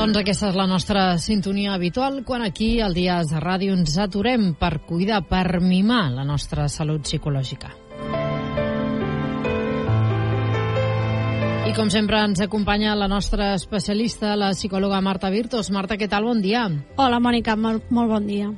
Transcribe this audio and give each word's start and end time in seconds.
Doncs 0.00 0.16
aquesta 0.16 0.48
és 0.48 0.54
la 0.56 0.64
nostra 0.64 1.00
sintonia 1.20 1.74
habitual 1.74 2.22
quan 2.24 2.40
aquí 2.40 2.78
al 2.80 2.94
Dies 2.96 3.28
de 3.34 3.40
Ràdio 3.42 3.74
ens 3.76 3.98
aturem 4.00 4.54
per 4.56 4.78
cuidar, 4.88 5.18
per 5.28 5.60
mimar 5.60 6.06
la 6.14 6.24
nostra 6.24 6.70
salut 6.72 7.04
psicològica. 7.04 7.74
I 11.68 11.76
com 11.76 11.92
sempre 11.92 12.24
ens 12.24 12.40
acompanya 12.40 12.96
la 12.96 13.10
nostra 13.12 13.52
especialista, 13.58 14.32
la 14.40 14.54
psicòloga 14.56 15.02
Marta 15.04 15.28
Virtos. 15.28 15.68
Marta, 15.68 16.00
què 16.00 16.08
tal? 16.08 16.24
Bon 16.32 16.40
dia. 16.40 16.64
Hola, 16.96 17.20
Mònica, 17.20 17.60
molt, 17.60 17.92
molt 17.92 18.16
bon 18.16 18.32
dia. 18.32 18.48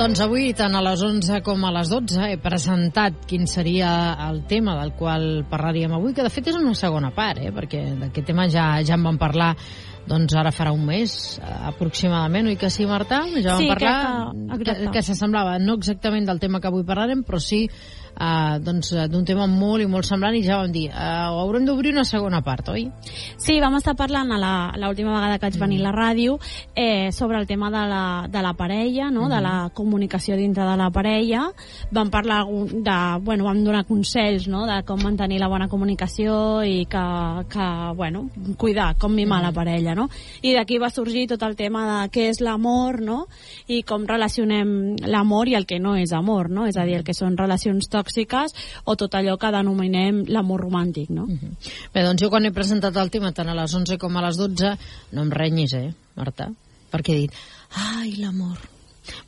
Doncs 0.00 0.22
avui, 0.24 0.54
tant 0.56 0.72
a 0.72 0.80
les 0.80 1.02
11 1.04 1.42
com 1.44 1.60
a 1.68 1.70
les 1.76 1.90
12, 1.92 2.22
he 2.32 2.38
presentat 2.40 3.26
quin 3.28 3.42
seria 3.44 3.90
el 4.30 4.38
tema 4.48 4.78
del 4.78 4.94
qual 4.96 5.42
parlaríem 5.50 5.92
avui, 5.92 6.14
que 6.16 6.24
de 6.24 6.30
fet 6.32 6.48
és 6.48 6.56
una 6.56 6.72
segona 6.78 7.10
part, 7.12 7.42
eh? 7.44 7.50
perquè 7.52 7.82
d'aquest 8.00 8.30
tema 8.30 8.46
ja, 8.48 8.64
ja 8.80 8.96
en 8.96 9.04
vam 9.04 9.18
parlar 9.20 9.50
doncs 10.08 10.32
ara 10.40 10.54
farà 10.56 10.72
un 10.72 10.86
mes 10.88 11.12
eh, 11.36 11.52
aproximadament, 11.68 12.48
oi 12.48 12.56
que 12.56 12.70
sí, 12.72 12.88
Marta? 12.88 13.20
Ja 13.36 13.58
vam 13.58 13.60
sí, 13.60 13.68
parlar 13.68 13.92
que, 14.54 14.64
que, 14.64 14.76
que 14.96 15.04
s'assemblava 15.04 15.58
no 15.60 15.76
exactament 15.76 16.32
del 16.32 16.40
tema 16.40 16.62
que 16.64 16.72
avui 16.72 16.86
parlarem, 16.88 17.20
però 17.26 17.42
sí 17.44 17.66
uh, 18.20 18.58
doncs, 18.62 18.92
d'un 19.10 19.24
tema 19.26 19.46
molt 19.50 19.82
i 19.84 19.88
molt 19.90 20.06
semblant 20.06 20.36
i 20.36 20.42
ja 20.44 20.60
vam 20.60 20.72
dir, 20.72 20.88
uh, 20.92 21.40
haurem 21.40 21.64
d'obrir 21.66 21.94
una 21.94 22.04
segona 22.04 22.42
part, 22.44 22.68
oi? 22.72 22.86
Sí, 23.40 23.58
vam 23.62 23.78
estar 23.78 23.96
parlant 23.96 24.30
l'última 24.30 25.16
vegada 25.16 25.38
que 25.38 25.48
vaig 25.48 25.58
venir 25.58 25.80
mm. 25.80 25.86
a 25.86 25.88
la 25.88 25.94
ràdio 25.96 26.36
eh, 26.76 27.10
sobre 27.12 27.38
el 27.40 27.46
tema 27.48 27.70
de 27.70 27.84
la, 27.88 28.02
de 28.28 28.42
la 28.42 28.52
parella, 28.54 29.10
no? 29.10 29.26
Mm. 29.26 29.30
de 29.32 29.40
la 29.40 29.54
comunicació 29.74 30.36
dintre 30.36 30.66
de 30.68 30.76
la 30.76 30.90
parella. 30.90 31.46
Vam 31.90 32.10
parlar 32.10 32.44
de, 32.46 32.98
bueno, 33.24 33.44
vam 33.48 33.64
donar 33.64 33.84
consells 33.88 34.46
no? 34.48 34.66
de 34.68 34.82
com 34.86 35.00
mantenir 35.02 35.40
la 35.40 35.48
bona 35.48 35.68
comunicació 35.68 36.62
i 36.64 36.84
que, 36.90 37.04
que 37.50 37.68
bueno, 37.96 38.28
cuidar, 38.56 38.94
com 38.98 39.14
mimar 39.14 39.40
mm. 39.40 39.46
la 39.48 39.52
parella, 39.56 39.96
no? 39.96 40.08
I 40.42 40.54
d'aquí 40.54 40.78
va 40.78 40.92
sorgir 40.92 41.26
tot 41.30 41.42
el 41.46 41.56
tema 41.56 41.86
de 41.88 41.98
què 42.12 42.28
és 42.30 42.42
l'amor, 42.44 43.00
no? 43.00 43.24
I 43.68 43.82
com 43.88 44.06
relacionem 44.08 44.96
l'amor 45.08 45.48
i 45.48 45.56
el 45.58 45.66
que 45.66 45.80
no 45.80 45.96
és 45.96 46.12
amor, 46.12 46.50
no? 46.50 46.66
És 46.68 46.76
a 46.76 46.84
dir, 46.84 46.98
el 47.00 47.06
que 47.06 47.16
són 47.16 47.38
relacions 47.40 47.88
tòxiques 47.90 48.09
tòxiques 48.10 48.54
o 48.84 48.96
tot 48.96 49.14
allò 49.14 49.36
que 49.38 49.52
denominem 49.54 50.24
l'amor 50.28 50.66
romàntic, 50.66 51.10
no? 51.10 51.24
Uh 51.24 51.28
mhm. 51.28 51.38
-huh. 51.38 51.90
Bé, 51.94 52.02
doncs 52.02 52.22
jo 52.22 52.30
quan 52.30 52.44
he 52.44 52.52
presentat 52.52 52.96
el 52.96 53.10
tema 53.10 53.32
tant 53.32 53.48
a 53.48 53.54
les 53.54 53.74
11 53.74 53.98
com 53.98 54.16
a 54.16 54.26
les 54.26 54.36
12 54.36 54.76
no 55.12 55.22
em 55.22 55.30
renyis, 55.30 55.72
eh, 55.74 55.94
Marta? 56.16 56.50
Perquè 56.90 57.12
he 57.12 57.20
dit, 57.20 57.32
ai, 57.70 58.16
l'amor, 58.16 58.58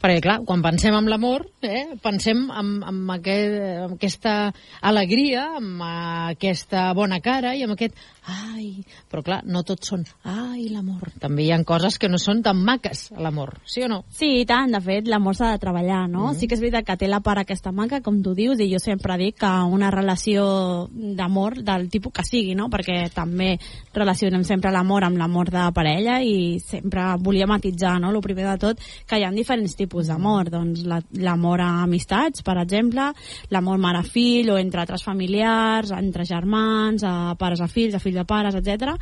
perquè, 0.01 0.21
clar, 0.21 0.41
quan 0.45 0.63
pensem 0.63 0.95
en 0.95 1.09
l'amor, 1.09 1.47
eh, 1.63 1.97
pensem 2.03 2.51
en, 2.51 2.83
en, 2.83 3.11
aquest, 3.11 3.55
en 3.87 3.93
aquesta 3.93 4.53
alegria, 4.81 5.57
en 5.59 5.81
aquesta 5.83 6.93
bona 6.93 7.21
cara 7.21 7.55
i 7.55 7.63
amb 7.63 7.73
aquest 7.73 7.95
ai... 8.31 8.84
Però, 9.11 9.23
clar, 9.25 9.41
no 9.45 9.62
tots 9.67 9.91
són 9.91 10.05
ai, 10.28 10.69
l'amor. 10.70 11.11
També 11.20 11.45
hi 11.45 11.51
ha 11.53 11.59
coses 11.67 11.98
que 11.98 12.09
no 12.11 12.19
són 12.23 12.42
tan 12.42 12.61
maques, 12.64 13.09
l'amor, 13.19 13.59
sí 13.69 13.83
o 13.84 13.89
no? 13.91 14.03
Sí, 14.11 14.29
i 14.42 14.47
tant. 14.48 14.73
De 14.73 14.81
fet, 14.81 15.09
l'amor 15.11 15.37
s'ha 15.37 15.51
de 15.53 15.61
treballar, 15.62 16.09
no? 16.09 16.27
Mm 16.27 16.31
-hmm. 16.31 16.39
Sí 16.39 16.48
que 16.48 16.55
és 16.55 16.61
veritat 16.61 16.87
que 16.87 16.97
té 16.97 17.09
la 17.09 17.20
part 17.20 17.41
aquesta 17.41 17.73
maca, 17.73 18.01
com 18.01 18.23
tu 18.23 18.34
dius, 18.34 18.61
i 18.61 18.73
jo 18.73 18.79
sempre 18.79 19.19
dic 19.19 19.39
que 19.39 19.47
una 19.47 19.91
relació 19.91 20.89
d'amor 20.92 21.62
del 21.62 21.89
tipus 21.91 22.12
que 22.12 22.25
sigui, 22.25 22.55
no? 22.55 22.69
Perquè 22.69 23.11
també 23.12 23.59
relacionem 23.92 24.45
sempre 24.45 24.70
l'amor 24.70 25.05
amb 25.05 25.19
l'amor 25.19 25.51
de 25.51 25.73
parella 25.75 26.23
i 26.23 26.61
sempre 26.61 27.17
volia 27.19 27.47
matitzar, 27.47 28.01
no? 28.01 28.11
El 28.11 28.20
primer 28.20 28.47
de 28.47 28.59
tot, 28.59 28.81
que 29.07 29.18
hi 29.18 29.24
ha 29.24 29.30
diferents 29.30 29.77
tipus 29.77 30.07
d'amor. 30.07 30.51
Doncs 30.51 30.85
l'amor 30.85 31.58
la, 31.58 31.64
a 31.64 31.83
amistats, 31.83 32.42
per 32.42 32.58
exemple, 32.58 33.13
l'amor 33.51 33.79
mare-fill 33.79 34.51
o 34.51 34.58
entre 34.58 34.80
altres 34.80 35.02
familiars, 35.02 35.91
entre 35.91 36.24
germans, 36.24 37.02
a 37.05 37.35
pares 37.39 37.61
a 37.61 37.68
fills, 37.68 37.95
a 37.95 37.98
fills 37.98 38.11
a 38.20 38.24
pares, 38.28 38.55
etc. 38.58 38.95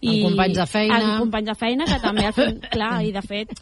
I 0.00 0.14
amb 0.14 0.30
companys 0.30 0.58
de 0.60 0.66
feina. 0.70 1.00
Amb 1.00 1.26
companys 1.26 1.50
de 1.50 1.54
feina, 1.60 1.84
que 1.90 2.00
també, 2.02 2.26
al 2.28 2.34
fin, 2.36 2.58
clar, 2.72 2.94
i 3.04 3.12
de 3.12 3.22
fet, 3.22 3.54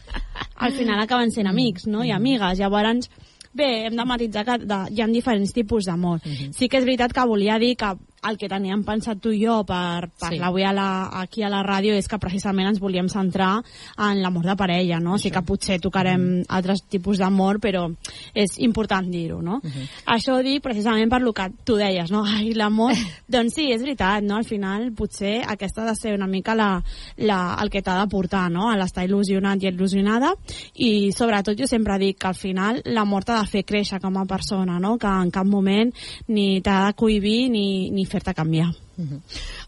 al 0.55 0.73
final 0.77 1.03
acaben 1.03 1.31
sent 1.31 1.47
amics, 1.47 1.87
no?, 1.87 2.03
i 2.03 2.11
amigues. 2.11 2.59
Llavors, 2.59 3.09
bé, 3.53 3.85
hem 3.87 3.99
de 3.99 4.05
matitzar 4.05 4.45
que 4.47 4.57
de, 4.63 4.79
hi 4.91 5.03
ha 5.03 5.07
diferents 5.11 5.53
tipus 5.53 5.85
d'amor. 5.85 6.21
Uh 6.23 6.29
mhm. 6.29 6.35
-huh. 6.35 6.53
Sí 6.53 6.69
que 6.69 6.77
és 6.77 6.85
veritat 6.85 7.13
que 7.13 7.25
volia 7.27 7.59
dir 7.59 7.75
que 7.75 7.95
el 8.29 8.37
que 8.39 8.49
teníem 8.49 8.83
pensat 8.87 9.19
tu 9.21 9.31
i 9.33 9.41
jo 9.43 9.59
per 9.67 10.09
parlar 10.19 10.39
sí. 10.39 10.43
avui 10.47 10.63
a 10.63 10.73
la, 10.75 10.87
aquí 11.21 11.43
a 11.43 11.51
la 11.51 11.63
ràdio 11.65 11.95
és 11.97 12.07
que 12.09 12.19
precisament 12.21 12.69
ens 12.71 12.81
volíem 12.81 13.09
centrar 13.11 13.57
en 13.97 14.21
l'amor 14.23 14.47
de 14.47 14.55
parella, 14.59 14.99
no? 15.03 15.17
Això. 15.17 15.27
Sí 15.27 15.31
que 15.33 15.43
potser 15.45 15.79
tocarem 15.83 16.21
mm. 16.21 16.45
altres 16.55 16.83
tipus 16.89 17.19
d'amor, 17.21 17.59
però 17.63 17.85
és 18.33 18.57
important 18.63 19.09
dir-ho, 19.11 19.41
no? 19.41 19.59
Uh 19.63 19.69
-huh. 19.69 19.87
Això 20.15 20.37
ho 20.37 20.43
dic 20.43 20.63
precisament 20.63 21.09
per 21.09 21.21
lo 21.21 21.33
que 21.33 21.49
tu 21.63 21.75
deies, 21.75 22.11
no? 22.11 22.23
Ai, 22.25 22.53
l'amor... 22.53 22.93
doncs 23.27 23.53
sí, 23.55 23.71
és 23.71 23.81
veritat, 23.81 24.23
no? 24.23 24.37
Al 24.37 24.45
final 24.45 24.91
potser 24.93 25.43
aquesta 25.47 25.83
ha 25.83 25.89
de 25.89 25.95
ser 25.95 26.13
una 26.13 26.27
mica 26.27 26.55
la, 26.55 26.83
la, 27.17 27.57
el 27.61 27.69
que 27.69 27.81
t'ha 27.81 27.99
de 27.99 28.07
portar, 28.07 28.49
no? 28.51 28.69
A 28.69 28.77
l'estar 28.77 29.05
il·lusionat 29.05 29.63
i 29.63 29.67
il·lusionada 29.67 30.33
i 30.75 31.11
sobretot 31.11 31.57
jo 31.59 31.67
sempre 31.67 31.97
dic 31.99 32.19
que 32.19 32.27
al 32.27 32.35
final 32.35 32.81
l'amor 32.85 33.23
t'ha 33.23 33.39
de 33.41 33.47
fer 33.47 33.63
créixer 33.63 33.99
com 33.99 34.17
a 34.17 34.25
persona, 34.25 34.79
no? 34.79 34.97
Que 34.97 35.07
en 35.07 35.31
cap 35.31 35.45
moment 35.45 35.91
ni 36.27 36.61
t'ha 36.61 36.87
de 36.87 36.93
cohibir 36.93 37.49
ni, 37.49 37.89
ni 37.91 38.05
fer-te 38.13 38.33
canviar. 38.37 38.69
Uh 38.69 39.01
mhm. 39.01 39.09
-huh. 39.11 39.21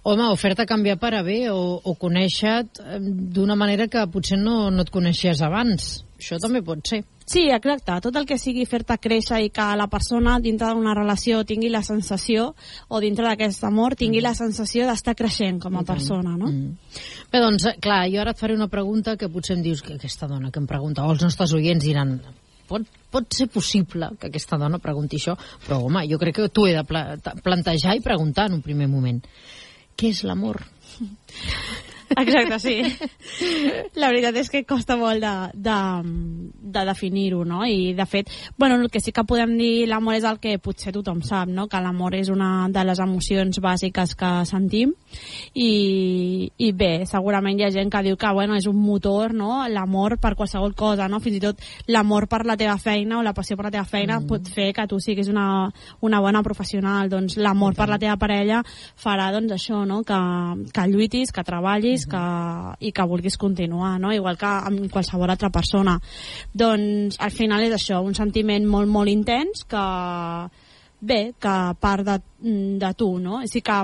Home, 0.03 0.29
o 0.29 0.35
fer-te 0.35 0.65
canviar 0.65 0.97
per 0.99 1.13
a 1.15 1.23
bé 1.23 1.49
o, 1.49 1.81
o 1.83 1.95
conèixer-te 1.95 2.99
d'una 2.99 3.55
manera 3.55 3.87
que 3.87 4.07
potser 4.07 4.37
no, 4.37 4.69
no 4.71 4.81
et 4.81 4.89
coneixies 4.89 5.41
abans. 5.41 6.05
Això 6.19 6.39
també 6.39 6.61
pot 6.63 6.79
ser. 6.87 7.03
Sí, 7.25 7.41
exacte. 7.49 7.91
Tot 8.01 8.15
el 8.15 8.25
que 8.29 8.37
sigui 8.37 8.67
fer-te 8.69 8.95
créixer 9.01 9.39
i 9.41 9.49
que 9.49 9.65
la 9.75 9.87
persona 9.89 10.37
dintre 10.39 10.69
d'una 10.73 10.93
relació 10.93 11.43
tingui 11.43 11.71
la 11.73 11.81
sensació, 11.83 12.53
o 12.87 13.01
dintre 13.01 13.25
d'aquest 13.25 13.63
amor, 13.65 13.95
tingui 13.95 14.21
mm. 14.21 14.27
la 14.27 14.33
sensació 14.37 14.85
d'estar 14.85 15.15
creixent 15.17 15.59
com 15.59 15.75
a 15.75 15.83
persona, 15.83 16.37
no? 16.37 16.51
Mm. 16.51 16.77
Bé, 17.31 17.41
doncs, 17.41 17.67
clar, 17.81 18.05
jo 18.13 18.21
ara 18.21 18.35
et 18.35 18.39
faré 18.39 18.53
una 18.53 18.69
pregunta 18.69 19.17
que 19.17 19.29
potser 19.29 19.57
em 19.57 19.63
dius 19.65 19.81
que 19.81 19.97
aquesta 19.97 20.29
dona 20.29 20.51
que 20.51 20.61
em 20.61 20.67
pregunta, 20.69 21.03
o 21.03 21.15
els 21.15 21.25
nostres 21.25 21.53
oients 21.57 21.83
diran, 21.83 22.19
pot, 22.67 22.85
pot 23.11 23.37
ser 23.37 23.47
possible 23.53 24.11
que 24.19 24.29
aquesta 24.29 24.59
dona 24.61 24.81
pregunti 24.83 25.19
això, 25.21 25.37
però 25.65 25.81
home, 25.87 26.05
jo 26.11 26.19
crec 26.21 26.39
que 26.39 26.49
t'ho 26.49 26.67
he 26.67 26.75
de 26.77 26.85
plantejar 27.43 27.97
i 27.97 28.05
preguntar 28.05 28.49
en 28.49 28.59
un 28.59 28.65
primer 28.65 28.89
moment. 28.91 29.21
Què 29.95 30.11
és 30.11 30.23
l'amor? 30.27 30.61
Exacte, 32.17 32.59
sí. 32.59 32.75
La 34.01 34.09
veritat 34.11 34.37
és 34.39 34.49
que 34.51 34.63
costa 34.67 34.95
molt 34.99 35.23
de, 35.23 35.33
de, 35.67 35.77
de 36.75 36.83
definir-ho, 36.87 37.43
no? 37.47 37.63
I, 37.67 37.93
de 37.97 38.05
fet, 38.09 38.31
bueno, 38.57 38.77
el 38.79 38.89
que 38.91 39.01
sí 39.03 39.11
que 39.15 39.25
podem 39.27 39.55
dir 39.59 39.87
l'amor 39.89 40.17
és 40.17 40.27
el 40.27 40.39
que 40.43 40.57
potser 40.63 40.93
tothom 40.95 41.21
sap, 41.25 41.49
no? 41.51 41.67
Que 41.71 41.81
l'amor 41.83 42.15
és 42.17 42.31
una 42.33 42.67
de 42.71 42.85
les 42.87 43.01
emocions 43.03 43.59
bàsiques 43.61 44.15
que 44.19 44.31
sentim 44.47 44.93
i, 45.53 46.51
i 46.57 46.71
bé, 46.75 47.05
segurament 47.09 47.59
hi 47.59 47.67
ha 47.67 47.73
gent 47.73 47.91
que 47.91 48.03
diu 48.05 48.17
que, 48.19 48.31
bueno, 48.35 48.55
és 48.55 48.67
un 48.71 48.79
motor, 48.79 49.35
no? 49.35 49.63
L'amor 49.71 50.17
per 50.21 50.35
qualsevol 50.35 50.75
cosa, 50.77 51.09
no? 51.11 51.21
Fins 51.23 51.39
i 51.39 51.43
tot 51.43 51.61
l'amor 51.91 52.29
per 52.31 52.43
la 52.47 52.57
teva 52.59 52.77
feina 52.81 53.19
o 53.19 53.25
la 53.25 53.35
passió 53.35 53.57
per 53.57 53.67
la 53.67 53.73
teva 53.77 53.85
feina 53.89 54.19
mm. 54.19 54.29
pot 54.29 54.49
fer 54.51 54.71
que 54.75 54.87
tu 54.89 54.99
siguis 55.03 55.29
una, 55.31 55.69
una 56.01 56.21
bona 56.23 56.43
professional. 56.45 57.09
Doncs 57.11 57.37
l'amor 57.41 57.75
per 57.77 57.89
la 57.91 57.99
teva 58.01 58.17
parella 58.21 58.61
farà, 58.65 59.31
doncs, 59.35 59.55
això, 59.55 59.83
no? 59.87 60.01
Que, 60.07 60.19
que 60.73 60.87
lluitis, 60.91 61.33
que 61.35 61.45
treballis 61.45 62.04
que, 62.09 62.23
i 62.87 62.91
que 62.95 63.07
vulguis 63.07 63.37
continuar, 63.37 63.95
no? 64.01 64.13
igual 64.13 64.37
que 64.37 64.49
amb 64.49 64.85
qualsevol 64.91 65.33
altra 65.33 65.51
persona. 65.53 65.97
Doncs 66.53 67.19
al 67.19 67.33
final 67.33 67.65
és 67.65 67.75
això, 67.75 68.01
un 68.03 68.15
sentiment 68.17 68.67
molt, 68.69 68.91
molt 68.91 69.11
intens 69.11 69.65
que, 69.69 69.87
bé, 71.01 71.19
que 71.39 71.57
part 71.81 72.07
de, 72.07 72.19
de 72.81 72.93
tu, 72.97 73.15
no? 73.19 73.41
Així 73.41 73.61
que 73.65 73.81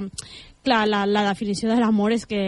clar, 0.62 0.86
la, 0.86 1.06
la 1.10 1.26
definició 1.26 1.72
de 1.72 1.80
l'amor 1.82 2.14
és 2.14 2.28
que 2.30 2.42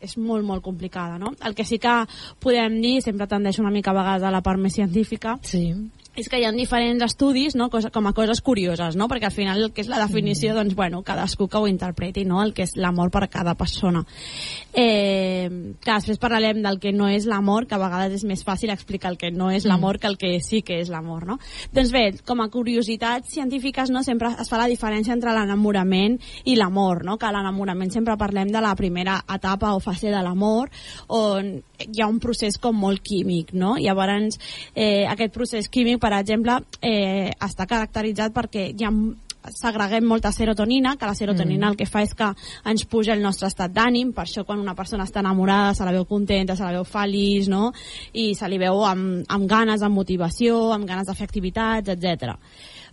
és 0.00 0.14
molt, 0.16 0.44
molt 0.46 0.64
complicada, 0.64 1.18
no? 1.20 1.34
El 1.44 1.54
que 1.54 1.66
sí 1.68 1.76
que 1.82 2.00
podem 2.40 2.80
dir, 2.80 2.98
sempre 3.04 3.28
tendeix 3.28 3.60
una 3.60 3.72
mica 3.74 3.92
a 3.92 3.98
vegades 3.98 4.24
a 4.24 4.32
la 4.32 4.42
part 4.44 4.60
més 4.62 4.78
científica, 4.78 5.36
sí 5.44 5.68
és 6.18 6.28
que 6.28 6.40
hi 6.40 6.44
ha 6.48 6.52
diferents 6.52 7.04
estudis 7.06 7.54
no? 7.54 7.68
Cosa, 7.70 7.92
com 7.94 8.08
a 8.08 8.12
coses 8.16 8.40
curioses, 8.42 8.96
no? 8.98 9.06
perquè 9.10 9.28
al 9.28 9.34
final 9.34 9.62
el 9.62 9.72
que 9.74 9.84
és 9.84 9.90
la 9.90 10.00
definició, 10.02 10.52
mm. 10.52 10.58
doncs, 10.58 10.74
bueno, 10.78 11.02
cadascú 11.06 11.46
que 11.48 11.60
ho 11.60 11.68
interpreti, 11.70 12.24
no? 12.26 12.42
el 12.42 12.54
que 12.56 12.66
és 12.66 12.74
l'amor 12.76 13.12
per 13.14 13.28
cada 13.30 13.54
persona. 13.58 14.02
Eh, 14.72 15.48
que 15.78 15.92
després 15.92 16.18
parlarem 16.18 16.62
del 16.64 16.80
que 16.82 16.92
no 16.92 17.08
és 17.10 17.28
l'amor, 17.30 17.68
que 17.68 17.76
a 17.76 17.82
vegades 17.82 18.18
és 18.18 18.26
més 18.26 18.42
fàcil 18.46 18.72
explicar 18.74 19.12
el 19.12 19.18
que 19.20 19.30
no 19.30 19.52
és 19.54 19.66
l'amor 19.68 19.96
mm. 19.96 20.00
que 20.02 20.10
el 20.10 20.18
que 20.18 20.32
sí 20.44 20.62
que 20.66 20.80
és 20.82 20.90
l'amor. 20.90 21.26
No? 21.28 21.38
Doncs 21.74 21.94
bé, 21.94 22.04
com 22.26 22.42
a 22.42 22.50
curiositats 22.50 23.30
científiques 23.36 23.92
no? 23.94 24.02
sempre 24.06 24.32
es 24.34 24.50
fa 24.50 24.58
la 24.58 24.68
diferència 24.70 25.14
entre 25.14 25.34
l'enamorament 25.36 26.18
i 26.50 26.58
l'amor, 26.58 27.04
no? 27.06 27.18
que 27.18 27.28
a 27.28 27.34
l'enamorament 27.34 27.94
sempre 27.94 28.18
parlem 28.18 28.50
de 28.50 28.62
la 28.64 28.74
primera 28.78 29.20
etapa 29.34 29.74
o 29.76 29.82
fase 29.82 30.10
de 30.10 30.22
l'amor, 30.24 30.72
on 31.14 31.58
hi 31.78 32.02
ha 32.02 32.08
un 32.10 32.18
procés 32.22 32.58
com 32.58 32.76
molt 32.76 33.02
químic, 33.04 33.52
no? 33.54 33.76
Llavors, 33.78 34.38
eh, 34.74 35.06
aquest 35.06 35.34
procés 35.34 35.68
químic, 35.70 36.00
per 36.02 36.07
exemple, 36.16 36.58
eh, 36.82 37.30
està 37.44 37.66
caracteritzat 37.66 38.32
perquè 38.32 38.70
hi 38.72 38.84
ha 38.84 38.92
segreguem 39.54 40.04
molta 40.04 40.32
serotonina, 40.32 40.96
que 40.96 41.06
la 41.06 41.14
serotonina 41.14 41.66
mm. 41.66 41.70
el 41.70 41.76
que 41.76 41.86
fa 41.86 42.02
és 42.04 42.14
que 42.14 42.28
ens 42.68 42.84
puja 42.90 43.14
el 43.14 43.22
nostre 43.22 43.48
estat 43.48 43.72
d'ànim, 43.74 44.12
per 44.12 44.24
això 44.26 44.44
quan 44.44 44.60
una 44.60 44.74
persona 44.74 45.06
està 45.08 45.22
enamorada 45.22 45.74
se 45.74 45.86
la 45.86 45.94
veu 45.94 46.04
contenta, 46.08 46.56
se 46.56 46.66
la 46.66 46.74
veu 46.74 46.84
feliç, 46.84 47.48
no? 47.48 47.70
I 48.12 48.32
se 48.34 48.48
li 48.50 48.58
veu 48.60 48.82
amb, 48.84 49.22
amb 49.28 49.48
ganes, 49.48 49.82
amb 49.82 49.94
motivació, 49.94 50.72
amb 50.74 50.88
ganes 50.88 51.08
de 51.08 51.16
fer 51.16 51.28
activitats, 51.28 51.94
etc. 51.94 52.34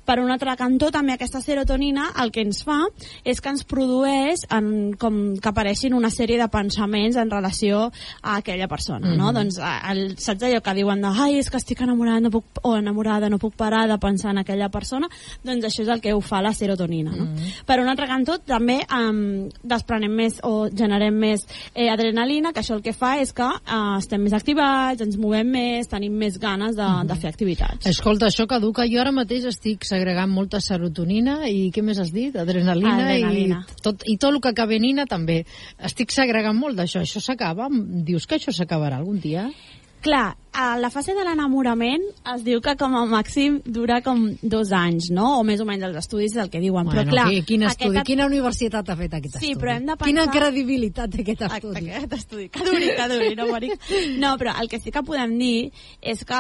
Per 0.06 0.20
un 0.22 0.30
altre 0.32 0.54
cantó, 0.58 0.92
també 0.94 1.14
aquesta 1.16 1.42
serotonina 1.42 2.12
el 2.22 2.32
que 2.32 2.42
ens 2.46 2.64
fa 2.64 2.80
és 3.26 3.42
que 3.42 3.50
ens 3.50 3.64
produeix 3.66 4.44
en, 4.54 4.94
com 5.02 5.36
que 5.42 5.50
apareixin 5.50 5.94
una 5.98 6.10
sèrie 6.14 6.38
de 6.38 6.48
pensaments 6.54 7.18
en 7.18 7.32
relació 7.32 7.92
a 8.22 8.36
aquella 8.38 8.68
persona, 8.68 9.16
no? 9.16 9.32
Mhm. 9.32 9.34
Doncs 9.40 9.60
a- 9.60 9.92
el, 9.92 10.18
saps 10.18 10.44
allò 10.44 10.62
que 10.62 10.74
diuen 10.78 11.02
de 11.02 11.08
ai, 11.10 11.38
és 11.40 11.50
que 11.50 11.58
estic 11.58 11.82
enamorada, 11.82 12.20
no 12.22 12.32
puc, 12.32 12.46
o 12.64 12.76
enamorada, 12.78 13.30
no 13.30 13.40
puc 13.40 13.56
parar 13.56 13.88
de 13.90 13.98
pensar 13.98 14.32
en 14.32 14.40
aquella 14.44 14.70
persona, 14.70 15.08
doncs 15.44 15.66
això 15.66 15.82
és 15.84 15.88
el 15.90 16.02
que 16.02 16.14
ho 16.14 16.22
fa 16.22 16.42
la 16.42 16.54
serotonina, 16.54 17.12
no? 17.16 17.28
Per 17.66 17.80
un 17.82 17.90
altre 17.90 18.08
cantó, 18.08 18.38
també 18.40 18.80
um, 18.94 19.50
desprenem 19.64 20.12
més 20.16 20.40
o 20.44 20.68
generem 20.70 21.16
més 21.16 21.46
eh, 21.74 21.90
adrenalina, 21.90 22.54
que 22.54 22.60
això 22.62 22.76
el 22.76 22.82
que 22.86 22.94
fa 22.94 23.16
és 23.22 23.34
que 23.34 23.44
eh, 23.48 23.98
estem 23.98 24.22
més 24.22 24.34
activats, 24.34 25.02
ens 25.02 25.18
movem 25.18 25.48
més, 25.50 25.88
tenim 25.88 26.14
més 26.14 26.38
ganes 26.40 26.76
de, 26.76 26.88
de 27.08 27.16
fer 27.16 27.30
activitats. 27.30 27.86
Escolta, 27.88 28.28
això 28.28 28.46
caduca. 28.48 28.86
Jo 28.92 29.02
ara 29.02 29.12
mateix 29.16 29.46
estic 29.46 29.86
segregant 29.96 30.32
molta 30.32 30.62
serotonina 30.64 31.40
i 31.48 31.70
què 31.74 31.84
més 31.86 32.00
has 32.02 32.12
dit? 32.16 32.36
Adrenalina, 32.36 32.98
Adrenalina. 33.08 33.64
i 33.66 33.82
tot, 33.86 34.06
i 34.06 34.18
tot 34.20 34.34
el 34.34 34.42
que 34.44 34.52
acaba 34.52 34.76
en 34.76 34.90
ina 34.92 35.08
també. 35.10 35.42
Estic 35.90 36.14
segregant 36.16 36.58
molt 36.60 36.78
d'això. 36.80 37.04
Això 37.06 37.24
s'acaba? 37.24 37.70
Dius 37.72 38.28
que 38.28 38.40
això 38.40 38.54
s'acabarà 38.56 39.00
algun 39.02 39.22
dia? 39.24 39.50
Clar, 40.06 40.38
a 40.54 40.78
la 40.78 40.90
fase 40.94 41.16
de 41.18 41.24
l'enamorament 41.26 42.04
es 42.36 42.44
diu 42.46 42.62
que 42.64 42.76
com 42.78 42.94
a 42.96 43.02
màxim 43.10 43.58
dura 43.66 43.98
com 44.06 44.22
dos 44.46 44.70
anys, 44.72 45.08
no? 45.12 45.40
O 45.40 45.44
més 45.44 45.60
o 45.60 45.66
menys 45.66 45.82
els 45.84 45.98
estudis 45.98 46.36
és 46.36 46.44
el 46.44 46.50
que 46.54 46.60
diuen. 46.62 46.86
bueno, 46.86 46.92
però 47.02 47.10
clar, 47.10 47.26
qui- 47.28 47.42
quin 47.44 47.64
estudi? 47.64 47.90
aquest- 47.98 48.06
Quina 48.06 48.28
universitat 48.30 48.88
ha 48.90 48.96
fet 48.96 49.14
aquest 49.18 49.40
Sí, 49.40 49.50
estudi? 49.52 49.56
però 49.66 49.72
hem 49.76 49.86
de 49.88 49.96
Quina 49.98 50.22
pensar- 50.28 50.36
credibilitat 50.36 51.10
té 51.10 51.22
aquest 51.26 51.42
estudi? 51.42 51.90
Aquest 51.90 52.14
estudi. 52.14 52.50
Que 52.50 52.64
duri, 52.64 52.88
que 52.96 53.08
duri, 53.10 53.36
no 53.36 53.48
morir. 53.48 53.72
No, 54.20 54.38
però 54.38 54.54
el 54.62 54.70
que 54.70 54.80
sí 54.80 54.92
que 54.92 55.02
podem 55.04 55.38
dir 55.40 55.72
és 56.02 56.24
que 56.24 56.40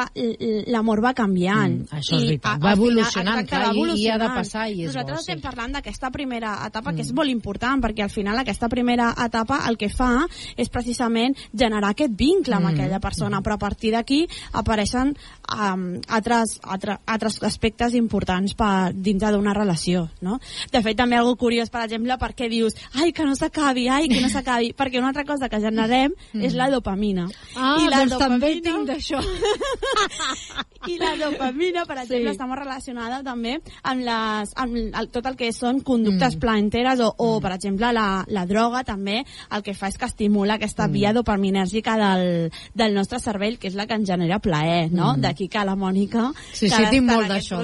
l'amor 0.68 1.04
va 1.04 1.14
canviant. 1.16 1.82
Mm, 1.92 1.96
això 1.98 2.16
és 2.18 2.24
veritat. 2.24 2.54
a- 2.56 2.58
Va 2.60 2.74
evolucionant, 2.74 3.40
exacte, 3.40 3.50
clar, 3.50 3.68
va 3.68 3.74
i- 3.74 3.78
i 4.04 4.08
ha 4.10 4.18
de 4.18 4.26
evolucionant. 4.26 4.36
passar 4.36 4.70
i 4.70 4.82
és 4.82 4.88
Nosaltres 4.94 5.18
bo, 5.18 5.24
sí. 5.24 5.32
estem 5.32 5.42
parlant 5.42 5.74
d'aquesta 5.74 6.12
primera 6.12 6.54
etapa 6.68 6.94
que 6.94 7.02
és 7.02 7.12
molt 7.12 7.30
important 7.32 7.82
perquè 7.84 8.04
al 8.04 8.10
final 8.12 8.38
aquesta 8.38 8.70
primera 8.70 9.14
etapa 9.26 9.66
el 9.68 9.76
que 9.78 9.90
fa 9.90 10.28
és 10.56 10.70
precisament 10.70 11.36
generar 11.52 11.90
aquest 11.90 12.14
vincle 12.16 12.54
amb 12.56 12.68
Mm. 12.68 12.74
aquella 12.76 13.00
persona, 13.00 13.42
però 13.42 13.55
a 13.56 13.60
partir 13.62 13.94
d'aquí 13.96 14.25
apareixen 14.54 15.16
um, 15.50 15.86
altres, 16.07 16.60
altre, 16.63 17.00
altres 17.06 17.40
aspectes 17.44 17.96
importants 17.98 18.54
per, 18.57 18.92
dintre 18.94 19.31
d'una 19.34 19.56
relació, 19.57 20.10
no? 20.22 20.40
De 20.72 20.81
fet, 20.86 20.98
també 21.00 21.18
algo 21.18 21.36
curiós, 21.40 21.72
per 21.74 21.86
exemple, 21.88 22.18
perquè 22.22 22.50
dius 22.52 22.75
ai, 23.00 23.12
que 23.16 23.25
no 23.25 23.36
s'acabi, 23.40 23.88
ai, 23.90 24.10
que 24.12 24.22
no 24.22 24.30
s'acabi, 24.31 24.74
perquè 24.78 25.00
una 25.02 25.13
altra 25.13 25.25
cosa 25.28 25.50
que 25.50 25.60
generem 25.63 26.13
és 26.36 26.54
la 26.57 26.69
dopamina. 26.74 27.28
Ah, 27.56 27.78
I 27.81 27.90
la 27.90 28.04
doncs 28.04 28.19
també 28.19 28.56
dopamina- 28.56 28.66
tinc 28.66 28.88
d'això. 28.92 29.24
i 30.92 30.98
la 31.02 31.16
dopamina, 31.18 31.86
per 31.86 31.98
exemple, 32.04 32.30
Sí. 32.30 32.36
està 32.36 32.46
molt 32.48 32.62
relacionada 32.62 33.22
també 33.24 33.56
amb, 33.84 34.02
les, 34.06 34.52
amb 34.56 34.75
el, 34.78 35.10
tot 35.13 35.25
el 35.30 35.36
que 35.38 35.52
són 35.54 35.81
conductes 35.86 36.36
mm. 36.36 36.40
plaenteres 36.42 37.00
o, 37.02 37.10
o 37.18 37.40
per 37.42 37.52
exemple, 37.56 37.92
la, 37.94 38.24
la 38.28 38.46
droga 38.50 38.84
també 38.86 39.24
el 39.52 39.63
que 39.66 39.74
fa 39.78 39.90
és 39.92 39.98
que 39.98 40.06
estimula 40.10 40.56
aquesta 40.60 40.88
via 40.88 41.13
dopaminèrgica 41.13 41.96
del, 41.98 42.52
del 42.74 42.94
nostre 42.96 43.19
cervell, 43.19 43.35
que 43.60 43.70
és 43.70 43.76
la 43.76 43.86
que 43.88 43.98
ens 43.98 44.08
genera 44.08 44.40
plaer, 44.40 44.92
no? 44.92 45.16
Mm. 45.16 45.22
D'aquí 45.26 45.48
que 45.52 45.64
la 45.66 45.76
Mònica... 45.76 46.30
Sí, 46.54 46.70
sí, 46.70 46.84
tinc 46.92 47.08
molt 47.10 47.30
d'això. 47.32 47.62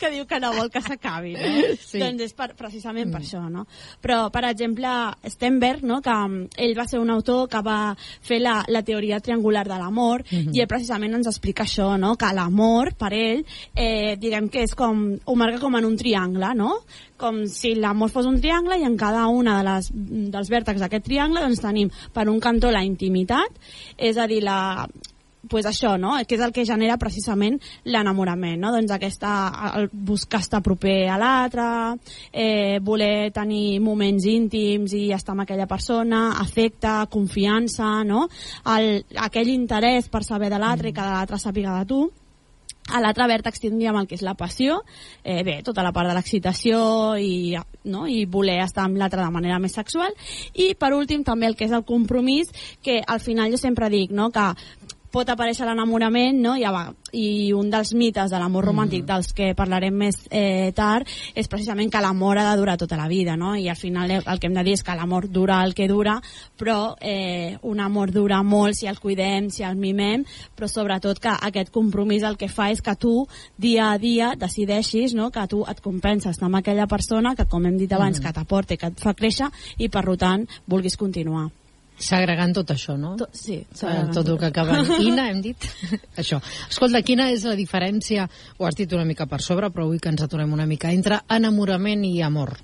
Que 0.00 0.10
diu 0.14 0.24
que 0.26 0.40
no 0.40 0.52
vol 0.56 0.70
que 0.72 0.80
s'acabi, 0.80 1.34
no? 1.36 1.48
Sí. 1.90 1.98
Doncs 1.98 2.22
és 2.22 2.34
per, 2.36 2.52
precisament 2.54 3.10
per 3.10 3.20
això, 3.20 3.40
no? 3.50 3.64
Però, 4.02 4.30
per 4.30 4.44
exemple, 4.48 4.90
Stenberg, 5.28 5.82
no? 5.86 6.00
que 6.04 6.14
mm, 6.14 6.54
ell 6.60 6.76
va 6.78 6.86
ser 6.88 7.00
un 7.02 7.10
autor 7.10 7.48
que 7.50 7.60
va 7.66 7.94
fer 7.98 8.40
la, 8.40 8.60
la 8.68 8.82
teoria 8.86 9.20
triangular 9.20 9.66
de 9.66 9.78
l'amor 9.80 10.24
Mhm. 10.30 10.54
i 10.54 10.62
ell 10.62 10.68
precisament 10.70 11.14
ens 11.18 11.28
explica 11.30 11.64
això, 11.64 11.98
no? 11.98 12.14
que 12.16 12.30
l'amor, 12.34 12.94
per 12.98 13.12
ell, 13.14 13.44
eh, 13.74 14.16
diguem 14.20 14.48
que 14.48 14.62
és 14.62 14.74
com, 14.74 15.18
ho 15.24 15.36
marca 15.36 15.60
com 15.60 15.76
en 15.76 15.84
un 15.84 15.96
triangle, 15.96 16.54
no? 16.54 16.80
com 17.20 17.42
si 17.52 17.74
l'amor 17.76 18.08
fos 18.08 18.26
un 18.26 18.40
triangle 18.40 18.78
i 18.80 18.86
en 18.88 18.96
cada 18.96 19.26
una 19.28 19.58
de 19.58 19.64
les, 19.66 19.90
dels 20.32 20.48
vèrtexs 20.48 20.80
d'aquest 20.80 21.04
triangle 21.04 21.42
doncs 21.44 21.60
tenim 21.60 21.90
per 22.14 22.28
un 22.32 22.40
cantó 22.40 22.70
la 22.72 22.82
intimitat, 22.86 23.60
és 23.98 24.16
a 24.16 24.26
dir, 24.30 24.40
la, 24.46 24.79
pues 25.48 25.66
això, 25.66 25.96
no? 25.98 26.14
que 26.26 26.36
és 26.36 26.42
el 26.44 26.52
que 26.52 26.66
genera 26.68 26.98
precisament 27.00 27.58
l'enamorament, 27.88 28.60
no? 28.60 28.72
doncs 28.74 28.92
aquesta, 28.92 29.32
el 29.78 29.88
buscar 29.92 30.42
estar 30.44 30.62
proper 30.62 31.08
a 31.08 31.18
l'altre, 31.20 31.66
eh, 32.32 32.78
voler 32.82 33.30
tenir 33.32 33.80
moments 33.80 34.26
íntims 34.28 34.94
i 34.96 35.08
estar 35.16 35.34
amb 35.34 35.46
aquella 35.46 35.68
persona, 35.70 36.40
afecte, 36.40 36.92
confiança, 37.10 38.00
no? 38.04 38.26
el, 38.76 39.04
aquell 39.16 39.52
interès 39.54 40.10
per 40.12 40.24
saber 40.26 40.50
de 40.52 40.60
l'altre 40.60 40.90
i 40.90 40.96
que 40.96 41.06
l'altre 41.06 41.40
sàpiga 41.40 41.78
de 41.80 41.88
tu, 41.88 42.02
a 42.90 42.98
l'altre 42.98 43.26
vèrtex 43.30 43.60
tindríem 43.62 43.96
el 44.00 44.08
que 44.10 44.16
és 44.18 44.24
la 44.26 44.34
passió, 44.34 44.80
eh, 45.22 45.42
bé, 45.46 45.60
tota 45.66 45.84
la 45.86 45.92
part 45.94 46.08
de 46.10 46.14
l'excitació 46.16 46.80
i, 47.22 47.54
no? 47.84 48.06
i 48.10 48.24
voler 48.26 48.58
estar 48.64 48.86
amb 48.86 48.98
l'altre 48.98 49.22
de 49.22 49.30
manera 49.30 49.60
més 49.62 49.76
sexual. 49.78 50.14
I 50.54 50.72
per 50.74 50.92
últim 50.96 51.22
també 51.26 51.46
el 51.46 51.56
que 51.56 51.68
és 51.68 51.76
el 51.76 51.84
compromís, 51.86 52.50
que 52.82 53.00
al 53.06 53.22
final 53.22 53.52
jo 53.52 53.60
sempre 53.60 53.90
dic 53.92 54.10
no? 54.10 54.30
que 54.34 54.48
pot 55.10 55.28
aparèixer 55.28 55.66
l'enamorament 55.66 56.38
no? 56.42 56.54
I, 56.56 56.66
i 57.18 57.52
un 57.56 57.70
dels 57.70 57.92
mites 57.98 58.30
de 58.30 58.38
l'amor 58.38 58.68
romàntic 58.70 59.04
dels 59.08 59.32
que 59.36 59.50
parlarem 59.58 59.96
més 60.04 60.16
eh, 60.30 60.70
tard 60.76 61.08
és 61.34 61.50
precisament 61.50 61.90
que 61.90 62.02
l'amor 62.02 62.38
ha 62.38 62.46
de 62.50 62.60
durar 62.60 62.76
tota 62.78 62.98
la 62.98 63.08
vida 63.10 63.36
no? 63.36 63.54
i 63.56 63.68
al 63.68 63.78
final 63.78 64.10
el 64.20 64.40
que 64.40 64.48
hem 64.48 64.56
de 64.56 64.64
dir 64.66 64.76
és 64.78 64.84
que 64.86 64.96
l'amor 64.96 65.28
dura 65.28 65.60
el 65.64 65.74
que 65.74 65.88
dura 65.90 66.18
però 66.58 66.94
eh, 67.00 67.58
un 67.62 67.80
amor 67.80 68.14
dura 68.14 68.42
molt 68.42 68.78
si 68.78 68.86
el 68.86 69.00
cuidem, 69.02 69.50
si 69.50 69.66
el 69.66 69.76
mimem 69.76 70.24
però 70.56 70.70
sobretot 70.70 71.18
que 71.20 71.34
aquest 71.34 71.74
compromís 71.74 72.24
el 72.26 72.38
que 72.38 72.48
fa 72.48 72.70
és 72.70 72.82
que 72.82 72.96
tu 72.96 73.26
dia 73.58 73.90
a 73.90 73.98
dia 73.98 74.34
decideixis 74.38 75.14
no? 75.14 75.30
que 75.30 75.46
tu 75.50 75.64
et 75.68 75.80
compenses 75.82 76.38
amb 76.40 76.60
aquella 76.60 76.86
persona 76.86 77.34
que 77.34 77.48
com 77.50 77.66
hem 77.66 77.78
dit 77.78 77.92
abans 77.92 78.20
que 78.20 78.32
t'aporta 78.32 78.74
i 78.74 78.80
que 78.80 78.92
et 78.94 79.00
fa 79.02 79.14
créixer 79.14 79.50
i 79.78 79.88
per 79.88 80.06
tant 80.18 80.46
vulguis 80.66 80.96
continuar 80.96 81.48
Segregant 82.00 82.54
tot 82.56 82.70
això, 82.72 82.96
no? 82.98 83.14
To- 83.20 83.28
sí, 83.36 83.58
Eh, 83.60 83.66
segregant 83.76 84.12
tot 84.14 84.28
el 84.32 84.38
que 84.40 84.46
acaba 84.48 84.78
en 84.80 84.88
ina, 85.04 85.28
hem 85.30 85.42
dit 85.44 85.66
això. 86.20 86.40
Escolta, 86.70 87.02
quina 87.04 87.28
és 87.30 87.44
la 87.44 87.54
diferència, 87.58 88.24
ho 88.58 88.66
has 88.66 88.74
dit 88.78 88.92
una 88.96 89.04
mica 89.04 89.26
per 89.28 89.40
sobre, 89.44 89.68
però 89.70 89.84
vull 89.90 90.00
que 90.00 90.08
ens 90.08 90.22
aturem 90.24 90.52
una 90.56 90.66
mica, 90.66 90.90
entre 90.96 91.20
enamorament 91.28 92.04
i 92.08 92.20
amor? 92.22 92.56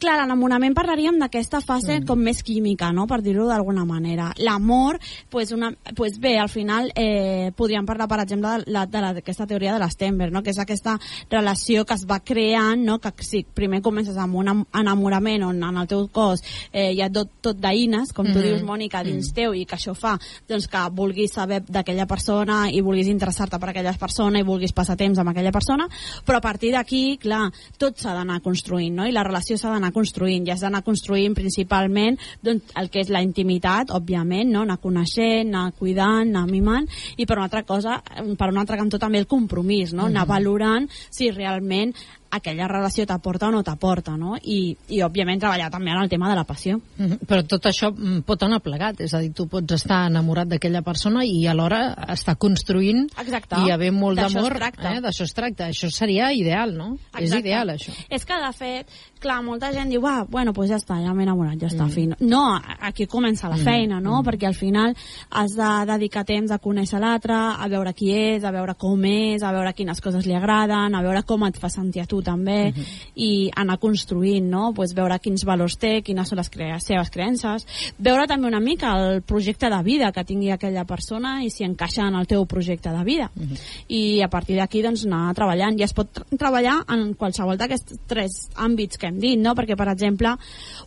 Clar, 0.00 0.14
l'enamorament 0.16 0.72
parlaríem 0.72 1.18
d'aquesta 1.20 1.58
fase 1.60 1.98
mm. 2.00 2.06
com 2.08 2.18
més 2.24 2.38
química, 2.42 2.88
no?, 2.96 3.04
per 3.06 3.18
dir-ho 3.20 3.44
d'alguna 3.44 3.84
manera. 3.84 4.30
L'amor, 4.40 4.96
pues, 5.28 5.50
una, 5.52 5.68
pues 5.94 6.18
bé, 6.18 6.38
al 6.40 6.48
final 6.48 6.88
eh, 6.96 7.50
podríem 7.56 7.84
parlar, 7.84 8.06
per 8.08 8.20
exemple, 8.24 8.62
d'aquesta 8.64 9.44
teoria 9.46 9.74
de 9.74 9.82
l'Stenberg, 9.82 10.32
no?, 10.32 10.40
que 10.42 10.54
és 10.54 10.58
aquesta 10.62 10.94
relació 11.30 11.84
que 11.84 11.98
es 11.98 12.06
va 12.08 12.20
creant, 12.24 12.80
no?, 12.86 12.96
que 12.98 13.12
si 13.20 13.42
primer 13.44 13.82
comences 13.84 14.16
amb 14.16 14.38
un 14.40 14.48
am- 14.48 14.64
enamorament 14.80 15.44
on 15.50 15.60
en 15.68 15.76
el 15.82 15.86
teu 15.90 16.06
cos 16.08 16.40
eh, 16.72 16.94
hi 16.94 17.02
ha 17.04 17.10
tot, 17.12 17.28
tot 17.44 17.60
d'eines, 17.60 18.14
com 18.16 18.24
tu 18.24 18.38
Mhm. 18.38 18.42
dius, 18.46 18.62
Mònica, 18.64 19.04
dins 19.04 19.34
teu, 19.36 19.52
i 19.52 19.66
que 19.66 19.76
això 19.76 19.92
fa 19.94 20.14
doncs, 20.48 20.66
que 20.66 20.86
vulguis 20.96 21.32
saber 21.36 21.60
d'aquella 21.68 22.06
persona 22.06 22.70
i 22.72 22.80
vulguis 22.80 23.08
interessar-te 23.12 23.58
per 23.60 23.68
aquella 23.74 23.92
persona 24.00 24.40
i 24.40 24.48
vulguis 24.48 24.72
passar 24.72 24.96
temps 24.96 25.18
amb 25.20 25.28
aquella 25.34 25.52
persona, 25.52 25.86
però 26.24 26.38
a 26.38 26.40
partir 26.40 26.72
d'aquí, 26.72 27.18
clar, 27.20 27.50
tot 27.76 27.98
s'ha 28.00 28.14
d'anar 28.16 28.40
construint, 28.40 28.94
no? 28.96 29.06
I 29.06 29.12
la 29.12 29.24
relació 29.28 29.58
s'ha 29.58 29.68
d'anar 29.68 29.89
construint, 29.94 30.46
i 30.46 30.54
has 30.54 30.64
d'anar 30.64 30.82
construint 30.86 31.34
principalment 31.36 32.18
doncs, 32.44 32.72
el 32.80 32.90
que 32.92 33.02
és 33.04 33.10
la 33.12 33.22
intimitat, 33.24 33.92
òbviament, 33.96 34.50
no? 34.52 34.64
Anar 34.66 34.80
coneixent, 34.82 35.50
anar 35.50 35.74
cuidant, 35.78 36.30
anar 36.30 36.46
mimant, 36.50 36.88
i 37.16 37.26
per 37.26 37.38
una 37.38 37.48
altra 37.48 37.64
cosa, 37.68 38.00
per 38.00 38.50
un 38.50 38.60
altre 38.60 38.78
cantó 38.80 39.00
també 39.02 39.20
el 39.22 39.28
compromís, 39.30 39.94
no? 39.94 40.08
Anar 40.10 40.26
valorant 40.28 40.88
si 41.10 41.30
realment 41.34 41.94
aquella 42.30 42.68
relació 42.68 43.06
t'aporta 43.06 43.48
o 43.48 43.50
no 43.50 43.62
t'aporta, 43.66 44.16
no? 44.16 44.36
I, 44.40 44.76
I, 44.88 45.00
òbviament, 45.02 45.40
treballar 45.42 45.70
també 45.70 45.90
en 45.90 45.98
el 46.02 46.08
tema 46.08 46.28
de 46.30 46.36
la 46.38 46.44
passió. 46.44 46.80
Mhm. 46.96 47.18
Però 47.26 47.42
tot 47.46 47.66
això 47.66 47.90
mm, 47.92 48.22
pot 48.26 48.42
anar 48.46 48.60
plegat, 48.62 49.00
és 49.00 49.14
a 49.14 49.20
dir, 49.20 49.32
tu 49.34 49.48
pots 49.50 49.74
estar 49.74 50.06
enamorat 50.10 50.48
d'aquella 50.48 50.82
persona 50.82 51.24
i 51.24 51.46
alhora 51.50 51.94
estar 52.14 52.36
construint 52.36 53.08
Exacte. 53.18 53.56
i 53.66 53.70
haver 53.70 53.90
molt 53.92 54.18
D'això 54.18 54.42
d'amor. 54.42 54.56
Eh? 54.60 55.00
D'això 55.00 55.24
es 55.26 55.34
tracta. 55.34 55.68
Això 55.68 55.90
seria 55.90 56.32
ideal, 56.32 56.74
no? 56.76 56.94
És 57.18 57.28
Exacte. 57.28 57.48
ideal, 57.48 57.68
això. 57.74 57.94
És 58.08 58.24
que, 58.24 58.34
de 58.34 58.52
fet, 58.52 58.86
clar, 59.20 59.42
molta 59.42 59.72
gent 59.72 59.90
diu, 59.90 60.06
ah, 60.06 60.24
bueno, 60.28 60.52
pues 60.52 60.70
ja 60.70 60.76
està, 60.76 61.00
ja 61.02 61.12
m'he 61.14 61.24
enamorat, 61.24 61.58
ja 61.60 61.68
està, 61.68 61.84
Mm. 61.86 61.90
fin. 61.90 62.16
No, 62.20 62.60
aquí 62.80 63.06
comença 63.06 63.48
la 63.48 63.56
feina, 63.56 64.00
no? 64.00 64.22
Perquè 64.22 64.46
al 64.46 64.54
final 64.54 64.94
has 65.30 65.54
de 65.56 65.70
dedicar 65.86 66.24
temps 66.24 66.50
a 66.50 66.58
conèixer 66.58 67.00
l'altre, 67.00 67.34
a 67.34 67.68
veure 67.68 67.92
qui 67.94 68.12
és, 68.12 68.44
a 68.44 68.50
veure 68.50 68.74
com 68.74 69.04
és, 69.04 69.42
a 69.42 69.52
veure 69.52 69.72
quines 69.74 70.00
coses 70.00 70.26
li 70.26 70.34
agraden, 70.34 70.94
a 70.94 71.02
veure 71.02 71.22
com 71.22 71.44
et 71.44 71.58
fa 71.58 71.68
sentir 71.68 72.02
a 72.02 72.06
tu 72.06 72.19
també, 72.22 72.68
uh 72.68 72.74
-huh. 72.74 72.86
i 73.14 73.50
anar 73.56 73.78
construint, 73.78 74.46
no? 74.46 74.72
Pues 74.74 74.94
veure 74.94 75.18
quins 75.18 75.44
valors 75.44 75.76
té, 75.78 76.02
quines 76.02 76.28
són 76.28 76.38
les 76.38 76.50
cre 76.50 76.80
seves 76.80 77.10
creences, 77.10 77.66
veure 77.98 78.26
també 78.26 78.46
una 78.46 78.60
mica 78.60 78.96
el 78.96 79.22
projecte 79.22 79.70
de 79.70 79.82
vida 79.82 80.12
que 80.12 80.24
tingui 80.24 80.50
aquella 80.50 80.84
persona 80.84 81.44
i 81.44 81.50
si 81.50 81.64
encaixa 81.64 82.08
en 82.08 82.14
el 82.14 82.26
teu 82.26 82.46
projecte 82.46 82.90
de 82.90 83.04
vida. 83.04 83.30
Uh 83.36 83.42
-huh. 83.42 83.58
I 83.88 84.22
a 84.22 84.28
partir 84.28 84.56
d'aquí, 84.56 84.82
doncs, 84.82 85.04
anar 85.06 85.34
treballant. 85.34 85.78
I 85.78 85.82
es 85.82 85.92
pot 85.92 86.10
tra 86.12 86.24
treballar 86.50 86.80
en 86.88 87.14
qualsevol 87.14 87.56
d'aquests 87.56 88.00
tres 88.10 88.48
àmbits 88.56 88.98
que 88.98 89.06
hem 89.06 89.18
dit, 89.20 89.38
no? 89.38 89.54
Perquè, 89.54 89.76
per 89.76 89.88
exemple, 89.92 90.34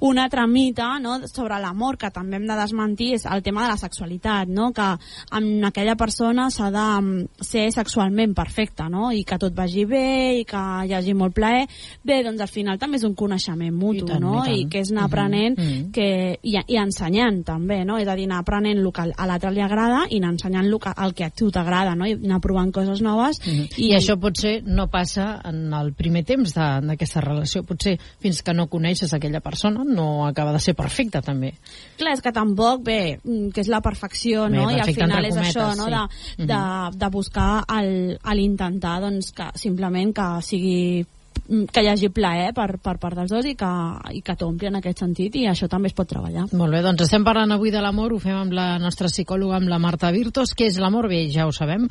una 0.02 0.26
altra 0.26 0.46
mita 0.48 1.00
no, 1.00 1.22
sobre 1.28 1.60
l'amor 1.62 1.98
que 1.98 2.12
també 2.12 2.36
hem 2.36 2.48
de 2.48 2.58
desmentir 2.60 3.14
és 3.16 3.26
el 3.26 3.44
tema 3.44 3.64
de 3.64 3.70
la 3.70 3.78
sexualitat, 3.78 4.50
no? 4.52 4.74
Que 4.76 4.90
amb 5.32 5.64
aquella 5.70 5.96
persona 5.96 6.50
s'ha 6.52 6.70
de 6.74 7.02
mm, 7.02 7.28
ser 7.40 7.72
sexualment 7.72 8.34
perfecta, 8.36 8.90
no? 8.90 9.12
I 9.12 9.24
que 9.24 9.40
tot 9.40 9.56
vagi 9.56 9.86
bé 9.86 10.40
i 10.42 10.44
que 10.44 10.58
hi 10.84 10.94
hagi 10.94 11.14
molt 11.14 11.23
plaer. 11.32 11.68
Bé, 12.04 12.24
doncs 12.24 12.42
al 12.42 12.48
final 12.48 12.78
també 12.80 12.98
és 12.98 13.04
un 13.04 13.14
coneixement 13.16 13.72
mutu, 13.74 14.06
I 14.06 14.10
tant, 14.10 14.22
no? 14.22 14.34
i 14.44 14.48
tant. 14.48 14.58
I 14.58 14.66
que 14.70 14.80
és 14.80 14.92
anar 14.92 15.06
aprenent 15.06 15.58
Mhm, 15.58 15.66
mhm. 15.68 15.92
que, 15.92 16.40
i, 16.44 16.58
i 16.68 16.78
ensenyant 16.78 17.44
també, 17.46 17.86
no? 17.86 17.98
És 17.98 18.08
a 18.08 18.16
dir, 18.16 18.26
anar 18.26 18.40
aprenent 18.40 18.80
el 18.80 18.92
que 18.92 19.02
a 19.16 19.26
l'altre 19.28 19.52
li 19.52 19.62
agrada 19.62 20.06
i 20.10 20.18
anar 20.18 20.32
ensenyant 20.34 20.66
el 20.66 20.80
que, 20.80 20.92
el 20.98 21.14
que 21.14 21.24
a 21.26 21.30
tu 21.30 21.50
t'agrada, 21.52 21.96
no? 21.96 22.06
I 22.06 22.14
anar 22.14 22.42
provant 22.42 22.72
coses 22.72 23.02
noves. 23.02 23.40
Mhm. 23.46 23.68
I, 23.78 23.92
I 23.94 23.96
això 23.98 24.18
potser 24.20 24.64
no 24.66 24.88
passa 24.88 25.42
en 25.46 25.74
el 25.74 25.94
primer 25.94 26.24
temps 26.26 26.54
de- 26.54 26.82
d'aquesta 26.88 27.22
relació. 27.22 27.64
Potser 27.64 28.00
fins 28.20 28.42
que 28.44 28.54
no 28.54 28.68
coneixes 28.68 29.14
aquella 29.14 29.40
persona 29.42 29.84
no 29.84 30.26
acaba 30.26 30.52
de 30.52 30.60
ser 30.60 30.74
perfecta, 30.76 31.22
també. 31.22 31.54
Clar, 31.98 32.14
és 32.14 32.22
que 32.22 32.32
tampoc, 32.32 32.82
bé, 32.84 33.20
mm, 33.24 33.50
que 33.52 33.62
és 33.62 33.68
la 33.68 33.82
perfecció, 33.82 34.44
Bé, 34.50 34.58
no? 34.58 34.70
I 34.72 34.80
al 34.80 34.94
final 34.94 35.26
és 35.26 35.36
cometes, 35.36 35.56
això, 35.56 35.76
no? 35.78 35.86
sí. 35.86 36.36
De, 36.38 36.46
de, 36.48 36.98
de 36.98 37.10
buscar 37.10 37.64
el- 37.80 38.18
a 38.24 38.34
l'intentar, 38.34 39.00
doncs, 39.02 39.32
que 39.32 39.44
simplement 39.56 40.14
que 40.14 40.42
sigui 40.42 41.06
que 41.44 41.84
hi 41.84 41.90
hagi 41.92 42.10
plaer 42.14 42.54
per, 42.56 42.78
per 42.84 42.96
part 43.02 43.18
dels 43.20 43.32
dos 43.32 43.48
i 43.50 43.56
que, 43.60 43.72
i 44.16 44.22
que 44.26 44.36
t'ompli 44.40 44.70
en 44.70 44.80
aquest 44.80 45.04
sentit 45.04 45.36
i 45.40 45.46
això 45.50 45.68
també 45.72 45.92
es 45.92 45.98
pot 45.98 46.10
treballar. 46.10 46.48
Molt 46.56 46.76
bé, 46.76 46.82
doncs 46.86 47.06
estem 47.06 47.26
parlant 47.28 47.52
avui 47.56 47.74
de 47.74 47.84
l'amor, 47.84 48.16
ho 48.16 48.22
fem 48.24 48.40
amb 48.40 48.56
la 48.56 48.68
nostra 48.82 49.12
psicòloga, 49.12 49.60
amb 49.60 49.72
la 49.72 49.82
Marta 49.84 50.12
Virtos. 50.16 50.56
Què 50.58 50.72
és 50.72 50.82
l'amor? 50.82 51.10
Bé, 51.12 51.26
ja 51.34 51.48
ho 51.48 51.54
sabem. 51.56 51.88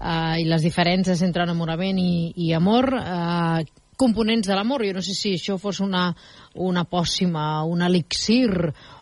Uh, 0.00 0.34
I 0.40 0.48
les 0.48 0.64
diferències 0.64 1.22
entre 1.26 1.46
enamorament 1.46 2.00
i, 2.00 2.32
i 2.46 2.52
amor. 2.56 2.90
Uh, 2.98 3.64
components 3.96 4.48
de 4.48 4.54
l'amor. 4.56 4.84
Jo 4.86 4.96
no 4.96 5.02
sé 5.04 5.14
si 5.14 5.34
això 5.38 5.56
fos 5.60 5.80
una, 5.84 6.08
una 6.54 6.84
pòssima, 6.84 7.64
un 7.64 7.82
elixir 7.86 8.50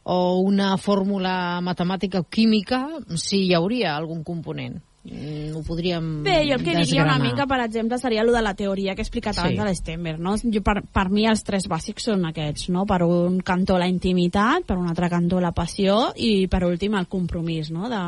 o 0.04 0.18
una 0.44 0.76
fórmula 0.76 1.60
matemàtica 1.64 2.22
o 2.22 2.28
química, 2.28 2.84
si 3.16 3.46
hi 3.46 3.54
hauria 3.56 3.96
algun 3.96 4.24
component. 4.24 4.80
Mm, 5.04 5.56
ho 5.56 5.62
podríem 5.66 6.22
Bé, 6.22 6.44
jo 6.46 6.54
el 6.54 6.62
que 6.62 6.76
diria 6.76 7.02
una 7.02 7.16
desgranar. 7.18 7.20
mica, 7.20 7.46
per 7.50 7.60
exemple, 7.64 7.98
seria 7.98 8.22
lo 8.22 8.30
de 8.30 8.40
la 8.40 8.54
teoria 8.54 8.94
que 8.94 9.00
he 9.02 9.02
explicat 9.02 9.34
Sí. 9.34 9.40
abans 9.40 9.58
de 9.58 9.64
l'Stemmer, 9.64 10.18
no? 10.20 10.36
Jo, 10.38 10.62
per, 10.62 10.84
per 10.86 11.08
mi 11.10 11.26
els 11.26 11.42
tres 11.42 11.66
bàsics 11.66 12.04
són 12.04 12.24
aquests, 12.24 12.68
no? 12.70 12.86
Per 12.86 13.02
un 13.02 13.40
cantó 13.40 13.78
la 13.78 13.88
intimitat, 13.88 14.62
per 14.64 14.76
un 14.78 14.86
altre 14.88 15.08
cantó 15.10 15.40
la 15.40 15.50
passió 15.50 16.12
i 16.14 16.46
per 16.46 16.62
últim 16.64 16.94
el 16.94 17.08
compromís, 17.08 17.72
no? 17.74 17.88
De, 17.90 17.98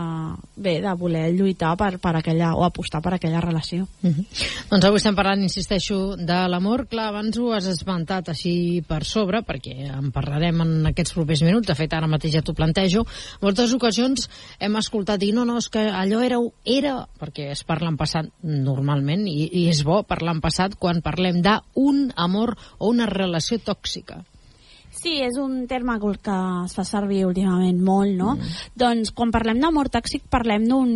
bé, 0.54 0.80
de 0.80 0.92
voler 0.94 1.32
lluitar 1.34 1.76
per, 1.76 1.98
per 1.98 2.14
aquella, 2.20 2.54
o 2.54 2.62
apostar 2.62 3.02
per 3.02 3.14
aquella 3.14 3.40
relació. 3.40 3.88
Uh 4.02 4.10
-huh. 4.10 4.26
Doncs 4.70 4.84
avui 4.84 4.96
estem 4.98 5.16
parlant, 5.16 5.42
insisteixo, 5.42 6.16
de 6.16 6.48
l'amor. 6.48 6.86
Clar, 6.86 7.08
abans 7.08 7.36
ho 7.38 7.52
has 7.52 7.66
esmentat 7.66 8.28
així 8.28 8.84
per 8.86 9.04
sobre, 9.04 9.42
perquè 9.42 9.90
en 9.98 10.12
parlarem 10.12 10.60
en 10.60 10.86
aquests 10.86 11.12
propers 11.12 11.42
minuts. 11.42 11.66
De 11.66 11.74
fet, 11.74 11.92
ara 11.92 12.06
mateix 12.06 12.34
ja 12.34 12.42
t'ho 12.42 12.54
plantejo. 12.54 13.00
En 13.00 13.38
moltes 13.42 13.72
ocasions 13.74 14.30
hem 14.60 14.76
escoltat 14.76 15.18
dir, 15.18 15.34
no, 15.34 15.44
no, 15.44 15.58
és 15.58 15.68
que 15.68 15.80
allò 15.90 16.20
era, 16.22 16.36
era 16.64 16.83
perquè 17.20 17.50
es 17.54 17.64
parla 17.66 17.90
en 17.92 17.98
passat 18.00 18.30
normalment, 18.42 19.26
i, 19.30 19.48
i 19.52 19.66
és 19.72 19.82
bo 19.86 20.02
parlar 20.08 20.36
en 20.36 20.44
passat 20.44 20.78
quan 20.80 21.02
parlem 21.04 21.42
d'un 21.44 22.06
amor 22.16 22.56
o 22.78 22.92
una 22.92 23.06
relació 23.10 23.58
tòxica. 23.58 24.22
Sí, 24.94 25.18
és 25.20 25.36
un 25.40 25.66
terme 25.66 25.98
que 26.00 26.12
que 26.22 26.34
es 26.64 26.74
fa 26.76 26.84
servir 26.86 27.24
últimament 27.26 27.80
molt, 27.82 28.14
no? 28.16 28.36
Mm. 28.36 28.58
Doncs 28.78 29.10
quan 29.12 29.32
parlem 29.34 29.60
d'amor 29.60 29.90
tòxic 29.92 30.28
parlem 30.30 30.68
d'un 30.70 30.92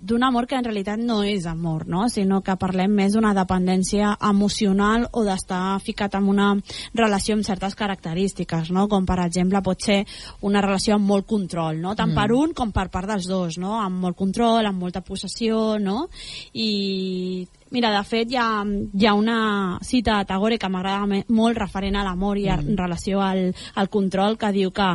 d'un 0.00 0.22
amor 0.22 0.46
que 0.46 0.56
en 0.58 0.64
realitat 0.64 1.00
no 1.00 1.22
és 1.24 1.46
amor, 1.46 1.86
no? 1.88 2.06
sinó 2.12 2.42
que 2.44 2.56
parlem 2.60 2.92
més 2.92 3.16
d'una 3.16 3.32
dependència 3.36 4.12
emocional 4.28 5.06
o 5.12 5.24
d'estar 5.24 5.78
ficat 5.84 6.14
en 6.18 6.28
una 6.28 6.50
relació 6.94 7.36
amb 7.36 7.46
certes 7.46 7.74
característiques, 7.74 8.70
no? 8.70 8.86
com 8.92 9.06
per 9.08 9.18
exemple 9.24 9.62
pot 9.64 9.88
ser 9.88 10.02
una 10.42 10.60
relació 10.64 10.96
amb 10.96 11.08
molt 11.08 11.26
control, 11.26 11.80
no? 11.80 11.94
tant 11.96 12.12
mm. 12.12 12.18
per 12.20 12.36
un 12.36 12.52
com 12.56 12.72
per 12.76 12.88
part 12.92 13.08
dels 13.14 13.28
dos, 13.30 13.58
no? 13.62 13.78
amb 13.80 14.02
molt 14.04 14.18
control, 14.18 14.66
amb 14.66 14.84
molta 14.84 15.00
possessió, 15.00 15.78
no? 15.80 16.06
i 16.52 17.46
Mira, 17.70 17.90
de 17.90 18.02
fet, 18.06 18.30
hi 18.30 18.36
ha, 18.38 18.62
hi 18.64 19.06
ha 19.06 19.14
una 19.14 19.78
cita 19.82 20.18
de 20.18 20.26
Tagore 20.28 20.58
que 20.58 20.68
m'agrada 20.70 21.22
molt 21.34 21.58
referent 21.58 21.96
a 21.98 22.04
l'amor 22.06 22.38
i 22.38 22.46
a, 22.46 22.60
en 22.62 22.76
relació 22.78 23.20
al, 23.24 23.48
al 23.74 23.88
control 23.90 24.36
que 24.38 24.52
diu 24.54 24.70
que 24.74 24.86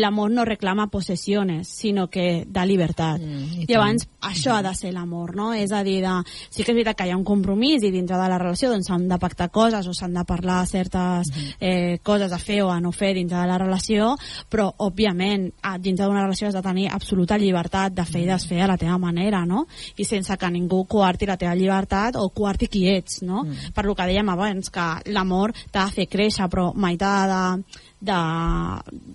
l'amor 0.00 0.32
no 0.34 0.44
reclama 0.44 0.88
possessiones, 0.90 1.68
sinó 1.68 2.08
que 2.10 2.44
da 2.46 2.64
llibertat. 2.66 3.22
Mm, 3.22 3.60
i 3.60 3.62
I, 3.62 3.66
tant. 3.68 3.76
abans 3.78 4.08
això 4.32 4.56
ha 4.56 4.64
de 4.66 4.74
ser 4.74 4.90
l'amor, 4.96 5.36
no? 5.38 5.52
És 5.54 5.70
a 5.70 5.84
dir, 5.86 6.00
de, 6.02 6.16
sí 6.50 6.64
que 6.64 6.72
és 6.72 6.78
veritat 6.80 6.98
que 6.98 7.06
hi 7.06 7.12
ha 7.14 7.18
un 7.18 7.26
compromís 7.28 7.86
i 7.86 7.92
dintre 7.94 8.18
de 8.18 8.28
la 8.32 8.40
relació 8.40 8.72
doncs 8.72 8.90
s'han 8.90 9.06
de 9.08 9.20
pactar 9.22 9.50
coses 9.54 9.86
o 9.86 9.94
s'han 9.94 10.18
de 10.18 10.24
parlar 10.26 10.64
certes 10.66 11.30
eh, 11.60 12.00
coses 12.02 12.32
a 12.34 12.40
fer 12.42 12.62
o 12.64 12.72
a 12.72 12.80
no 12.82 12.90
fer 12.90 13.12
dintre 13.14 13.38
de 13.38 13.46
la 13.46 13.60
relació, 13.62 14.14
però 14.50 14.68
òbviament 14.88 15.52
a, 15.62 15.76
dintre 15.78 16.06
d'una 16.06 16.26
relació 16.26 16.48
has 16.48 16.58
de 16.58 16.64
tenir 16.66 16.88
absoluta 16.90 17.38
llibertat 17.38 17.94
de 17.94 18.04
fer 18.08 18.24
i 18.24 18.30
desfer 18.30 18.62
a 18.64 18.70
la 18.72 18.78
teva 18.80 18.98
manera, 18.98 19.44
no? 19.46 19.66
I 19.96 20.04
sense 20.04 20.34
que 20.34 20.50
ningú 20.50 20.82
coarti 20.90 21.28
la 21.28 21.38
teva 21.38 21.54
llibertat 21.54 22.07
o 22.16 22.28
coarti 22.30 22.68
qui 22.68 22.88
ets, 22.88 23.22
no? 23.22 23.44
Mm. 23.44 23.72
Per 23.74 23.84
lo 23.84 23.94
que 23.94 24.06
dèiem 24.08 24.28
abans, 24.28 24.70
que 24.70 25.12
l'amor 25.12 25.52
t'ha 25.70 25.86
de 25.86 25.92
fer 25.92 26.08
créixer, 26.08 26.48
però 26.48 26.72
mai 26.74 26.96
t'ha 26.96 27.26
de, 27.28 27.62
de, 28.00 28.18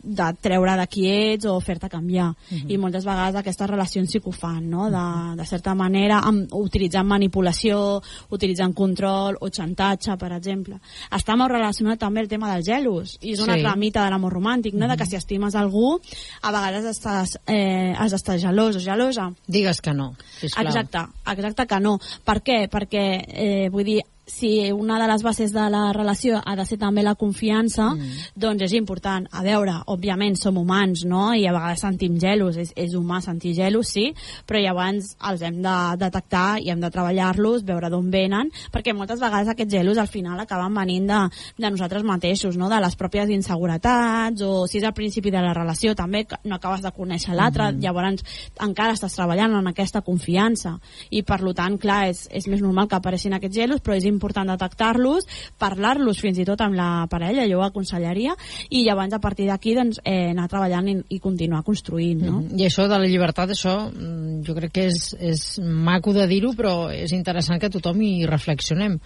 de 0.04 0.28
treure 0.42 0.76
de 0.78 0.88
qui 0.92 1.06
ets 1.08 1.46
o 1.48 1.60
fer-te 1.64 1.90
canviar. 1.90 2.34
Mm 2.34 2.58
-hmm. 2.58 2.72
I 2.72 2.78
moltes 2.78 3.06
vegades 3.06 3.36
aquestes 3.36 3.70
relacions 3.70 4.12
sí 4.12 4.20
que 4.20 4.30
ho 4.30 4.32
fan, 4.32 4.70
no? 4.70 4.90
De, 4.90 5.36
de 5.38 5.46
certa 5.46 5.74
manera, 5.76 6.20
amb, 6.20 6.48
utilitzant 6.54 7.08
manipulació, 7.08 8.02
utilitzant 8.30 8.74
control 8.74 9.38
o 9.40 9.50
xantatge, 9.50 10.18
per 10.18 10.32
exemple. 10.34 10.80
Està 11.12 11.38
molt 11.38 11.52
relacionat 11.52 12.00
també 12.00 12.22
el 12.22 12.28
tema 12.28 12.54
dels 12.54 12.66
gelos, 12.66 13.18
i 13.22 13.32
és 13.34 13.40
una 13.40 13.54
Sí. 13.54 13.60
altra 13.60 13.76
mite 13.76 14.00
de 14.00 14.10
l'amor 14.10 14.34
romàntic, 14.34 14.74
no? 14.74 14.88
De 14.88 14.98
que 14.98 15.06
si 15.06 15.16
estimes 15.16 15.56
algú, 15.56 16.00
a 16.42 16.52
vegades 16.52 16.86
estàs, 16.86 17.40
eh, 17.48 17.94
has 17.98 18.12
d'estar 18.12 18.38
gelós 18.40 18.76
o 18.76 18.80
gelosa. 18.80 19.34
Digues 19.48 19.82
que 19.82 19.94
no, 19.94 20.16
sisplau. 20.40 20.66
Exacte, 20.66 21.00
exacte 21.32 21.68
que 21.68 21.80
no. 21.80 22.00
Per 22.24 22.42
què? 22.44 22.68
Perquè, 22.84 23.04
eh, 23.32 23.70
vull 23.72 23.86
dir, 23.88 24.02
si 24.26 24.72
una 24.72 25.00
de 25.02 25.08
les 25.08 25.24
bases 25.24 25.52
de 25.52 25.64
la 25.70 25.92
relació 25.92 26.40
ha 26.46 26.56
de 26.56 26.66
ser 26.66 26.78
també 26.80 27.04
la 27.04 27.16
confiança, 27.20 27.90
mm. 27.92 28.30
doncs 28.40 28.64
és 28.70 28.76
important. 28.78 29.26
A 29.36 29.44
veure, 29.44 29.76
òbviament 29.92 30.38
som 30.40 30.58
humans, 30.58 31.04
no? 31.10 31.34
I 31.36 31.46
a 31.48 31.54
vegades 31.56 31.84
sentim 31.84 32.16
gelos, 32.22 32.58
és, 32.58 32.72
és 32.80 32.96
humà 32.96 33.20
sentir 33.24 33.54
gelos, 33.58 33.92
sí, 33.92 34.06
però 34.48 34.62
llavors 34.64 35.14
els 35.30 35.44
hem 35.44 35.60
de 35.64 35.76
detectar 36.00 36.62
i 36.64 36.72
hem 36.72 36.80
de 36.84 36.92
treballar-los, 36.94 37.66
veure 37.68 37.90
d'on 37.92 38.08
venen, 38.14 38.52
perquè 38.72 38.96
moltes 38.96 39.20
vegades 39.20 39.52
aquests 39.52 39.76
gelos 39.76 40.00
al 40.00 40.08
final 40.08 40.40
acaben 40.40 40.74
venint 40.74 41.10
de, 41.12 41.20
de 41.60 41.74
nosaltres 41.76 42.08
mateixos, 42.08 42.58
no? 42.58 42.72
De 42.72 42.80
les 42.80 42.96
pròpies 43.00 43.34
inseguretats, 43.36 44.46
o 44.48 44.64
si 44.72 44.80
és 44.80 44.88
al 44.88 44.96
principi 44.96 45.36
de 45.36 45.44
la 45.44 45.54
relació 45.54 45.98
també, 46.00 46.24
que 46.30 46.40
no 46.48 46.62
acabes 46.62 46.86
de 46.86 46.94
conèixer 46.96 47.36
l'altre, 47.36 47.74
mm. 47.74 47.84
llavors 47.84 48.24
encara 48.64 48.96
estàs 48.96 49.20
treballant 49.20 49.60
en 49.60 49.68
aquesta 49.74 50.04
confiança. 50.06 50.78
I 51.12 51.26
per 51.28 51.42
tant, 51.54 51.76
clar, 51.82 52.08
és, 52.14 52.26
és 52.32 52.48
més 52.48 52.62
normal 52.64 52.88
que 52.88 52.96
apareixin 52.96 53.36
aquests 53.36 53.58
gelos, 53.60 53.84
però 53.84 53.98
és 53.98 54.08
important 54.14 54.54
detectar-los, 54.54 55.28
parlar-los 55.60 56.22
fins 56.24 56.40
i 56.40 56.48
tot 56.48 56.62
amb 56.64 56.78
la 56.78 56.90
parella, 57.12 57.48
jo 57.50 57.60
ho 57.60 57.66
aconsellaria, 57.66 58.36
i 58.70 58.86
llavors 58.88 59.18
a 59.18 59.22
partir 59.24 59.50
d'aquí 59.50 59.76
doncs, 59.78 60.02
eh, 60.06 60.32
anar 60.32 60.50
treballant 60.52 60.90
i, 60.92 60.98
i 61.18 61.22
continuar 61.24 61.64
construint, 61.68 62.24
no? 62.24 62.40
Mm. 62.42 62.60
I 62.62 62.68
això 62.70 62.88
de 62.88 63.00
la 63.00 63.10
llibertat, 63.10 63.56
això 63.56 63.78
mm, 63.90 64.42
jo 64.48 64.58
crec 64.58 64.76
que 64.78 64.90
és, 64.92 65.14
és 65.20 65.46
maco 65.64 66.14
de 66.16 66.28
dir-ho, 66.30 66.54
però 66.58 66.76
és 66.94 67.14
interessant 67.16 67.62
que 67.62 67.72
tothom 67.74 68.02
hi 68.02 68.28
reflexionem, 68.30 69.00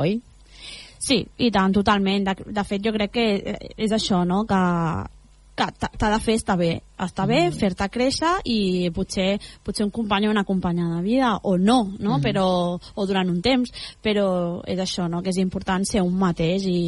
oi? 0.00 0.18
Sí, 1.00 1.22
i 1.40 1.48
tant, 1.50 1.72
totalment. 1.72 2.26
De, 2.28 2.52
de 2.52 2.64
fet, 2.68 2.82
jo 2.84 2.92
crec 2.92 3.14
que 3.16 3.30
eh, 3.40 3.56
és 3.80 3.96
això, 3.96 4.20
no?, 4.28 4.44
que 4.48 4.60
que 5.60 5.88
t'ha 5.98 6.10
de 6.14 6.18
fer 6.22 6.36
estar 6.38 6.56
bé, 6.56 6.70
estar 7.06 7.26
bé, 7.28 7.42
fer-te 7.54 7.88
créixer 7.92 8.36
i 8.44 8.90
potser, 8.94 9.38
potser 9.64 9.86
un 9.86 9.94
company 9.94 10.28
o 10.28 10.34
una 10.34 10.44
companya 10.44 10.88
de 10.96 11.02
vida, 11.02 11.36
o 11.42 11.56
no, 11.58 11.82
no? 11.98 12.18
Mm. 12.18 12.22
però, 12.22 12.46
o 12.76 13.06
durant 13.06 13.30
un 13.30 13.40
temps, 13.42 13.72
però 14.02 14.60
és 14.66 14.78
això, 14.78 15.08
no? 15.08 15.22
que 15.22 15.30
és 15.30 15.40
important 15.42 15.84
ser 15.86 16.02
un 16.02 16.16
mateix 16.18 16.66
i 16.66 16.80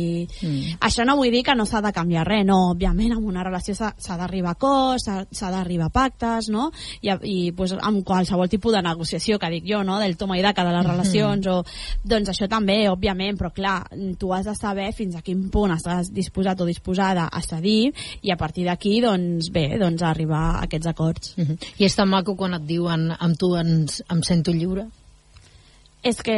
Mm. 0.43 0.79
això 0.81 1.05
no 1.07 1.17
vull 1.17 1.31
dir 1.31 1.43
que 1.45 1.55
no 1.55 1.65
s'ha 1.67 1.81
de 1.83 1.93
canviar 1.93 2.25
res, 2.27 2.45
no, 2.47 2.73
òbviament 2.73 3.13
en 3.17 3.25
una 3.25 3.45
relació 3.45 3.75
s'ha 3.75 4.17
d'arribar 4.19 4.55
a 4.55 4.59
acords, 4.59 5.07
s'ha 5.07 5.51
d'arribar 5.51 5.87
a 5.87 5.95
pactes, 5.95 6.49
no? 6.51 6.71
I, 7.01 7.13
i 7.29 7.53
pues, 7.53 7.75
amb 7.79 8.03
qualsevol 8.07 8.49
tipus 8.49 8.75
de 8.75 8.83
negociació 8.83 9.39
que 9.39 9.51
dic 9.51 9.67
jo, 9.69 9.83
no? 9.85 9.99
del 10.01 10.17
toma 10.17 10.39
i 10.39 10.43
daca 10.43 10.65
de 10.65 10.73
les 10.75 10.87
relacions, 10.87 11.47
o, 11.47 11.63
doncs 12.05 12.33
això 12.33 12.49
també, 12.51 12.89
òbviament, 12.91 13.39
però 13.39 13.53
clar, 13.55 13.79
tu 14.19 14.33
has 14.35 14.47
de 14.49 14.55
saber 14.59 14.91
fins 14.97 15.17
a 15.17 15.23
quin 15.23 15.49
punt 15.53 15.75
estàs 15.77 16.13
disposat 16.13 16.61
o 16.61 16.69
disposada 16.69 17.29
a 17.31 17.43
cedir 17.43 17.93
i 18.23 18.33
a 18.33 18.37
partir 18.37 18.67
d'aquí, 18.67 19.01
doncs 19.05 19.51
bé, 19.55 19.79
doncs 19.81 20.02
arribar 20.11 20.43
a 20.51 20.63
aquests 20.65 20.87
acords. 20.87 21.35
Mm 21.37 21.45
-hmm. 21.45 21.59
I 21.79 21.85
és 21.85 21.95
tan 21.97 22.09
maco 22.09 22.37
quan 22.37 22.55
et 22.55 22.67
diuen 22.67 23.13
amb 23.19 23.39
tu 23.39 23.57
ens, 23.57 24.03
em 24.09 24.23
sento 24.23 24.53
lliure? 24.53 24.87
és 26.03 26.19
que 26.27 26.37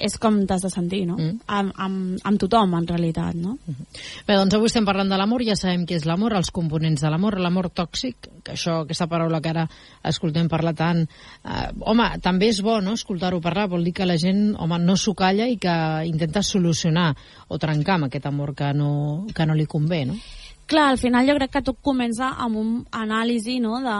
és 0.00 0.16
com 0.20 0.38
t'has 0.48 0.62
de 0.64 0.70
sentir, 0.72 1.02
no? 1.06 1.18
Mm. 1.18 1.36
Amb, 1.46 1.72
amb, 1.84 2.22
amb 2.24 2.40
tothom, 2.40 2.72
en 2.78 2.86
realitat, 2.88 3.36
no? 3.36 3.58
Bé, 3.66 4.32
doncs 4.32 4.56
avui 4.56 4.70
estem 4.70 4.86
parlant 4.88 5.10
de 5.12 5.18
l'amor, 5.20 5.44
ja 5.44 5.56
sabem 5.60 5.84
què 5.88 5.98
és 5.98 6.06
l'amor, 6.08 6.32
els 6.38 6.50
components 6.54 7.04
de 7.04 7.10
l'amor, 7.12 7.36
l'amor 7.40 7.68
tòxic, 7.76 8.30
que 8.44 8.54
això, 8.56 8.80
aquesta 8.84 9.08
paraula 9.10 9.42
que 9.44 9.52
ara 9.52 9.66
escoltem 10.08 10.48
parlar 10.52 10.74
tant... 10.78 11.04
Eh, 11.04 11.66
home, 11.84 12.08
també 12.24 12.48
és 12.52 12.62
bo, 12.64 12.78
no?, 12.84 12.96
escoltar-ho 12.96 13.42
parlar, 13.44 13.68
vol 13.72 13.84
dir 13.84 13.92
que 14.00 14.08
la 14.08 14.16
gent, 14.20 14.54
home, 14.56 14.80
no 14.80 14.96
s'ho 14.96 15.12
calla 15.18 15.50
i 15.52 15.58
que 15.60 15.76
intenta 16.08 16.42
solucionar 16.42 17.10
o 17.48 17.60
trencar 17.60 17.98
amb 17.98 18.08
aquest 18.08 18.32
amor 18.32 18.54
que 18.56 18.72
no, 18.72 18.94
que 19.36 19.46
no 19.46 19.56
li 19.58 19.68
convé, 19.68 20.04
no? 20.08 20.16
Clar, 20.66 20.88
al 20.90 20.98
final 20.98 21.26
jo 21.28 21.34
crec 21.36 21.50
que 21.52 21.62
tot 21.64 21.76
comença 21.84 22.30
amb 22.40 22.56
un 22.56 22.68
anàlisi 22.96 23.58
no, 23.60 23.76
de 23.84 23.94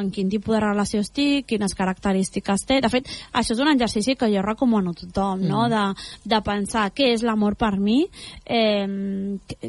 en 0.00 0.08
quin 0.14 0.30
tipus 0.32 0.56
de 0.56 0.62
relació 0.64 1.02
estic, 1.04 1.46
quines 1.52 1.76
característiques 1.78 2.64
té. 2.66 2.80
De 2.82 2.90
fet, 2.90 3.06
això 3.38 3.54
és 3.54 3.62
un 3.62 3.70
exercici 3.70 4.16
que 4.18 4.30
jo 4.32 4.42
recomano 4.42 4.90
a 4.90 4.98
tothom, 4.98 5.44
mm. 5.44 5.48
no? 5.48 5.68
de, 5.70 5.84
de 6.26 6.40
pensar 6.46 6.88
què 6.96 7.12
és 7.14 7.22
l'amor 7.26 7.54
per 7.60 7.76
mi, 7.78 8.00
eh, 8.44 8.86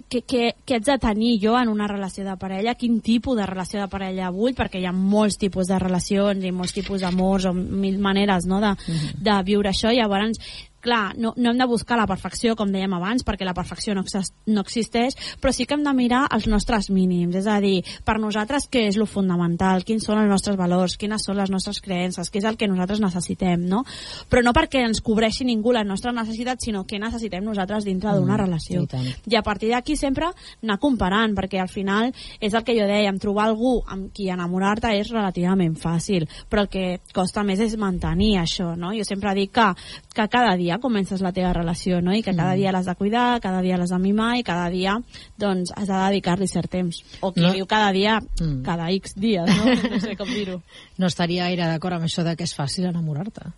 què, 0.10 0.24
què, 0.26 0.44
què 0.66 0.80
haig 0.80 0.88
de 0.88 0.98
tenir 1.04 1.36
jo 1.44 1.54
en 1.60 1.70
una 1.70 1.90
relació 1.92 2.26
de 2.26 2.38
parella, 2.42 2.74
quin 2.80 2.98
tipus 3.06 3.38
de 3.38 3.46
relació 3.46 3.84
de 3.84 3.92
parella 3.92 4.32
vull, 4.34 4.58
perquè 4.58 4.82
hi 4.82 4.90
ha 4.90 4.96
molts 4.96 5.38
tipus 5.38 5.70
de 5.70 5.78
relacions 5.80 6.46
i 6.46 6.54
molts 6.56 6.74
tipus 6.74 7.06
d'amors 7.06 7.50
o 7.52 7.54
mil 7.54 8.02
maneres 8.02 8.50
no, 8.50 8.58
de, 8.64 8.74
mm. 8.74 9.22
de 9.22 9.38
viure 9.46 9.70
això. 9.70 9.94
Llavors, 9.94 10.42
clar, 10.82 11.14
no, 11.18 11.34
no 11.38 11.52
hem 11.52 11.60
de 11.60 11.68
buscar 11.70 11.98
la 12.00 12.08
perfecció, 12.08 12.56
com 12.56 12.72
dèiem 12.72 12.94
abans, 12.98 13.26
perquè 13.28 13.48
la 13.48 13.56
perfecció 13.58 13.96
no, 13.98 14.04
no 14.48 14.64
existeix, 14.64 15.18
però 15.42 15.54
sí 15.56 15.66
que 15.68 15.76
hem 15.78 15.84
de 15.86 15.94
mirar 15.96 16.26
els 16.36 16.48
nostres 16.52 16.90
mínims, 16.94 17.36
és 17.40 17.48
a 17.50 17.60
dir, 17.64 17.82
per 18.06 18.18
nosaltres 18.22 18.70
què 18.72 18.86
és 18.90 19.00
lo 19.00 19.08
fundamental, 19.10 19.84
quins 19.88 20.06
són 20.08 20.22
els 20.22 20.32
nostres 20.32 20.58
valors, 20.60 20.98
quines 21.00 21.26
són 21.26 21.40
les 21.40 21.52
nostres 21.52 21.82
creences, 21.84 22.30
què 22.32 22.42
és 22.42 22.48
el 22.50 22.58
que 22.60 22.70
nosaltres 22.70 23.02
necessitem, 23.04 23.66
no? 23.70 23.84
Però 24.30 24.44
no 24.46 24.54
perquè 24.56 24.84
ens 24.88 25.04
cobreixi 25.06 25.48
ningú 25.48 25.74
les 25.76 25.88
nostres 25.88 26.16
necessitats, 26.16 26.66
sinó 26.66 26.86
què 26.88 27.00
necessitem 27.02 27.44
nosaltres 27.46 27.88
dintre 27.88 28.16
d'una 28.16 28.36
mm, 28.36 28.42
relació. 28.44 28.86
I, 28.86 29.16
I 29.34 29.40
a 29.40 29.44
partir 29.46 29.72
d'aquí 29.74 29.98
sempre 30.00 30.32
anar 30.64 30.80
comparant, 30.82 31.36
perquè 31.38 31.62
al 31.62 31.72
final 31.72 32.12
és 32.40 32.54
el 32.54 32.66
que 32.68 32.76
jo 32.78 32.88
dèiem, 32.90 33.20
trobar 33.20 33.50
algú 33.50 33.80
amb 33.88 34.14
qui 34.16 34.30
enamorar-te 34.32 34.92
és 35.00 35.12
relativament 35.14 35.76
fàcil, 35.80 36.28
però 36.50 36.66
el 36.66 36.72
que 36.72 36.86
costa 37.16 37.44
més 37.44 37.62
és 37.64 37.76
mantenir 37.80 38.36
això, 38.42 38.74
no? 38.80 38.94
Jo 38.96 39.06
sempre 39.08 39.34
dic 39.38 39.54
que, 39.56 39.68
que 40.16 40.28
cada 40.32 40.56
dia 40.60 40.69
dia 40.70 40.78
comences 40.80 41.24
la 41.26 41.32
teva 41.34 41.52
relació, 41.56 42.00
no? 42.06 42.14
I 42.14 42.22
que 42.22 42.36
cada 42.36 42.54
mm. 42.54 42.60
dia 42.62 42.74
l'has 42.76 42.86
de 42.86 42.96
cuidar, 42.96 43.42
cada 43.42 43.64
dia 43.66 43.78
l'has 43.80 43.90
de 43.90 44.00
mimar 44.02 44.36
i 44.38 44.46
cada 44.46 44.70
dia, 44.70 45.00
doncs, 45.42 45.74
has 45.74 45.90
de 45.90 45.98
dedicar-li 45.98 46.48
cert 46.48 46.70
temps. 46.70 47.02
O 47.26 47.34
qui 47.34 47.42
no. 47.42 47.54
diu 47.58 47.66
cada 47.70 47.90
dia, 47.96 48.20
mm. 48.22 48.62
cada 48.68 48.92
X 48.94 49.18
dies, 49.18 49.50
no? 49.50 49.74
No 49.90 50.02
sé 50.04 50.16
com 50.20 50.30
dir-ho. 50.30 50.60
No 51.02 51.10
estaria 51.10 51.50
gaire 51.50 51.66
d'acord 51.72 51.98
amb 51.98 52.06
això 52.06 52.24
de 52.28 52.36
que 52.38 52.46
és 52.46 52.54
fàcil 52.54 52.86
enamorar-te. 52.92 53.50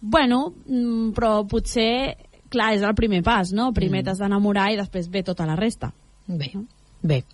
Bueno, 0.00 0.54
mm, 0.64 1.10
però 1.16 1.34
potser, 1.48 2.16
clar, 2.48 2.72
és 2.78 2.86
el 2.86 2.94
primer 2.96 3.24
pas, 3.26 3.50
no? 3.52 3.72
Primer 3.76 4.00
mm. 4.00 4.06
t'has 4.08 4.22
d'enamorar 4.22 4.70
i 4.72 4.78
després 4.80 5.10
ve 5.10 5.24
tota 5.26 5.48
la 5.48 5.58
resta. 5.58 5.90
Bé, 6.30 6.54
bé. 7.02 7.24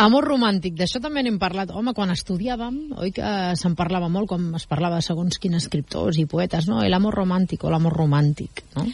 Amor 0.00 0.24
romàntic, 0.24 0.76
d'això 0.78 1.00
també 1.02 1.22
n'hem 1.24 1.36
parlat. 1.40 1.72
Home, 1.76 1.92
quan 1.96 2.12
estudiàvem, 2.14 2.76
oi 3.04 3.10
que 3.12 3.30
se'n 3.60 3.74
parlava 3.76 4.08
molt, 4.08 4.30
com 4.30 4.46
es 4.56 4.64
parlava 4.70 5.02
segons 5.04 5.36
quins 5.42 5.58
escriptors 5.60 6.20
i 6.22 6.24
poetes, 6.30 6.70
no? 6.70 6.80
L'amor 6.88 7.18
romàntic 7.20 7.66
o 7.66 7.72
l'amor 7.72 7.98
romàntic, 8.00 8.64
no? 8.78 8.86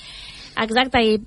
Exacte, 0.56 1.02
i, 1.04 1.18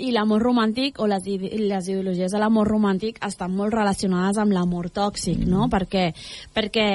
i 0.00 0.10
l'amor 0.16 0.42
romàntic 0.42 0.98
o 1.04 1.06
les, 1.10 1.26
les 1.28 1.88
ideologies 1.92 2.32
de 2.32 2.40
l'amor 2.40 2.70
romàntic 2.72 3.18
estan 3.26 3.52
molt 3.54 3.76
relacionades 3.76 4.40
amb 4.40 4.54
l'amor 4.56 4.88
tòxic, 4.90 5.42
no? 5.44 5.66
Mm. 5.66 5.72
Perquè, 5.74 6.04
perquè 6.56 6.86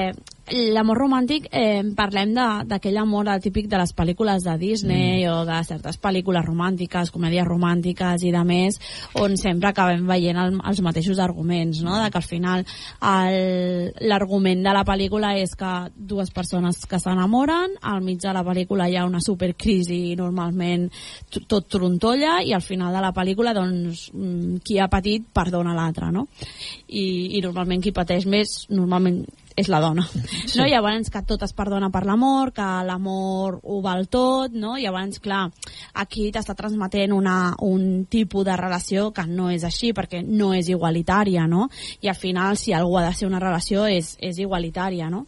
l'amor 0.52 0.98
romàntic 1.00 1.46
eh, 1.52 1.80
parlem 1.96 2.34
d'aquell 2.68 2.98
amor 3.00 3.30
típic 3.40 3.68
de 3.70 3.78
les 3.80 3.94
pel·lícules 3.96 4.44
de 4.44 4.56
Disney 4.60 5.24
mm. 5.24 5.30
o 5.32 5.44
de 5.48 5.60
certes 5.64 5.96
pel·lícules 6.00 6.44
romàntiques, 6.44 7.10
comèdies 7.14 7.46
romàntiques 7.48 8.24
i 8.28 8.32
de 8.34 8.42
més, 8.44 8.76
on 9.20 9.38
sempre 9.40 9.70
acabem 9.70 10.04
veient 10.06 10.36
el, 10.40 10.58
els 10.60 10.82
mateixos 10.84 11.18
arguments, 11.18 11.80
no? 11.84 11.96
de 12.02 12.10
que 12.10 12.20
al 12.20 12.26
final 12.26 12.64
l'argument 14.04 14.64
de 14.64 14.74
la 14.76 14.84
pel·lícula 14.84 15.34
és 15.40 15.54
que 15.56 15.72
dues 15.96 16.30
persones 16.34 16.84
que 16.88 17.00
s'enamoren, 17.00 17.78
al 17.80 18.02
mig 18.04 18.20
de 18.20 18.34
la 18.34 18.44
pel·lícula 18.44 18.88
hi 18.90 18.98
ha 18.98 19.06
una 19.08 19.22
supercrisi 19.24 20.14
normalment 20.18 20.90
tot 21.48 21.70
trontolla 21.72 22.40
i 22.44 22.52
al 22.52 22.62
final 22.64 22.92
de 22.92 23.00
la 23.00 23.14
pel·lícula 23.16 23.54
doncs 23.56 24.10
mm, 24.12 24.60
qui 24.64 24.78
ha 24.78 24.90
patit 24.92 25.24
perdona 25.32 25.74
l'altre, 25.74 26.10
no? 26.12 26.26
I, 26.88 27.38
i 27.38 27.42
normalment 27.44 27.80
qui 27.80 27.94
pateix 27.96 28.28
més 28.28 28.64
normalment 28.68 29.22
és 29.56 29.68
la 29.70 29.80
dona. 29.80 30.04
Sí. 30.44 30.58
No? 30.58 30.66
Llavors 30.66 31.10
que 31.10 31.22
tot 31.26 31.42
es 31.46 31.54
perdona 31.56 31.90
per 31.94 32.04
l'amor, 32.08 32.52
que 32.54 32.66
l'amor 32.86 33.60
ho 33.62 33.80
val 33.84 34.08
tot, 34.10 34.54
no? 34.54 34.74
Llavors, 34.80 35.20
clar, 35.22 35.44
aquí 36.02 36.30
t'està 36.34 36.56
transmetent 36.58 37.14
una, 37.14 37.54
un 37.62 38.04
tipus 38.10 38.44
de 38.46 38.56
relació 38.58 39.10
que 39.14 39.26
no 39.30 39.50
és 39.54 39.64
així, 39.66 39.92
perquè 39.94 40.24
no 40.26 40.52
és 40.54 40.70
igualitària, 40.72 41.46
no? 41.50 41.68
I 42.02 42.10
al 42.10 42.18
final, 42.18 42.58
si 42.58 42.74
algú 42.74 42.98
ha 42.98 43.06
de 43.06 43.14
ser 43.14 43.30
una 43.30 43.42
relació, 43.42 43.86
és, 43.86 44.16
és 44.18 44.42
igualitària, 44.42 45.10
no? 45.10 45.26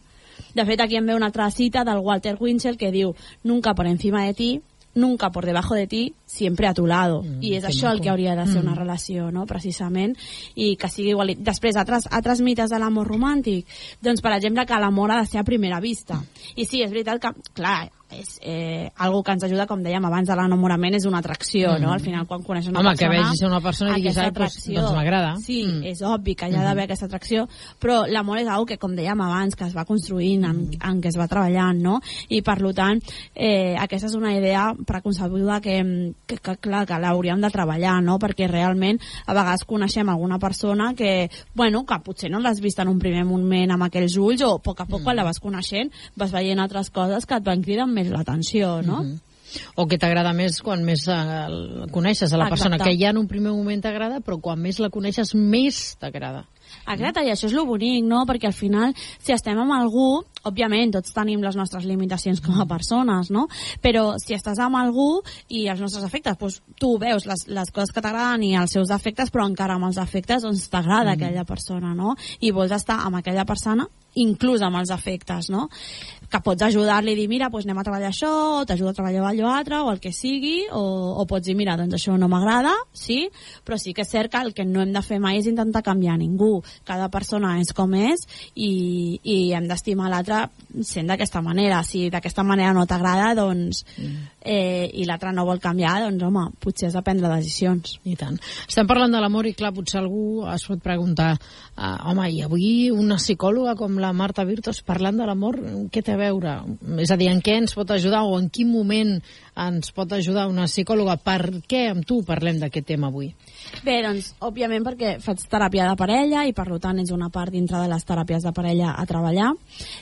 De 0.53 0.65
fet, 0.65 0.81
aquí 0.81 0.97
em 0.97 1.05
ve 1.05 1.15
una 1.15 1.27
altra 1.31 1.49
cita 1.51 1.83
del 1.85 2.03
Walter 2.03 2.35
Winchell 2.39 2.77
que 2.77 2.91
diu 2.91 3.15
Nunca 3.43 3.73
por 3.75 3.87
encima 3.87 4.25
de 4.25 4.33
ti, 4.33 4.49
nunca 4.97 5.31
por 5.31 5.45
debajo 5.45 5.75
de 5.75 5.87
ti, 5.87 6.13
siempre 6.25 6.67
a 6.67 6.73
tu 6.73 6.87
lado. 6.87 7.21
Mm, 7.23 7.43
I 7.45 7.53
és 7.55 7.67
això 7.69 7.91
el 7.93 8.01
que 8.01 8.09
hauria 8.11 8.35
de 8.35 8.45
ser 8.47 8.59
mm. 8.59 8.65
una 8.65 8.75
relació, 8.75 9.29
no? 9.31 9.45
precisament, 9.47 10.17
i 10.55 10.75
que 10.75 10.89
sigui 10.91 11.13
igual. 11.13 11.35
Després, 11.39 11.77
altres, 11.79 12.09
altres 12.11 12.41
mites 12.43 12.73
de 12.73 12.81
l'amor 12.81 13.07
romàntic, 13.07 13.69
doncs, 14.03 14.23
per 14.25 14.33
exemple, 14.35 14.65
que 14.67 14.81
l'amor 14.81 15.13
ha 15.13 15.21
de 15.21 15.29
ser 15.29 15.39
a 15.39 15.47
primera 15.47 15.79
vista. 15.79 16.19
I 16.55 16.65
sí, 16.65 16.83
és 16.83 16.91
veritat 16.91 17.21
que, 17.23 17.33
clar, 17.55 17.87
és 18.09 18.39
eh, 18.41 18.89
algo 18.95 19.21
que 19.23 19.33
ens 19.35 19.43
ajuda, 19.43 19.65
com 19.67 19.81
dèiem 19.83 20.05
abans, 20.07 20.29
de 20.29 20.35
l'enamorament 20.37 20.95
és 20.95 21.05
una 21.09 21.19
atracció, 21.19 21.73
mm. 21.73 21.83
no? 21.83 21.91
Al 21.91 22.03
final, 22.03 22.25
quan 22.27 22.43
coneixes 22.43 22.71
una 22.71 22.79
Home, 22.79 22.93
persona... 22.93 23.09
Home, 23.09 23.17
que 23.17 23.27
vegis 23.27 23.43
una 23.47 23.59
persona 23.61 23.97
i 23.97 24.01
diguis, 24.01 24.15
doncs, 24.15 24.57
doncs 24.77 24.95
m'agrada. 24.95 25.33
Sí, 25.43 25.59
mm. 25.65 25.83
és 25.91 26.01
obvi 26.07 26.35
que 26.39 26.47
hi 26.47 26.55
ha 26.55 26.63
d'haver 26.63 26.71
mm 26.71 26.79
-hmm. 26.79 26.83
aquesta 26.87 27.05
atracció, 27.05 27.47
però 27.81 28.05
l'amor 28.07 28.39
és 28.39 28.47
algo 28.47 28.65
que, 28.65 28.77
com 28.77 28.95
dèiem 28.95 29.21
abans, 29.21 29.55
que 29.55 29.65
es 29.65 29.75
va 29.75 29.85
construint, 29.85 30.45
en, 30.45 30.55
mm. 30.55 30.89
en 30.89 31.01
què 31.01 31.07
es 31.07 31.17
va 31.17 31.27
treballant, 31.27 31.81
no? 31.81 31.99
I, 32.29 32.41
per 32.41 32.57
tant, 32.73 33.01
eh, 33.35 33.75
aquesta 33.77 34.07
és 34.07 34.15
una 34.15 34.33
idea 34.33 34.73
preconcebuda 34.85 35.59
que, 35.61 36.13
que, 36.25 36.37
que 36.37 36.57
clar, 36.57 36.85
que 36.85 36.99
l'hauríem 36.99 37.41
de 37.41 37.49
treballar, 37.49 38.01
no? 38.01 38.17
Perquè 38.19 38.47
realment, 38.47 38.99
a 39.25 39.33
vegades 39.33 39.65
coneixem 39.65 40.09
alguna 40.09 40.39
persona 40.39 40.93
que, 40.93 41.29
bueno, 41.53 41.85
que 41.85 41.99
potser 41.99 42.31
no 42.31 42.39
l'has 42.39 42.61
vist 42.61 42.79
en 42.79 42.87
un 42.87 42.99
primer 42.99 43.25
moment 43.25 43.71
amb 43.71 43.83
aquells 43.83 44.17
ulls, 44.17 44.41
o 44.41 44.55
a 44.55 44.59
poc 44.59 44.81
a 44.81 44.85
poc, 44.85 45.01
mm. 45.01 45.03
quan 45.03 45.15
la 45.15 45.23
vas 45.23 45.39
coneixent, 45.39 45.91
vas 46.15 46.31
veient 46.31 46.59
altres 46.59 46.89
coses 46.89 47.25
que 47.25 47.35
et 47.35 47.43
van 47.43 47.61
cridar 47.61 47.87
més 47.97 48.13
l'atenció, 48.13 48.77
no? 48.81 49.01
Mm 49.03 49.07
-hmm 49.07 49.23
o 49.75 49.87
que 49.87 49.97
t'agrada 49.97 50.33
més 50.35 50.59
quan 50.63 50.83
més 50.83 51.05
uh, 51.07 51.87
coneixes 51.93 52.31
a 52.31 52.37
la 52.37 52.47
Exacte. 52.47 52.49
persona, 52.49 52.79
que 52.83 52.95
ja 52.99 53.11
en 53.13 53.21
un 53.21 53.27
primer 53.27 53.53
moment 53.55 53.81
t'agrada, 53.83 54.19
però 54.19 54.39
quan 54.41 54.59
més 54.61 54.79
la 54.83 54.89
coneixes, 54.93 55.33
més 55.35 55.95
t'agrada. 56.01 56.45
Exacte, 56.87 57.23
i 57.23 57.31
això 57.31 57.47
és 57.47 57.55
lo 57.55 57.65
bonic, 57.67 58.03
no? 58.07 58.25
Perquè 58.27 58.49
al 58.49 58.55
final, 58.55 58.93
si 59.23 59.33
estem 59.35 59.59
amb 59.59 59.75
algú, 59.75 60.23
òbviament, 60.47 60.95
tots 60.95 61.13
tenim 61.15 61.43
les 61.43 61.57
nostres 61.59 61.85
limitacions 61.89 62.41
com 62.43 62.61
a 62.61 62.67
persones, 62.69 63.31
no? 63.33 63.47
Però 63.83 64.09
si 64.21 64.37
estàs 64.37 64.61
amb 64.63 64.79
algú 64.79 65.21
i 65.49 65.67
els 65.71 65.83
nostres 65.83 66.07
efectes, 66.07 66.39
doncs 66.39 66.61
tu 66.79 66.95
veus 67.01 67.27
les, 67.29 67.47
les 67.51 67.71
coses 67.73 67.93
que 67.93 68.03
t'agraden 68.03 68.43
i 68.47 68.55
els 68.59 68.73
seus 68.77 68.91
defectes, 68.91 69.31
però 69.33 69.47
encara 69.47 69.77
amb 69.77 69.89
els 69.89 70.01
efectes, 70.01 70.43
doncs 70.47 70.67
t'agrada 70.71 71.13
mm. 71.13 71.15
aquella 71.17 71.47
persona, 71.47 71.93
no? 71.97 72.15
I 72.41 72.53
vols 72.55 72.75
estar 72.75 73.01
amb 73.05 73.21
aquella 73.21 73.45
persona 73.47 73.87
inclús 74.17 74.63
amb 74.65 74.79
els 74.79 74.91
efectes, 74.93 75.51
no? 75.53 75.67
que 76.27 76.41
pots 76.43 76.65
ajudar-li 76.65 77.13
i 77.13 77.15
dir, 77.15 77.27
mira, 77.31 77.47
doncs 77.47 77.63
anem 77.63 77.77
a 77.79 77.83
treballar 77.87 78.09
això, 78.11 78.29
o 78.59 78.63
t'ajuda 78.67 78.91
a 78.91 78.97
treballar 78.97 79.29
allò 79.29 79.51
altre, 79.53 79.77
o 79.79 79.91
el 79.93 80.01
que 80.03 80.11
sigui, 80.11 80.65
o, 80.75 80.81
o 81.21 81.25
pots 81.29 81.47
dir, 81.47 81.55
mira, 81.55 81.77
doncs 81.79 81.95
això 81.95 82.17
no 82.19 82.27
m'agrada, 82.27 82.73
sí, 82.91 83.21
però 83.63 83.77
sí 83.79 83.93
que 83.95 84.03
és 84.03 84.11
cert 84.11 84.33
que 84.33 84.41
el 84.43 84.51
que 84.57 84.65
no 84.67 84.83
hem 84.83 84.91
de 84.91 85.03
fer 85.05 85.21
mai 85.23 85.39
és 85.39 85.47
intentar 85.47 85.85
canviar 85.85 86.17
ningú. 86.19 86.57
Cada 86.87 87.07
persona 87.13 87.55
és 87.61 87.71
com 87.75 87.95
és 87.95 88.25
i, 88.55 88.71
i 89.23 89.37
hem 89.55 89.69
d'estimar 89.71 90.11
l'altre 90.11 90.36
sent 90.83 91.09
d'aquesta 91.09 91.41
manera. 91.41 91.81
Si 91.87 92.07
d'aquesta 92.13 92.43
manera 92.45 92.73
no 92.75 92.85
t'agrada, 92.89 93.33
doncs, 93.37 93.83
mm. 93.97 94.25
eh, 94.41 94.87
i 94.99 95.05
l'altre 95.07 95.31
no 95.35 95.45
vol 95.47 95.61
canviar, 95.63 95.95
doncs, 96.05 96.23
home, 96.27 96.45
potser 96.63 96.89
has 96.89 96.97
de 96.97 97.03
prendre 97.05 97.31
decisions. 97.35 97.97
I 98.07 98.17
tant. 98.19 98.37
Estem 98.67 98.87
parlant 98.89 99.13
de 99.13 99.21
l'amor 99.23 99.47
i, 99.49 99.55
clar, 99.57 99.73
potser 99.75 100.01
algú 100.01 100.45
es 100.53 100.67
pot 100.69 100.83
preguntar, 100.83 101.33
uh, 101.37 101.95
home, 102.11 102.27
i 102.33 102.41
avui 102.45 102.67
una 102.93 103.19
psicòloga 103.21 103.75
com 103.79 103.97
la 104.01 104.13
Marta 104.15 104.45
Virtos 104.47 104.83
parlant 104.85 105.19
de 105.19 105.27
l'amor, 105.27 105.59
què 105.93 106.03
té 106.05 106.15
a 106.15 106.21
veure? 106.21 106.59
És 107.03 107.11
a 107.13 107.19
dir, 107.19 107.31
en 107.31 107.41
què 107.43 107.57
ens 107.61 107.75
pot 107.77 107.91
ajudar 107.95 108.23
o 108.27 108.37
en 108.39 108.49
quin 108.53 108.71
moment 108.71 109.17
ens 109.57 109.91
pot 109.95 110.11
ajudar 110.13 110.47
una 110.51 110.67
psicòloga? 110.69 111.17
Per 111.17 111.63
què 111.67 111.87
amb 111.91 112.05
tu 112.07 112.21
parlem 112.27 112.61
d'aquest 112.61 112.87
tema 112.93 113.11
avui? 113.11 113.31
Bé, 113.85 113.99
doncs, 114.03 114.33
òbviament 114.43 114.83
perquè 114.85 115.13
faig 115.23 115.43
teràpia 115.49 115.87
de 115.89 115.95
parella 115.99 116.43
i 116.47 116.53
per 116.55 116.65
tant 116.81 116.99
és 117.01 117.11
una 117.13 117.29
part 117.33 117.53
dintre 117.53 117.79
de 117.81 117.89
les 117.91 118.05
teràpies 118.05 118.43
de 118.43 118.51
parella 118.55 118.93
a 118.97 119.05
treballar. 119.07 119.51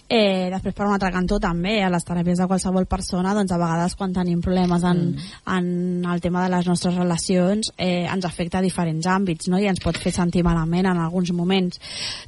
Eh, 0.10 0.50
després, 0.54 0.74
per 0.76 0.88
un 0.88 0.94
altre 0.96 1.12
cantó, 1.14 1.40
també, 1.44 1.78
a 1.84 1.90
les 1.94 2.06
teràpies 2.08 2.42
de 2.42 2.48
qualsevol 2.50 2.88
persona, 2.90 3.34
doncs 3.38 3.54
a 3.54 3.60
vegades 3.62 3.96
quan 4.00 4.14
tenim 4.16 4.42
problemes 4.42 4.84
en, 4.84 5.02
mm. 5.12 5.44
en 5.58 6.06
el 6.14 6.22
tema 6.24 6.44
de 6.46 6.54
les 6.56 6.70
nostres 6.70 6.96
relacions, 6.96 7.72
eh, 7.78 8.06
ens 8.06 8.26
afecta 8.26 8.60
a 8.60 8.66
diferents 8.66 9.08
àmbits, 9.12 9.50
no? 9.52 9.60
I 9.60 9.70
ens 9.72 9.84
pot 9.84 9.98
fer 10.02 10.14
sentir 10.16 10.44
malament 10.46 10.90
en 10.90 11.02
alguns 11.02 11.32
moments. 11.36 11.82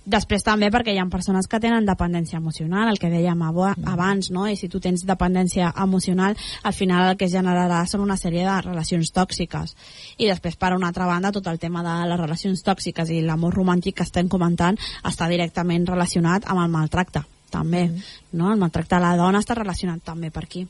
Després 0.06 0.46
també 0.46 0.72
perquè 0.74 0.94
hi 0.94 1.02
ha 1.02 1.08
persones 1.12 1.48
que 1.48 1.62
tenen 1.64 1.88
dependència 1.88 2.42
emocional, 2.42 2.92
el 2.92 3.00
que 3.02 3.12
dèiem 3.14 3.42
mm. 3.42 3.88
abans, 3.94 4.32
no? 4.32 4.48
I 4.48 4.58
si 4.60 4.70
tu 4.70 4.82
tens 4.84 5.06
dependència 5.08 5.72
emocional, 5.84 6.38
al 6.64 6.74
final 6.74 7.12
el 7.12 7.18
que 7.18 7.26
es 7.30 7.34
generarà 7.34 7.84
són 7.88 8.04
una 8.06 8.18
sèrie 8.20 8.46
de 8.46 8.62
relacions 8.62 9.12
tòxiques. 9.16 9.76
I 10.18 10.28
després, 10.30 10.58
per 10.58 10.74
una 10.76 10.90
altra 10.92 11.08
banda, 11.08 11.27
tot 11.36 11.48
el 11.48 11.60
tema 11.60 11.84
de 11.86 11.96
les 12.10 12.20
relacions 12.20 12.64
tòxiques 12.64 13.12
i 13.14 13.22
l'amor 13.26 13.56
romàntic 13.56 14.00
que 14.00 14.08
estem 14.08 14.30
comentant 14.30 14.78
està 15.04 15.30
directament 15.32 15.88
relacionat 15.88 16.48
amb 16.48 16.64
el 16.64 16.74
maltracte 16.74 17.24
també, 17.52 17.88
mm. 17.88 18.34
no? 18.40 18.52
El 18.52 18.60
maltracte 18.60 18.98
a 18.98 19.04
la 19.04 19.16
dona 19.20 19.40
està 19.44 19.56
relacionat 19.56 20.04
també 20.04 20.32
per 20.32 20.44
aquí. 20.44 20.68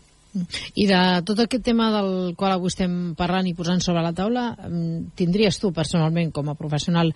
I 0.77 0.85
de 0.85 0.99
tot 1.25 1.39
aquest 1.41 1.63
tema 1.65 1.87
del 1.93 2.35
qual 2.37 2.53
avui 2.53 2.69
estem 2.69 3.15
parlant 3.17 3.47
i 3.49 3.55
posant 3.57 3.81
sobre 3.81 4.03
la 4.05 4.13
taula, 4.13 4.51
mm, 4.53 5.15
tindries 5.17 5.57
tu 5.59 5.71
personalment 5.73 6.31
com 6.31 6.49
a 6.49 6.57
professional 6.59 7.13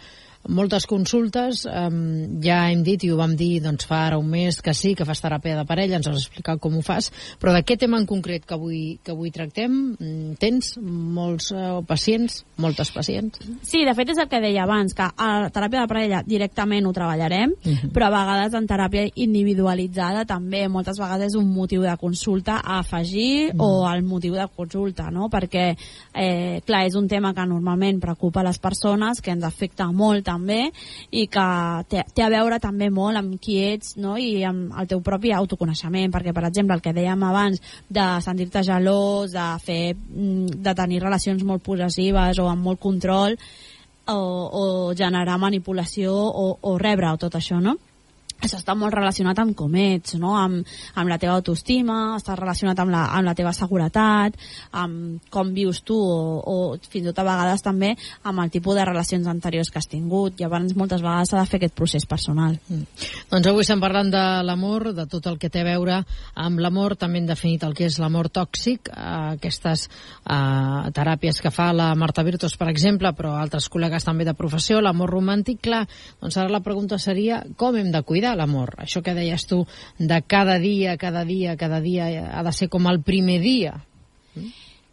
moltes 0.49 0.87
consultes, 0.89 1.65
um, 1.69 2.41
ja 2.41 2.63
hem 2.71 2.81
dit 2.83 3.03
i 3.05 3.11
ho 3.11 3.17
vam 3.19 3.35
dir 3.37 3.61
doncs, 3.61 3.85
fa 3.89 4.05
ara 4.07 4.17
un 4.17 4.29
mes 4.31 4.57
que 4.61 4.73
sí, 4.73 4.93
que 4.97 5.05
fas 5.05 5.21
teràpia 5.21 5.59
de 5.59 5.65
parella, 5.69 5.99
ens 5.99 6.09
has 6.09 6.23
explicat 6.23 6.61
com 6.61 6.77
ho 6.77 6.81
fas, 6.85 7.11
però 7.41 7.53
d'aquest 7.53 7.83
tema 7.83 7.99
en 8.01 8.07
concret 8.09 8.45
que 8.47 8.55
avui, 8.57 8.81
que 9.03 9.13
avui 9.13 9.31
tractem, 9.31 9.75
mm, 9.93 10.37
tens 10.41 10.73
molts 10.81 11.51
uh, 11.53 11.81
pacients, 11.87 12.41
moltes 12.57 12.91
pacients? 12.91 13.41
Sí, 13.61 13.83
de 13.85 13.93
fet 13.97 14.13
és 14.15 14.21
el 14.21 14.29
que 14.31 14.41
deia 14.41 14.65
abans, 14.65 14.95
que 14.97 15.05
a 15.05 15.29
la 15.45 15.51
teràpia 15.53 15.85
de 15.85 15.91
parella 15.91 16.23
directament 16.25 16.87
ho 16.87 16.93
treballarem, 16.93 17.53
uh 17.53 17.69
mhm. 17.69 17.77
-huh. 17.77 17.91
però 17.93 18.07
a 18.07 18.15
vegades 18.17 18.53
en 18.53 18.67
teràpia 18.67 19.11
individualitzada 19.15 20.25
també, 20.25 20.67
moltes 20.67 20.97
vegades 20.97 21.33
és 21.33 21.35
un 21.35 21.53
motiu 21.53 21.81
de 21.81 21.95
consulta 21.97 22.61
a 22.63 22.79
afegir 22.79 23.53
uh 23.53 23.57
-huh. 23.57 23.65
o 23.65 23.93
el 23.93 24.03
motiu 24.03 24.33
de 24.33 24.47
consulta, 24.55 25.11
no? 25.11 25.29
perquè, 25.29 25.77
eh, 26.13 26.61
clar, 26.65 26.85
és 26.87 26.95
un 26.95 27.07
tema 27.07 27.33
que 27.33 27.45
normalment 27.45 27.99
preocupa 27.99 28.43
les 28.43 28.57
persones, 28.57 29.21
que 29.21 29.31
ens 29.31 29.43
afecta 29.43 29.91
molt 29.91 30.30
també 30.31 30.61
i 31.11 31.27
que 31.31 31.47
té, 31.91 32.05
té 32.15 32.25
a 32.25 32.31
veure 32.33 32.59
també 32.63 32.89
molt 32.93 33.19
amb 33.19 33.35
qui 33.43 33.59
ets 33.67 33.97
no? 34.01 34.15
i 34.17 34.45
amb 34.47 34.73
el 34.79 34.89
teu 34.91 35.03
propi 35.05 35.35
autoconeixement 35.35 36.15
perquè 36.15 36.33
per 36.33 36.47
exemple 36.49 36.77
el 36.77 36.85
que 36.85 36.95
dèiem 36.95 37.27
abans 37.27 37.61
de 37.89 38.07
sentir-te 38.23 38.63
gelós, 38.67 39.35
de, 39.35 39.49
fer, 39.65 39.81
mm, 39.95 40.63
de 40.63 40.75
tenir 40.77 41.03
relacions 41.03 41.43
molt 41.43 41.63
possessives 41.67 42.39
o 42.39 42.49
amb 42.49 42.71
molt 42.71 42.81
control 42.81 43.37
o, 44.07 44.17
o 44.17 44.65
generar 44.97 45.37
manipulació 45.39 46.13
o, 46.15 46.57
o 46.61 46.77
rebre 46.81 47.11
o 47.11 47.19
tot 47.21 47.37
això, 47.37 47.61
no? 47.61 47.77
Això 48.41 48.57
està 48.57 48.75
molt 48.77 48.93
relacionat 48.95 49.39
amb 49.41 49.55
com 49.57 49.75
ets, 49.77 50.15
no? 50.19 50.33
amb, 50.37 50.67
amb 50.97 51.11
la 51.11 51.17
teva 51.21 51.35
autoestima, 51.37 52.17
està 52.17 52.35
relacionat 52.39 52.79
amb 52.81 52.93
la, 52.93 53.05
amb 53.15 53.29
la 53.29 53.35
teva 53.37 53.53
seguretat, 53.55 54.37
amb 54.81 55.21
com 55.33 55.53
vius 55.53 55.83
tu 55.85 55.97
o, 55.97 56.39
o 56.41 56.55
fins 56.81 57.05
i 57.05 57.09
tot 57.11 57.21
a 57.21 57.27
vegades 57.27 57.63
també 57.65 57.93
amb 58.27 58.41
el 58.43 58.51
tipus 58.53 58.77
de 58.77 58.85
relacions 58.87 59.29
anteriors 59.29 59.69
que 59.71 59.79
has 59.81 59.89
tingut. 59.91 60.39
Llavors 60.41 60.75
moltes 60.77 61.03
vegades 61.03 61.31
s'ha 61.31 61.39
de 61.39 61.49
fer 61.49 61.61
aquest 61.61 61.77
procés 61.77 62.07
personal. 62.09 62.57
Mm. 62.67 62.87
Doncs 63.31 63.51
avui 63.51 63.65
estem 63.65 63.83
parlant 63.83 64.09
de 64.11 64.23
l'amor, 64.47 64.89
de 64.97 65.05
tot 65.11 65.29
el 65.29 65.37
que 65.41 65.51
té 65.53 65.61
a 65.61 65.69
veure 65.69 66.01
amb 66.41 66.61
l'amor, 66.63 66.97
també 66.99 67.21
hem 67.21 67.29
definit 67.29 67.63
el 67.67 67.75
que 67.77 67.87
és 67.89 67.99
l'amor 68.01 68.31
tòxic, 68.33 68.89
eh, 68.89 69.11
aquestes 69.37 69.87
eh, 69.87 70.91
teràpies 70.97 71.41
que 71.43 71.53
fa 71.53 71.71
la 71.75 71.91
Marta 71.95 72.25
Virtus, 72.25 72.57
per 72.57 72.71
exemple, 72.71 73.13
però 73.17 73.35
altres 73.37 73.69
col·legues 73.71 74.07
també 74.07 74.25
de 74.27 74.35
professió, 74.37 74.81
l'amor 74.81 75.13
romàntic, 75.13 75.61
clar, 75.67 75.83
doncs 76.21 76.37
ara 76.41 76.51
la 76.51 76.63
pregunta 76.65 76.97
seria 77.01 77.41
com 77.57 77.77
hem 77.77 77.91
de 77.93 78.01
cuidar 78.07 78.30
l'amor. 78.37 78.75
Això 78.81 79.03
que 79.05 79.15
deies 79.17 79.45
tu 79.49 79.63
de 79.99 80.21
cada 80.27 80.57
dia, 80.59 80.97
cada 80.97 81.25
dia, 81.25 81.57
cada 81.57 81.81
dia 81.81 82.09
ha 82.31 82.43
de 82.43 82.53
ser 82.55 82.69
com 82.69 82.87
el 82.91 83.01
primer 83.05 83.39
dia. 83.43 83.79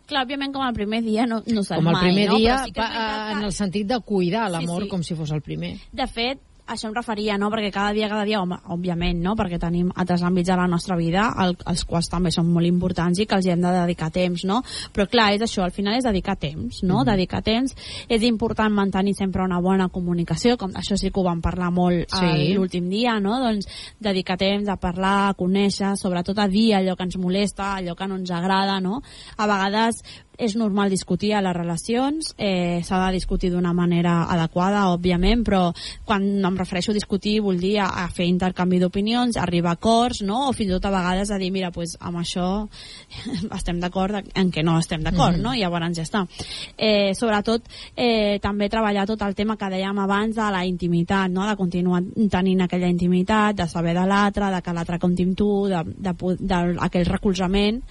Clar, 0.08 0.24
òbviament 0.24 0.54
com 0.54 0.64
el 0.64 0.72
primer 0.72 1.02
dia 1.04 1.26
no, 1.28 1.42
no 1.44 1.62
serà 1.66 1.82
Com 1.82 1.90
el 1.92 1.98
primer 2.00 2.28
mai, 2.30 2.40
dia, 2.40 2.54
no? 2.56 2.64
sí 2.64 2.72
que 2.72 2.86
en 3.34 3.42
el 3.44 3.52
sentit 3.52 3.88
de 3.90 3.98
cuidar 4.00 4.46
l'amor 4.48 4.82
sí, 4.82 4.86
sí. 4.86 4.92
com 4.94 5.02
si 5.04 5.16
fos 5.18 5.32
el 5.36 5.42
primer. 5.44 5.74
De 5.92 6.06
fet, 6.08 6.40
això 6.68 6.88
em 6.88 6.94
referia, 6.94 7.38
no? 7.40 7.50
perquè 7.52 7.70
cada 7.72 7.92
dia, 7.96 8.08
cada 8.10 8.24
dia, 8.28 8.40
home, 8.42 8.58
òbviament, 8.74 9.20
no? 9.24 9.34
perquè 9.38 9.58
tenim 9.60 9.90
altres 9.96 10.22
àmbits 10.26 10.50
de 10.50 10.56
la 10.58 10.66
nostra 10.70 10.96
vida, 10.98 11.28
el, 11.44 11.56
els 11.72 11.84
quals 11.88 12.10
també 12.12 12.32
són 12.34 12.50
molt 12.52 12.68
importants 12.68 13.18
i 13.18 13.26
que 13.26 13.38
els 13.38 13.48
hi 13.48 13.54
hem 13.54 13.64
de 13.64 13.72
dedicar 13.80 14.10
temps, 14.14 14.44
no? 14.48 14.60
Però 14.94 15.08
clar, 15.10 15.30
és 15.36 15.44
això, 15.44 15.64
al 15.64 15.74
final 15.74 15.98
és 15.98 16.06
dedicar 16.06 16.36
temps, 16.36 16.82
no? 16.82 16.98
Mm 16.98 17.00
-hmm. 17.00 17.10
Dedicar 17.12 17.42
temps. 17.42 17.74
És 18.08 18.22
important 18.22 18.74
mantenir 18.74 19.14
sempre 19.14 19.42
una 19.42 19.60
bona 19.60 19.88
comunicació, 19.88 20.56
com 20.56 20.70
això 20.70 20.96
sí 20.96 21.10
que 21.10 21.20
ho 21.20 21.24
vam 21.24 21.40
parlar 21.40 21.70
molt 21.70 22.08
sí. 22.10 22.54
l'últim 22.54 22.88
dia, 22.88 23.18
no? 23.20 23.38
Doncs 23.40 23.66
dedicar 23.98 24.36
temps 24.36 24.68
a 24.68 24.76
parlar, 24.76 25.28
a 25.28 25.34
conèixer, 25.34 25.96
sobretot 25.96 26.38
a 26.38 26.48
dir 26.48 26.74
allò 26.74 26.96
que 26.96 27.04
ens 27.04 27.16
molesta, 27.16 27.76
allò 27.76 27.94
que 27.94 28.06
no 28.06 28.16
ens 28.16 28.30
agrada, 28.30 28.80
no? 28.80 29.02
A 29.36 29.46
vegades 29.46 30.02
és 30.38 30.54
normal 30.54 30.88
discutir 30.88 31.32
a 31.34 31.42
les 31.42 31.54
relacions, 31.56 32.32
eh, 32.38 32.80
s'ha 32.86 33.00
de 33.06 33.16
discutir 33.16 33.50
d'una 33.50 33.72
manera 33.74 34.22
adequada, 34.30 34.86
òbviament, 34.94 35.42
però 35.44 35.74
quan 36.06 36.22
em 36.22 36.56
refereixo 36.56 36.92
a 36.92 36.94
discutir 36.94 37.40
vol 37.42 37.58
dir 37.58 37.80
a, 37.82 37.88
a 38.04 38.06
fer 38.14 38.28
intercanvi 38.30 38.78
d'opinions, 38.78 39.36
arribar 39.36 39.74
a 39.74 39.78
acords, 39.80 40.22
no? 40.22 40.48
o 40.48 40.52
fins 40.54 40.70
i 40.70 40.76
tot 40.76 40.86
a 40.86 40.94
vegades 40.94 41.32
a 41.34 41.38
dir, 41.42 41.50
mira, 41.50 41.72
pues, 41.74 41.96
amb 41.98 42.22
això 42.22 42.68
estem 43.58 43.80
d'acord 43.82 44.14
en 44.22 44.52
què 44.54 44.62
no 44.62 44.78
estem 44.78 45.02
d'acord, 45.02 45.36
mm 45.36 45.40
-hmm. 45.40 45.42
no? 45.42 45.54
i 45.54 45.60
llavors 45.60 45.96
ja 45.96 46.02
està. 46.02 46.26
Eh, 46.76 47.14
sobretot, 47.14 47.62
eh, 47.96 48.38
també 48.40 48.68
treballar 48.68 49.06
tot 49.06 49.22
el 49.22 49.34
tema 49.34 49.56
que 49.56 49.70
dèiem 49.70 49.98
abans 49.98 50.36
de 50.36 50.50
la 50.50 50.64
intimitat, 50.64 51.30
no? 51.30 51.46
de 51.46 51.56
continuar 51.56 52.02
tenint 52.30 52.60
aquella 52.60 52.88
intimitat, 52.88 53.56
de 53.56 53.66
saber 53.66 53.94
de 53.94 54.06
l'altre, 54.06 54.50
de 54.54 54.62
que 54.62 54.72
l'altre 54.72 54.98
compti 54.98 55.22
amb 55.24 55.36
tu, 55.36 55.66
d'aquell 55.68 57.06
recolzament, 57.06 57.82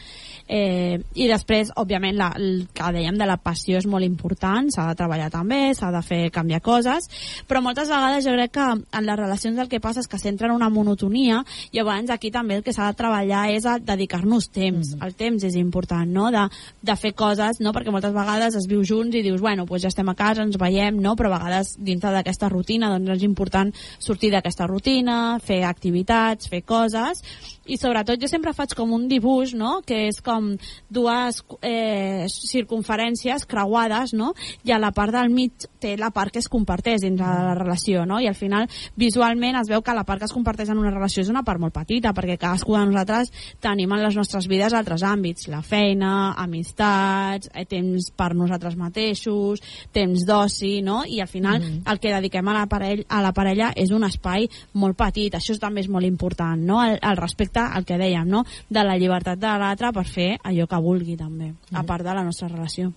Eh, 0.48 1.00
I 1.20 1.28
després, 1.28 1.72
òbviament, 1.76 2.16
la, 2.16 2.30
el 2.40 2.68
que 2.74 2.92
dèiem 2.96 3.18
de 3.20 3.28
la 3.28 3.38
passió 3.42 3.78
és 3.82 3.88
molt 3.90 4.06
important, 4.08 4.70
s'ha 4.72 4.88
de 4.88 4.96
treballar 5.00 5.30
també, 5.34 5.74
s'ha 5.76 5.92
de 5.92 6.02
fer 6.06 6.22
canviar 6.32 6.62
coses, 6.64 7.10
però 7.48 7.62
moltes 7.64 7.90
vegades 7.92 8.24
jo 8.26 8.36
crec 8.36 8.54
que 8.56 8.68
en 8.68 9.08
les 9.08 9.20
relacions 9.20 9.60
el 9.60 9.68
que 9.68 9.82
passa 9.84 10.00
és 10.04 10.08
que 10.08 10.20
s'entra 10.22 10.48
en 10.48 10.56
una 10.56 10.70
monotonia 10.72 11.44
i 11.72 11.82
abans 11.84 12.10
aquí 12.14 12.32
també 12.32 12.58
el 12.58 12.64
que 12.64 12.74
s'ha 12.74 12.88
de 12.88 12.98
treballar 13.00 13.48
és 13.52 13.68
a 13.68 13.78
dedicar-nos 13.80 14.50
temps. 14.50 14.94
Mm 14.94 15.00
-hmm. 15.00 15.06
El 15.06 15.16
temps 15.16 15.44
és 15.44 15.56
important, 15.56 16.08
no?, 16.10 16.32
de, 16.32 16.48
de 16.82 16.96
fer 16.96 17.14
coses, 17.14 17.60
no?, 17.60 17.74
perquè 17.74 17.92
moltes 17.92 18.14
vegades 18.14 18.56
es 18.56 18.68
viu 18.68 18.84
junts 18.84 19.16
i 19.16 19.22
dius, 19.22 19.42
bueno, 19.42 19.66
doncs 19.66 19.82
ja 19.82 19.88
estem 19.90 20.10
a 20.10 20.16
casa, 20.16 20.44
ens 20.44 20.58
veiem, 20.58 21.00
no?, 21.02 21.16
però 21.16 21.28
a 21.28 21.38
vegades 21.38 21.76
dintre 21.78 22.12
d'aquesta 22.12 22.50
rutina 22.50 22.90
doncs 22.90 23.10
és 23.18 23.24
important 23.24 23.74
sortir 24.00 24.32
d'aquesta 24.32 24.68
rutina, 24.68 25.40
fer 25.40 25.64
activitats, 25.64 26.48
fer 26.48 26.64
coses, 26.64 27.24
i 27.68 27.78
sobretot 27.78 28.20
jo 28.22 28.30
sempre 28.32 28.54
faig 28.56 28.74
com 28.78 28.94
un 28.96 29.08
dibuix, 29.12 29.54
no?, 29.58 29.82
que 29.86 30.08
és 30.08 30.22
com 30.24 30.54
dues 30.90 31.42
eh, 31.62 32.26
circunferències 32.32 33.46
creuades, 33.50 34.14
no?, 34.18 34.34
i 34.64 34.72
a 34.72 34.80
la 34.80 34.94
part 34.96 35.14
del 35.16 35.32
mig 35.34 35.68
té 35.82 35.96
la 36.00 36.10
part 36.16 36.34
que 36.34 36.42
es 36.42 36.50
comparteix 36.52 37.04
dins 37.04 37.20
de 37.20 37.28
la 37.28 37.56
relació, 37.58 38.06
no?, 38.08 38.22
i 38.24 38.30
al 38.30 38.38
final 38.38 38.68
visualment 38.96 39.60
es 39.60 39.72
veu 39.72 39.84
que 39.84 39.96
la 39.96 40.06
part 40.08 40.24
que 40.24 40.30
es 40.30 40.36
comparteix 40.36 40.72
en 40.72 40.82
una 40.82 40.94
relació 40.94 41.24
és 41.26 41.32
una 41.34 41.44
part 41.48 41.62
molt 41.62 41.76
petita, 41.76 42.14
perquè 42.16 42.38
cadascú 42.40 42.78
de 42.78 42.86
nosaltres 42.88 43.32
tenim 43.64 43.94
en 43.94 44.04
les 44.04 44.18
nostres 44.18 44.48
vides 44.48 44.76
altres 44.78 45.04
àmbits, 45.04 45.50
la 45.52 45.62
feina, 45.62 46.34
amistats, 46.40 47.52
eh, 47.54 47.66
temps 47.68 48.12
per 48.16 48.34
nosaltres 48.36 48.78
mateixos, 48.80 49.64
temps 49.96 50.26
d'oci, 50.28 50.78
no?, 50.86 51.04
i 51.06 51.22
al 51.22 51.28
final 51.28 51.60
mm 51.60 51.64
-hmm. 51.64 51.92
el 51.92 52.00
que 52.00 52.14
dediquem 52.14 52.48
a 52.48 52.54
la, 52.54 52.66
parella, 52.68 53.04
a 53.10 53.22
la 53.22 53.34
parella 53.34 53.72
és 53.76 53.92
un 53.92 54.04
espai 54.04 54.50
molt 54.74 54.98
petit, 54.98 55.34
això 55.34 55.58
també 55.60 55.82
és 55.82 55.90
molt 55.90 56.06
important, 56.06 56.62
no?, 56.62 56.84
el, 56.84 57.00
el 57.02 57.18
respecte 57.18 57.57
respecte 57.58 57.78
al 57.78 57.86
que 57.86 57.98
dèiem, 57.98 58.28
no? 58.28 58.44
de 58.70 58.84
la 58.84 58.98
llibertat 58.98 59.40
de 59.40 59.54
l'altre 59.60 59.92
per 59.94 60.06
fer 60.06 60.38
allò 60.44 60.68
que 60.68 60.82
vulgui 60.82 61.18
també, 61.18 61.54
a 61.74 61.84
part 61.84 62.04
de 62.04 62.14
la 62.14 62.24
nostra 62.24 62.48
relació. 62.48 62.92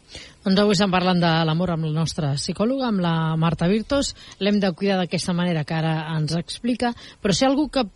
Doncs 0.45 0.61
avui 0.61 0.73
estem 0.77 0.91
parlant 0.91 1.21
de 1.21 1.31
l'amor 1.45 1.73
amb 1.75 1.87
la 1.89 1.95
nostra 2.01 2.35
psicòloga, 2.37 2.89
amb 2.89 3.01
la 3.01 3.37
Marta 3.37 3.69
Virtos. 3.69 4.15
L'hem 4.41 4.61
de 4.61 4.73
cuidar 4.73 4.99
d'aquesta 5.01 5.33
manera 5.33 5.65
que 5.65 5.75
ara 5.75 5.95
ens 6.17 6.35
explica, 6.37 6.95
però 7.21 7.35
si 7.35 7.47
algú 7.47 7.69
que 7.69 7.87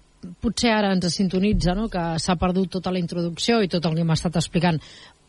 potser 0.40 0.72
ara 0.72 0.92
ens 0.94 1.12
sintonitza, 1.12 1.74
no? 1.74 1.88
que 1.88 2.18
s'ha 2.18 2.37
perdut 2.37 2.79
tota 2.79 2.92
la 2.92 3.03
introducció 3.03 3.61
i 3.62 3.68
tot 3.68 3.85
el 3.85 3.94
que 3.94 4.05
hem 4.07 4.14
estat 4.14 4.40
explicant, 4.40 4.81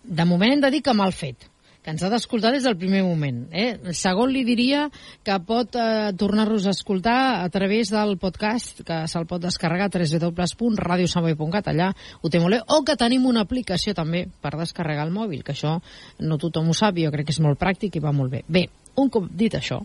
de 0.06 0.26
moment 0.26 0.54
hem 0.54 0.62
de 0.62 0.72
dir 0.72 0.84
que 0.86 0.94
mal 0.94 1.12
fet, 1.12 1.50
que 1.86 1.94
ens 1.94 2.02
ha 2.02 2.10
d'escoltar 2.10 2.50
des 2.56 2.64
del 2.66 2.80
primer 2.82 3.04
moment. 3.06 3.44
Eh? 3.54 3.94
Segon 3.94 4.32
li 4.34 4.42
diria 4.48 4.88
que 5.24 5.36
pot 5.46 5.78
eh, 5.78 6.10
tornar-nos 6.18 6.66
a 6.66 6.74
escoltar 6.74 7.44
a 7.44 7.50
través 7.54 7.92
del 7.94 8.16
podcast, 8.18 8.82
que 8.88 9.04
se'l 9.12 9.28
pot 9.30 9.44
descarregar 9.44 9.92
a 9.92 9.94
www.radiosavoi.cat, 9.94 11.70
allà 11.70 11.92
ho 11.94 12.32
té 12.34 12.42
molt 12.42 12.58
bé, 12.58 12.64
o 12.74 12.82
que 12.82 12.98
tenim 12.98 13.28
una 13.30 13.46
aplicació 13.46 13.94
també 13.94 14.26
per 14.42 14.56
descarregar 14.58 15.06
el 15.06 15.14
mòbil, 15.14 15.46
que 15.46 15.54
això 15.54 15.78
no 16.26 16.42
tothom 16.42 16.74
ho 16.74 16.78
sap, 16.78 16.98
jo 16.98 17.14
crec 17.14 17.30
que 17.30 17.38
és 17.38 17.44
molt 17.46 17.62
pràctic 17.62 18.00
i 18.00 18.04
va 18.04 18.16
molt 18.16 18.34
bé. 18.34 18.42
Bé, 18.50 18.66
Un 18.96 19.10
cop 19.12 19.26
dit 19.36 19.54
això, 19.58 19.82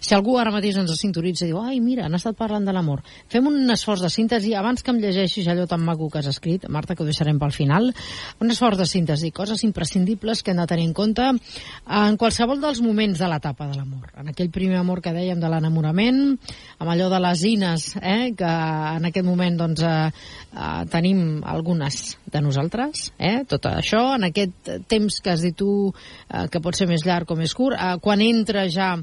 si 0.00 0.14
algú 0.14 0.36
ara 0.38 0.52
mateix 0.52 0.76
ens 0.80 0.92
sintonitza 1.00 1.46
i 1.46 1.50
diu 1.50 1.60
ai, 1.62 1.78
mira, 1.80 2.04
han 2.06 2.16
estat 2.18 2.36
parlant 2.36 2.66
de 2.66 2.74
l'amor, 2.76 3.00
fem 3.32 3.46
un 3.48 3.72
esforç 3.72 4.02
de 4.04 4.10
síntesi, 4.12 4.52
abans 4.58 4.84
que 4.84 4.92
em 4.92 4.98
llegeixis 5.00 5.48
allò 5.48 5.64
tan 5.70 5.80
maco 5.84 6.10
que 6.10 6.20
has 6.20 6.28
escrit, 6.28 6.66
Marta, 6.68 6.94
que 6.94 7.04
ho 7.04 7.08
deixarem 7.08 7.38
pel 7.40 7.54
final, 7.56 7.88
un 8.40 8.52
esforç 8.52 8.76
de 8.80 8.86
síntesi, 8.90 9.32
coses 9.32 9.64
imprescindibles 9.64 10.42
que 10.42 10.52
hem 10.52 10.60
de 10.60 10.66
tenir 10.68 10.88
en 10.90 10.94
compte 10.96 11.30
en 11.30 12.18
qualsevol 12.20 12.60
dels 12.60 12.82
moments 12.84 13.18
de 13.20 13.30
l'etapa 13.32 13.70
de 13.70 13.78
l'amor. 13.78 14.12
En 14.20 14.28
aquell 14.34 14.52
primer 14.52 14.80
amor 14.80 15.00
que 15.00 15.14
dèiem 15.16 15.40
de 15.40 15.48
l'enamorament, 15.48 16.20
amb 16.78 16.92
allò 16.92 17.08
de 17.12 17.20
les 17.24 17.44
ines, 17.48 17.88
eh, 18.00 18.32
que 18.36 18.50
en 19.00 19.08
aquest 19.08 19.26
moment 19.26 19.56
doncs, 19.56 19.82
eh, 19.82 20.10
eh, 20.52 20.84
tenim 20.90 21.42
algunes 21.46 22.18
de 22.30 22.42
nosaltres, 22.44 23.12
eh, 23.18 23.44
tot 23.48 23.66
això, 23.70 24.16
en 24.16 24.28
aquest 24.30 24.70
temps 24.90 25.20
que 25.22 25.30
has 25.34 25.42
dit 25.42 25.56
tu, 25.56 25.92
eh, 26.28 26.46
que 26.50 26.60
pot 26.60 26.76
ser 26.76 26.88
més 26.90 27.06
llarg 27.06 27.30
o 27.30 27.36
més 27.38 27.54
curt, 27.54 27.78
eh, 27.78 27.96
quan 28.02 28.20
entra 28.20 28.50
entra 28.50 28.68
ja 28.68 28.96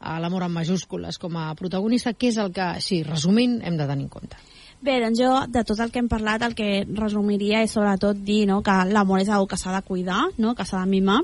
a 0.00 0.18
l'amor 0.20 0.46
en 0.46 0.52
majúscules 0.52 1.18
com 1.18 1.36
a 1.36 1.54
protagonista, 1.54 2.14
què 2.14 2.30
és 2.32 2.38
el 2.40 2.52
que, 2.52 2.72
sí, 2.80 3.02
resumint, 3.04 3.60
hem 3.64 3.76
de 3.76 3.86
tenir 3.86 4.06
en 4.08 4.12
compte? 4.12 4.36
Bé, 4.80 4.96
doncs 5.02 5.20
jo, 5.20 5.32
de 5.52 5.62
tot 5.68 5.80
el 5.84 5.90
que 5.92 6.00
hem 6.00 6.08
parlat, 6.08 6.42
el 6.42 6.54
que 6.56 6.86
resumiria 6.96 7.60
és 7.66 7.74
sobretot 7.76 8.16
dir 8.24 8.46
no, 8.48 8.62
que 8.64 8.72
l'amor 8.88 9.20
és 9.20 9.28
una 9.28 9.44
que 9.46 9.58
s'ha 9.60 9.74
de 9.74 9.82
cuidar, 9.84 10.22
no, 10.38 10.54
que 10.56 10.64
s'ha 10.64 10.80
de 10.80 10.88
mimar, 10.88 11.20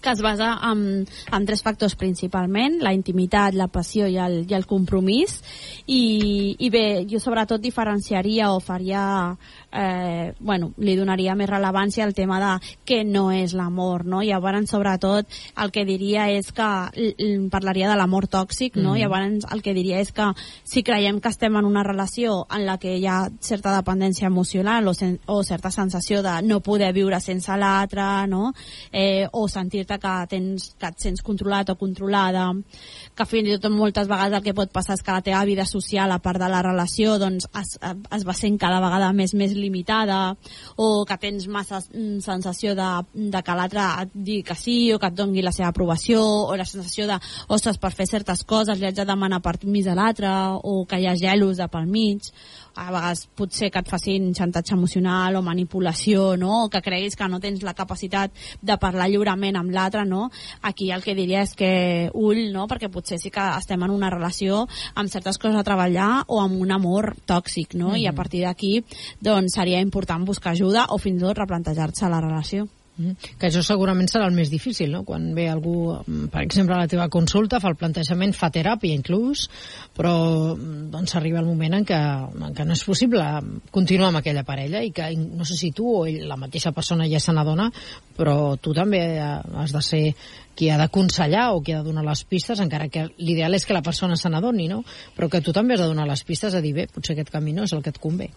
que 0.00 0.10
es 0.10 0.22
basa 0.22 0.52
en, 0.70 1.06
en 1.32 1.46
tres 1.46 1.62
factors 1.62 1.96
principalment, 1.98 2.78
la 2.82 2.94
intimitat, 2.94 3.54
la 3.54 3.68
passió 3.72 4.08
i 4.08 4.18
el, 4.20 4.40
i 4.48 4.54
el 4.56 4.66
compromís 4.66 5.38
i, 5.86 6.56
i 6.58 6.70
bé, 6.70 7.04
jo 7.10 7.20
sobretot 7.22 7.62
diferenciaria 7.62 8.52
o 8.52 8.60
faria 8.60 9.36
eh, 9.72 10.34
bueno, 10.40 10.72
li 10.78 10.96
donaria 10.96 11.34
més 11.36 11.48
rellevància 11.50 12.04
al 12.06 12.14
tema 12.16 12.38
de 12.40 12.52
què 12.88 13.02
no 13.04 13.28
és 13.34 13.54
l'amor, 13.56 14.04
no? 14.08 14.22
Llavors, 14.24 14.70
sobretot, 14.70 15.28
el 15.60 15.72
que 15.72 15.84
diria 15.88 16.28
és 16.32 16.50
que 16.56 16.68
parlaria 17.52 17.90
de 17.90 17.96
l'amor 17.98 18.28
tòxic, 18.30 18.78
no? 18.78 18.94
Mm. 18.94 19.00
Llavors, 19.02 19.48
el 19.52 19.62
que 19.62 19.74
diria 19.76 20.00
és 20.00 20.12
que 20.12 20.30
si 20.64 20.82
creiem 20.82 21.20
que 21.20 21.32
estem 21.32 21.56
en 21.58 21.68
una 21.68 21.84
relació 21.84 22.46
en 22.54 22.64
la 22.66 22.78
que 22.78 22.96
hi 22.96 23.06
ha 23.06 23.20
certa 23.40 23.74
dependència 23.76 24.28
emocional 24.28 24.88
o, 24.88 24.94
sen 24.94 25.18
o 25.26 25.42
certa 25.44 25.70
sensació 25.70 26.22
de 26.22 26.38
no 26.46 26.60
poder 26.64 26.92
viure 26.96 27.20
sense 27.20 27.56
l'altre, 27.56 28.26
no? 28.28 28.52
Eh, 28.92 29.26
o 29.32 29.46
sentir-te 29.88 29.98
que, 29.98 30.26
tens, 30.28 30.74
que 30.78 30.86
et 30.86 31.00
sents 31.00 31.22
controlat 31.22 31.70
o 31.70 31.76
controlada, 31.76 32.52
que 33.16 33.26
fins 33.26 33.48
i 33.48 33.58
tot 33.58 33.72
moltes 33.72 34.08
vegades 34.08 34.36
el 34.38 34.44
que 34.44 34.54
pot 34.54 34.70
passar 34.72 34.94
és 34.94 35.02
que 35.02 35.12
la 35.12 35.22
teva 35.22 35.44
vida 35.44 35.64
social, 35.64 36.10
a 36.12 36.18
part 36.18 36.38
de 36.38 36.48
la 36.48 36.62
relació, 36.62 37.18
doncs 37.18 37.48
es, 37.56 37.78
es 37.80 38.26
va 38.26 38.34
sent 38.34 38.58
cada 38.58 38.80
vegada 38.80 39.12
més 39.12 39.34
més 39.34 39.52
limitada, 39.52 40.36
o 40.76 41.04
que 41.04 41.18
tens 41.18 41.48
massa 41.48 41.80
mm, 41.80 42.20
sensació 42.20 42.74
de, 42.74 42.88
de 43.14 43.42
que 43.42 43.56
l'altre 43.56 43.86
et 44.02 44.14
digui 44.14 44.42
que 44.42 44.54
sí, 44.58 44.92
o 44.92 44.98
que 44.98 45.08
et 45.08 45.16
dongui 45.16 45.42
la 45.42 45.52
seva 45.52 45.72
aprovació, 45.72 46.22
o 46.22 46.56
la 46.56 46.66
sensació 46.68 47.06
de, 47.08 47.18
ostres, 47.48 47.78
per 47.78 47.92
fer 47.94 48.08
certes 48.08 48.44
coses 48.44 48.78
li 48.78 48.88
haig 48.88 48.96
de 48.96 49.08
demanar 49.08 49.42
permís 49.42 49.88
a 49.88 49.96
l'altre, 49.96 50.30
o 50.62 50.84
que 50.88 51.00
hi 51.00 51.08
ha 51.08 51.16
gelos 51.18 51.58
de 51.58 51.68
pel 51.68 51.88
mig, 51.88 52.32
a 52.78 52.92
vegades 52.92 53.24
potser 53.34 53.70
que 53.74 53.82
et 53.82 53.90
facin 53.90 54.30
xantatge 54.36 54.76
emocional 54.76 55.36
o 55.38 55.42
manipulació, 55.42 56.36
no? 56.38 56.64
o 56.64 56.70
que 56.70 56.82
creguis 56.84 57.16
que 57.18 57.28
no 57.28 57.40
tens 57.42 57.64
la 57.66 57.74
capacitat 57.74 58.32
de 58.62 58.78
parlar 58.78 59.08
lliurement 59.10 59.58
amb 59.58 59.74
l'altre, 59.74 60.04
no? 60.06 60.28
aquí 60.62 60.92
el 60.94 61.02
que 61.02 61.16
diria 61.18 61.42
és 61.42 61.56
que 61.58 61.72
ull, 62.14 62.48
no? 62.54 62.68
perquè 62.70 62.90
potser 62.92 63.18
sí 63.18 63.32
que 63.34 63.44
estem 63.58 63.82
en 63.82 63.94
una 63.94 64.12
relació 64.14 64.64
amb 64.94 65.10
certes 65.10 65.40
coses 65.42 65.58
a 65.58 65.66
treballar 65.66 66.24
o 66.28 66.40
amb 66.44 66.60
un 66.62 66.72
amor 66.72 67.14
tòxic, 67.26 67.74
no? 67.74 67.88
Mm 67.88 67.94
-hmm. 67.94 68.02
i 68.02 68.06
a 68.06 68.12
partir 68.12 68.42
d'aquí 68.44 68.84
doncs, 69.20 69.54
seria 69.54 69.80
important 69.80 70.24
buscar 70.24 70.52
ajuda 70.52 70.86
o 70.90 70.98
fins 70.98 71.18
i 71.18 71.24
tot 71.24 71.38
replantejar-se 71.38 72.08
la 72.08 72.20
relació. 72.20 72.68
Mm. 72.98 73.14
Que 73.38 73.46
això 73.46 73.62
segurament 73.62 74.10
serà 74.10 74.26
el 74.26 74.34
més 74.34 74.50
difícil, 74.50 74.90
no? 74.90 75.04
Quan 75.06 75.30
ve 75.34 75.46
algú, 75.48 75.94
mm, 75.94 76.28
per 76.32 76.42
exemple, 76.42 76.74
a 76.74 76.82
la 76.82 76.90
teva 76.90 77.08
consulta, 77.08 77.60
fa 77.62 77.70
el 77.70 77.76
plantejament, 77.78 78.34
fa 78.34 78.50
teràpia 78.50 78.94
inclús, 78.94 79.46
però 79.94 80.56
mm, 80.56 80.90
doncs 80.90 81.14
arriba 81.14 81.38
el 81.38 81.46
moment 81.46 81.78
en 81.78 81.86
què, 81.86 82.00
en 82.48 82.54
què 82.54 82.66
no 82.66 82.74
és 82.74 82.84
possible 82.84 83.22
continuar 83.70 84.10
amb 84.10 84.18
aquella 84.18 84.42
parella 84.42 84.82
i 84.82 84.90
que 84.90 85.12
no 85.14 85.46
sé 85.46 85.54
si 85.54 85.70
tu 85.70 85.86
o 85.86 86.04
ell, 86.06 86.26
la 86.26 86.36
mateixa 86.36 86.72
persona 86.72 87.06
ja 87.06 87.20
se 87.22 87.32
n'adona, 87.32 87.70
però 88.18 88.58
tu 88.58 88.74
també 88.74 89.00
has 89.20 89.72
de 89.72 89.82
ser 89.82 90.04
qui 90.58 90.72
ha 90.74 90.78
d'aconsellar 90.80 91.52
o 91.54 91.62
qui 91.62 91.72
ha 91.72 91.84
de 91.84 91.86
donar 91.86 92.02
les 92.02 92.24
pistes, 92.26 92.58
encara 92.58 92.88
que 92.90 93.06
l'ideal 93.22 93.54
és 93.54 93.64
que 93.64 93.76
la 93.76 93.82
persona 93.86 94.16
se 94.18 94.26
n'adoni, 94.28 94.66
no? 94.66 94.82
Però 95.14 95.28
que 95.30 95.40
tu 95.40 95.54
també 95.54 95.76
has 95.76 95.84
de 95.84 95.86
donar 95.92 96.08
les 96.08 96.24
pistes 96.26 96.56
a 96.58 96.62
dir, 96.64 96.74
bé, 96.74 96.88
potser 96.90 97.14
aquest 97.14 97.30
camí 97.30 97.54
no 97.54 97.62
és 97.68 97.74
el 97.76 97.84
que 97.84 97.94
et 97.94 98.00
convé. 98.02 98.32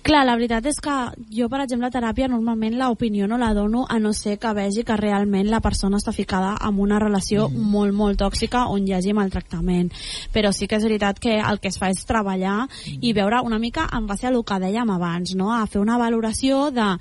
Clar, 0.00 0.22
la 0.24 0.32
veritat 0.38 0.64
és 0.64 0.78
que 0.80 0.94
jo, 1.36 1.50
per 1.52 1.60
exemple, 1.60 1.90
a 1.90 1.92
teràpia 1.92 2.28
normalment 2.30 2.78
l'opinió 2.80 3.26
no 3.28 3.36
la 3.40 3.50
dono 3.52 3.82
a 3.84 3.98
no 4.00 4.14
ser 4.16 4.38
que 4.40 4.52
vegi 4.56 4.84
que 4.88 4.96
realment 4.96 5.50
la 5.52 5.60
persona 5.60 6.00
està 6.00 6.14
ficada 6.16 6.54
en 6.56 6.78
una 6.80 6.98
relació 7.02 7.48
mm. 7.50 7.66
molt, 7.74 7.92
molt 7.96 8.20
tòxica 8.22 8.64
on 8.72 8.86
hi 8.88 8.94
hagi 8.96 9.12
maltractament. 9.12 9.92
Però 10.32 10.54
sí 10.56 10.70
que 10.70 10.80
és 10.80 10.86
veritat 10.88 11.20
que 11.20 11.36
el 11.36 11.60
que 11.60 11.68
es 11.68 11.76
fa 11.78 11.90
és 11.92 12.00
treballar 12.08 12.62
mm. 12.64 13.02
i 13.04 13.12
veure 13.12 13.42
una 13.44 13.60
mica 13.60 13.90
en 13.92 14.08
base 14.08 14.26
a 14.26 14.32
el 14.32 14.40
que 14.40 14.60
dèiem 14.62 14.94
abans, 14.96 15.34
no? 15.36 15.52
a 15.52 15.66
fer 15.66 15.82
una 15.84 15.98
valoració 16.00 16.70
de 16.72 16.94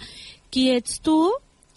qui 0.51 0.67
ets 0.75 0.99
tu, 0.99 1.17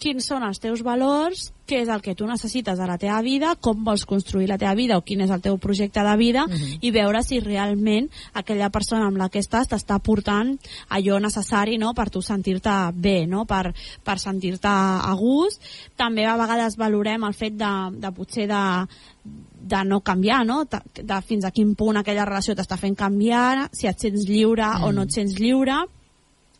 quins 0.03 0.27
són 0.27 0.43
els 0.43 0.59
teus 0.59 0.83
valors, 0.83 1.52
què 1.67 1.79
és 1.83 1.89
el 1.91 2.01
que 2.03 2.15
tu 2.15 2.27
necessites 2.27 2.79
a 2.79 2.87
la 2.89 2.97
teva 2.99 3.21
vida, 3.23 3.53
com 3.55 3.83
vols 3.85 4.05
construir 4.05 4.49
la 4.49 4.57
teva 4.59 4.73
vida 4.75 4.97
o 4.97 5.03
quin 5.05 5.23
és 5.23 5.31
el 5.31 5.41
teu 5.43 5.57
projecte 5.61 6.03
de 6.03 6.15
vida 6.17 6.43
uh 6.43 6.49
mhm. 6.49 6.55
-huh. 6.55 6.77
i 6.81 6.91
veure 6.91 7.23
si 7.23 7.39
realment 7.39 8.09
aquella 8.33 8.69
persona 8.69 9.07
amb 9.07 9.17
la 9.17 9.29
que 9.29 9.39
estàs 9.39 9.67
t'està 9.67 9.99
portant 9.99 10.57
allò 10.89 11.19
necessari 11.19 11.77
no? 11.77 11.93
per 11.93 12.09
tu 12.09 12.21
sentir-te 12.21 12.91
bé, 12.93 13.27
no? 13.27 13.45
per, 13.45 13.73
per 14.03 14.19
sentir-te 14.19 14.67
a 14.67 15.13
gust. 15.13 15.61
També 15.95 16.25
a 16.25 16.37
vegades 16.37 16.75
valorem 16.77 17.23
el 17.23 17.33
fet 17.33 17.53
de, 17.53 17.73
de 17.97 18.11
potser 18.11 18.47
de, 18.47 18.87
de 19.23 19.83
no 19.85 20.01
canviar, 20.01 20.45
no? 20.45 20.65
De, 20.65 20.79
de 21.03 21.21
fins 21.21 21.45
a 21.45 21.51
quin 21.51 21.75
punt 21.75 21.97
aquella 21.97 22.25
relació 22.25 22.53
t'està 22.55 22.77
fent 22.77 22.95
canviar, 22.95 23.69
si 23.71 23.87
et 23.87 23.99
sents 23.99 24.27
lliure 24.27 24.67
mm. 24.67 24.83
o 24.83 24.91
no 24.91 25.03
et 25.03 25.11
sents 25.11 25.39
lliure 25.39 25.85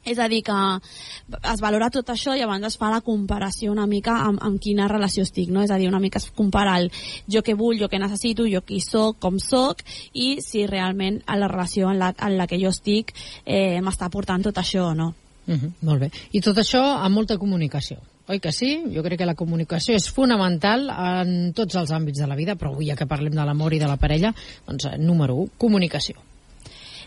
és 0.06 0.20
a 0.20 0.28
dir, 0.28 0.42
que 0.44 0.58
es 1.54 1.62
valora 1.64 1.90
tot 1.94 2.10
això 2.12 2.36
i 2.36 2.42
llavors 2.42 2.68
es 2.68 2.78
fa 2.80 2.92
la 2.92 3.02
comparació 3.02 3.72
una 3.72 3.88
mica 3.88 4.18
amb, 4.28 4.42
amb 4.44 4.62
quina 4.62 4.88
relació 4.92 5.24
estic, 5.24 5.50
no? 5.50 5.64
És 5.64 5.72
a 5.72 5.80
dir, 5.80 5.88
una 5.88 6.02
mica 6.04 6.20
es 6.20 6.30
compara 6.36 6.78
el 6.80 6.92
jo 7.28 7.44
que 7.44 7.56
vull, 7.56 7.80
jo 7.80 7.90
que 7.90 8.02
necessito, 8.02 8.48
jo 8.50 8.62
qui 8.68 8.82
sóc, 8.84 9.20
com 9.24 9.40
sóc, 9.40 9.84
i 10.14 10.38
si 10.44 10.68
realment 10.68 11.22
a 11.26 11.38
la 11.40 11.48
relació 11.48 11.92
en 11.92 12.00
la, 12.00 12.14
en 12.20 12.38
la 12.38 12.48
que 12.48 12.60
jo 12.62 12.74
estic 12.74 13.14
eh, 13.46 13.80
m'està 13.82 14.10
portant 14.12 14.44
tot 14.44 14.60
això 14.60 14.90
o 14.92 14.96
no. 14.96 15.14
Uh 15.46 15.56
-huh, 15.56 15.72
molt 15.82 16.00
bé. 16.00 16.12
I 16.32 16.42
tot 16.42 16.58
això 16.58 16.82
amb 16.82 17.16
molta 17.16 17.38
comunicació. 17.38 17.98
Oi 18.28 18.40
que 18.40 18.54
sí? 18.54 18.84
Jo 18.94 19.04
crec 19.04 19.20
que 19.20 19.26
la 19.26 19.36
comunicació 19.36 19.96
és 19.96 20.10
fonamental 20.10 20.90
en 20.90 21.52
tots 21.54 21.76
els 21.76 21.92
àmbits 21.92 22.20
de 22.20 22.28
la 22.28 22.36
vida, 22.36 22.56
però 22.56 22.72
avui 22.72 22.88
ja 22.88 22.96
que 22.96 23.06
parlem 23.06 23.34
de 23.34 23.44
l'amor 23.44 23.74
i 23.74 23.80
de 23.80 23.88
la 23.88 23.98
parella, 23.98 24.34
doncs 24.66 24.86
eh, 24.86 24.98
número 24.98 25.36
1, 25.36 25.50
comunicació. 25.58 26.16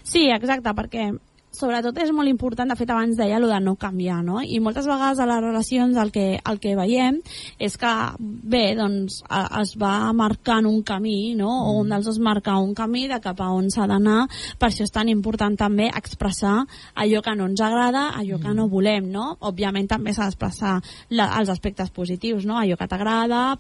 Sí, 0.02 0.28
exacte, 0.30 0.70
perquè 0.76 1.08
sobretot 1.56 1.96
és 2.02 2.12
molt 2.14 2.30
important, 2.30 2.68
de 2.68 2.76
fet 2.78 2.90
abans 2.92 3.16
deia 3.18 3.40
lo 3.40 3.48
de 3.50 3.58
no 3.64 3.76
canviar, 3.80 4.20
no? 4.24 4.40
I 4.42 4.60
moltes 4.60 4.86
vegades 4.88 5.20
a 5.20 5.26
les 5.28 5.42
relacions 5.42 5.96
el 5.96 6.12
que, 6.12 6.26
el 6.38 6.60
que 6.62 6.74
veiem 6.78 7.20
és 7.62 7.76
que, 7.80 7.92
bé, 8.20 8.74
doncs 8.78 9.22
es 9.62 9.74
va 9.80 10.12
marcant 10.16 10.68
un 10.68 10.82
camí, 10.86 11.34
no? 11.38 11.48
Mm. 11.48 11.68
O 11.70 11.82
un 11.82 11.92
dels 11.94 12.08
dos 12.08 12.20
marca 12.22 12.58
un 12.60 12.74
camí 12.76 13.06
de 13.08 13.20
cap 13.24 13.40
a 13.40 13.50
on 13.54 13.70
s'ha 13.72 13.86
d'anar, 13.88 14.26
per 14.60 14.70
això 14.70 14.84
és 14.86 14.92
tan 14.92 15.08
important 15.12 15.56
també 15.58 15.88
expressar 15.88 16.58
allò 16.94 17.22
que 17.24 17.36
no 17.38 17.48
ens 17.50 17.62
agrada, 17.64 18.08
allò 18.16 18.38
mm. 18.38 18.42
que 18.44 18.54
no 18.56 18.68
volem, 18.72 19.10
no? 19.12 19.26
Òbviament 19.40 19.88
també 19.90 20.14
s'ha 20.14 20.28
d'expressar 20.28 20.76
els 21.10 21.52
aspectes 21.52 21.90
positius, 21.94 22.46
no? 22.46 22.58
Allò 22.60 22.76
que 22.76 22.88
t'agrada, 22.90 23.56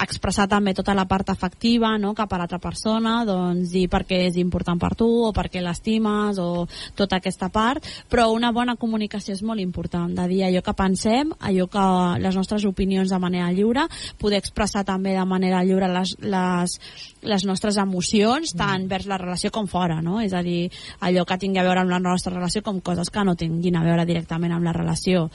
expressar 0.00 0.48
també 0.48 0.74
tota 0.74 0.94
la 0.96 1.06
part 1.10 1.30
afectiva, 1.30 1.96
no? 1.98 2.14
Cap 2.14 2.32
a 2.32 2.40
l'altra 2.40 2.60
persona, 2.62 3.20
doncs 3.28 3.74
dir 3.74 3.86
per 3.90 4.04
què 4.08 4.24
és 4.28 4.40
important 4.40 4.80
per 4.80 4.94
tu 4.98 5.08
o 5.26 5.32
per 5.36 5.48
què 5.50 5.62
l'estimes 5.64 6.29
temes 6.30 6.38
o 6.38 6.68
tota 6.94 7.16
aquesta 7.16 7.48
part, 7.48 7.84
però 8.08 8.30
una 8.32 8.52
bona 8.52 8.76
comunicació 8.76 9.34
és 9.34 9.42
molt 9.42 9.60
important, 9.60 10.12
de 10.14 10.26
dir 10.28 10.44
allò 10.44 10.62
que 10.62 10.74
pensem, 10.74 11.32
allò 11.40 11.66
que 11.70 11.86
les 12.20 12.36
nostres 12.36 12.64
opinions 12.64 13.10
de 13.10 13.18
manera 13.18 13.50
lliure, 13.52 13.86
poder 14.18 14.38
expressar 14.38 14.84
també 14.84 15.14
de 15.16 15.24
manera 15.24 15.62
lliure 15.64 15.88
les, 15.88 16.16
les, 16.20 16.78
les 17.22 17.44
nostres 17.44 17.76
emocions, 17.76 18.54
tant 18.56 18.86
vers 18.88 19.06
la 19.06 19.18
relació 19.18 19.50
com 19.50 19.66
fora, 19.66 20.00
no? 20.02 20.20
És 20.20 20.32
a 20.32 20.42
dir, 20.42 20.70
allò 21.00 21.24
que 21.24 21.38
tingui 21.38 21.60
a 21.60 21.66
veure 21.66 21.80
amb 21.80 21.90
la 21.90 22.00
nostra 22.00 22.34
relació 22.34 22.62
com 22.62 22.80
coses 22.80 23.10
que 23.10 23.24
no 23.24 23.36
tinguin 23.36 23.76
a 23.76 23.84
veure 23.84 24.06
directament 24.06 24.54
amb 24.54 24.66
la 24.66 24.76
relació 24.76 25.28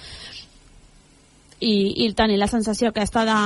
i, 1.60 2.06
i 2.06 2.12
tenir 2.18 2.38
la 2.40 2.50
sensació 2.52 2.90
aquesta 2.92 3.26
de, 3.28 3.40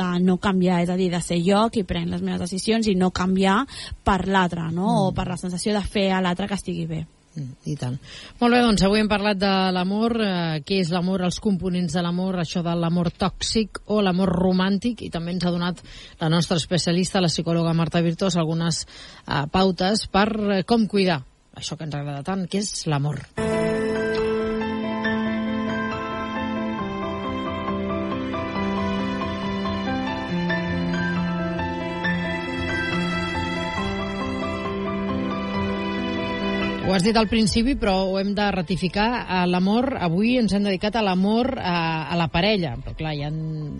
de 0.00 0.08
no 0.24 0.38
canviar, 0.42 0.82
és 0.84 0.90
a 0.92 0.96
dir, 0.98 1.10
de 1.12 1.20
ser 1.24 1.40
jo 1.44 1.66
qui 1.72 1.84
pren 1.88 2.10
les 2.12 2.22
meves 2.22 2.40
decisions 2.46 2.88
i 2.88 2.96
no 2.98 3.10
canviar 3.10 3.60
per 4.04 4.24
l'altre, 4.26 4.70
no? 4.70 4.88
Mm. 4.88 5.06
o 5.08 5.14
per 5.16 5.28
la 5.28 5.38
sensació 5.40 5.74
de 5.76 5.84
fer 5.84 6.10
a 6.12 6.22
l'altre 6.24 6.48
que 6.48 6.58
estigui 6.58 6.86
bé. 6.90 7.04
Mm, 7.38 7.54
I 7.70 7.76
tant. 7.78 7.98
Molt 8.40 8.54
bé, 8.54 8.60
doncs 8.64 8.82
avui 8.86 9.02
hem 9.02 9.10
parlat 9.10 9.38
de 9.38 9.52
l'amor, 9.74 10.16
eh, 10.24 10.60
què 10.66 10.80
és 10.82 10.92
l'amor, 10.94 11.22
els 11.26 11.40
components 11.44 11.94
de 11.94 12.02
l'amor, 12.02 12.40
això 12.40 12.62
de 12.66 12.74
l'amor 12.74 13.10
tòxic 13.10 13.82
o 13.94 14.00
l'amor 14.02 14.32
romàntic, 14.32 15.02
i 15.06 15.10
també 15.10 15.34
ens 15.34 15.46
ha 15.46 15.54
donat 15.54 15.82
la 16.20 16.30
nostra 16.32 16.56
especialista, 16.56 17.22
la 17.22 17.32
psicòloga 17.32 17.74
Marta 17.74 18.02
Virtuós, 18.02 18.36
algunes 18.36 18.84
eh, 18.84 19.44
pautes 19.52 20.06
per 20.10 20.28
eh, 20.38 20.62
com 20.64 20.86
cuidar 20.86 21.22
això 21.58 21.76
que 21.76 21.88
ens 21.88 21.94
agrada 21.98 22.22
tant, 22.22 22.46
que 22.46 22.62
és 22.62 22.86
l'amor. 22.86 23.24
Ho 23.38 23.57
has 36.98 37.04
dit 37.06 37.16
al 37.16 37.28
principi, 37.30 37.76
però 37.78 37.94
ho 38.08 38.16
hem 38.18 38.32
de 38.34 38.44
ratificar. 38.50 39.08
A 39.30 39.44
L'amor, 39.46 39.92
avui 40.02 40.32
ens 40.40 40.50
hem 40.56 40.64
dedicat 40.66 40.96
a 40.98 41.02
l'amor 41.06 41.52
a, 41.54 42.08
a 42.10 42.16
la 42.18 42.26
parella. 42.32 42.72
Però 42.82 42.96
clar, 42.98 43.12
hi 43.14 43.22
ha 43.22 43.30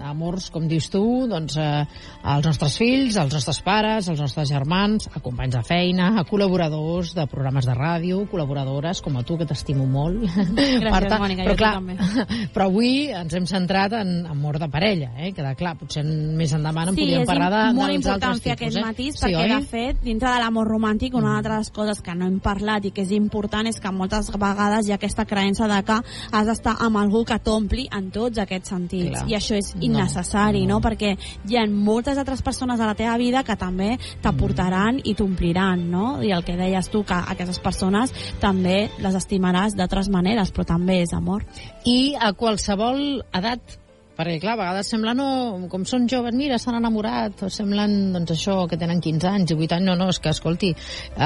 amors, 0.07 0.46
com 0.54 0.68
dius 0.70 0.87
tu, 0.92 1.02
doncs, 1.26 1.57
eh, 1.59 1.83
als 2.22 2.46
nostres 2.46 2.76
fills, 2.78 3.16
als 3.18 3.35
nostres 3.35 3.59
pares, 3.66 4.07
als 4.09 4.22
nostres 4.22 4.52
germans, 4.52 5.09
a 5.11 5.22
companys 5.24 5.57
de 5.57 5.62
feina, 5.66 6.12
a 6.20 6.24
col·laboradors 6.28 7.11
de 7.16 7.26
programes 7.31 7.66
de 7.66 7.74
ràdio, 7.74 8.20
col·laboradores 8.31 9.02
com 9.02 9.18
a 9.18 9.24
tu, 9.26 9.38
que 9.40 9.48
t'estimo 9.50 9.88
molt. 9.90 10.22
Gràcies, 10.28 10.87
Marta. 10.87 11.18
Mònica, 11.18 11.48
però, 11.48 11.59
clar, 11.59 11.72
també. 11.81 11.98
però 12.54 12.68
avui 12.70 12.92
ens 13.11 13.35
hem 13.35 13.50
centrat 13.50 13.98
en 13.98 14.14
amor 14.31 14.61
de 14.62 14.70
parella, 14.70 15.11
eh? 15.18 15.33
Queda 15.35 15.57
clar, 15.59 15.74
potser 15.81 16.07
més 16.07 16.54
endavant 16.54 16.92
en 16.92 16.98
Sí, 16.98 17.02
podríem 17.02 17.26
és 17.26 17.33
parlar 17.33 17.50
de, 17.57 17.64
molt 17.74 17.90
dels 17.90 17.98
important 18.04 18.31
altres 18.31 18.46
fer 18.46 18.54
tipus. 18.54 18.62
aquest 18.62 18.78
eh? 18.78 18.87
matís 18.87 19.18
sí, 19.18 19.26
perquè, 19.26 19.42
oi? 19.42 19.52
de 19.57 19.72
fet, 19.74 20.00
dintre 20.07 20.31
de 20.31 20.44
l'amor 20.44 20.70
romàntic, 20.70 21.18
una 21.18 21.35
altra 21.40 21.59
de 21.59 21.66
les 21.66 21.74
coses 21.74 22.04
que 22.04 22.14
no 22.14 22.31
hem 22.31 22.38
parlat 22.44 22.87
i 22.87 22.94
que 22.94 23.02
és 23.02 23.08
important 23.16 23.66
és 23.68 23.79
que 23.81 23.92
moltes 23.92 24.31
vegades 24.33 24.88
hi 24.88 24.92
ha 24.92 24.99
aquesta 24.99 25.25
creença 25.29 25.68
de 25.71 25.79
que 25.87 25.99
has 26.33 26.47
d'estar 26.47 26.77
amb 26.85 27.01
algú 27.01 27.25
que 27.25 27.38
t'ompli 27.38 27.88
en 27.94 28.11
tots 28.14 28.38
aquests 28.38 28.75
sentits. 28.75 29.11
Clar. 29.14 29.25
I 29.29 29.37
això 29.38 29.57
és 29.59 29.75
No, 29.75 29.83
innecessari, 29.88 30.66
no. 30.66 30.79
no. 30.79 30.81
Perquè 30.85 31.14
hi 31.49 31.57
ha 31.57 31.66
moltes 31.68 32.18
altres 32.18 32.42
persones 32.42 32.81
a 32.81 32.87
la 32.87 32.94
teva 32.99 33.16
vida 33.18 33.42
que 33.44 33.57
també 33.57 33.99
t'aportaran 34.23 35.01
i 35.05 35.14
t'ompliran, 35.14 35.88
no? 35.90 36.23
I 36.23 36.33
el 36.33 36.44
que 36.44 36.57
deies 36.57 36.88
tu, 36.92 37.05
que 37.05 37.14
aquestes 37.14 37.59
persones 37.61 38.12
també 38.40 38.90
les 38.99 39.14
estimaràs 39.14 39.77
d'altres 39.79 40.09
maneres, 40.09 40.53
però 40.53 40.66
també 40.66 41.03
és 41.03 41.12
amor. 41.12 41.44
I 41.85 42.14
a 42.21 42.33
qualsevol 42.33 43.23
edat, 43.33 43.79
perquè 44.18 44.40
clar, 44.42 44.57
a 44.57 44.61
vegades 44.62 44.88
sembla 44.90 45.14
no, 45.14 45.28
com 45.70 45.85
són 45.87 46.09
joves, 46.11 46.35
mira, 46.35 46.59
s'han 46.59 46.81
enamorat, 46.81 47.44
o 47.46 47.50
semblen, 47.52 48.12
doncs 48.16 48.35
això, 48.35 48.57
que 48.70 48.78
tenen 48.81 48.98
15 49.04 49.28
anys, 49.31 49.52
18 49.52 49.76
anys, 49.76 49.87
no, 49.87 49.94
no, 50.00 50.09
és 50.11 50.18
que, 50.22 50.33
escolti, 50.35 50.72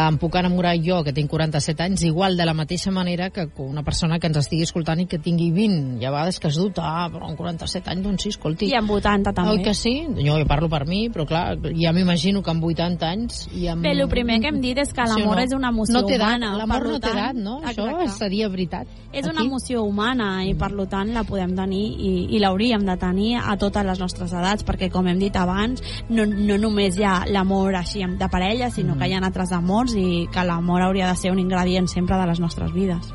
em 0.02 0.18
puc 0.20 0.36
enamorar 0.36 0.74
jo, 0.84 1.00
que 1.06 1.14
tinc 1.16 1.30
47 1.32 1.86
anys, 1.86 2.04
igual 2.08 2.36
de 2.36 2.44
la 2.44 2.54
mateixa 2.56 2.92
manera 2.92 3.30
que 3.32 3.46
una 3.64 3.84
persona 3.86 4.18
que 4.20 4.28
ens 4.28 4.42
estigui 4.42 4.66
escoltant 4.68 5.00
i 5.00 5.06
que 5.08 5.20
tingui 5.24 5.48
20, 5.56 6.02
i 6.02 6.08
a 6.08 6.12
vegades 6.12 6.40
que 6.42 6.50
es 6.52 6.58
dubta, 6.60 6.84
ah, 6.84 7.08
però 7.12 7.30
amb 7.30 7.40
47 7.40 7.94
anys, 7.94 8.04
doncs 8.04 8.26
sí, 8.26 8.34
escolti. 8.36 8.68
I 8.68 8.76
amb 8.82 8.92
80 8.92 9.32
també. 9.40 9.56
Oi 9.56 9.64
que 9.64 9.74
sí? 9.78 9.94
Jo, 10.18 10.36
jo 10.42 10.48
parlo 10.50 10.68
per 10.72 10.84
mi, 10.90 11.06
però 11.12 11.26
clar, 11.28 11.46
ja 11.78 11.94
m'imagino 11.96 12.44
que 12.44 12.52
amb 12.52 12.68
80 12.68 13.08
anys... 13.08 13.40
I 13.56 13.70
amb... 13.72 13.86
Bé, 13.86 13.94
el 13.96 14.04
primer 14.12 14.38
que 14.44 14.52
hem 14.52 14.60
dit 14.60 14.78
és 14.82 14.92
que 14.92 15.08
Sí 15.08 15.22
l'amor 15.22 15.40
no? 15.40 15.42
és 15.46 15.56
una 15.56 15.72
emoció 15.72 15.96
no 15.96 16.04
té 16.08 16.20
humana. 16.20 16.52
L'amor 16.60 16.88
no 16.92 17.00
té 17.00 17.10
edat, 17.12 17.40
no? 17.40 17.56
Això 17.64 17.88
Exacte. 17.88 18.18
seria 18.18 18.52
veritat. 18.52 19.00
És 19.12 19.26
una 19.28 19.42
Aquí? 19.42 19.48
emoció 19.48 19.82
humana 19.84 20.28
i 20.48 20.54
per 20.58 20.70
tant 20.90 21.12
la 21.14 21.24
podem 21.28 21.56
tenir 21.56 21.82
i, 21.96 22.12
i 22.36 22.40
l'hauríem 22.42 22.81
de 22.86 22.96
tenir 22.96 23.36
a 23.38 23.56
totes 23.56 23.84
les 23.86 24.00
nostres 24.00 24.32
edats 24.32 24.64
perquè 24.64 24.90
com 24.90 25.06
hem 25.06 25.18
dit 25.18 25.36
abans 25.36 25.82
no, 26.08 26.26
no 26.26 26.58
només 26.58 26.98
hi 26.98 27.04
ha 27.04 27.22
l'amor 27.26 27.74
així 27.78 28.02
de 28.02 28.28
parella 28.28 28.70
sinó 28.70 28.94
Mm. 28.94 28.98
que 28.98 29.08
hi 29.08 29.14
ha 29.14 29.24
altres 29.24 29.52
amors 29.52 29.94
i 29.94 30.28
que 30.32 30.44
l'amor 30.44 30.82
hauria 30.82 31.08
de 31.08 31.16
ser 31.16 31.30
un 31.32 31.38
ingredient 31.38 31.88
sempre 31.88 32.16
de 32.16 32.26
les 32.26 32.40
nostres 32.40 32.72
vides. 32.72 33.12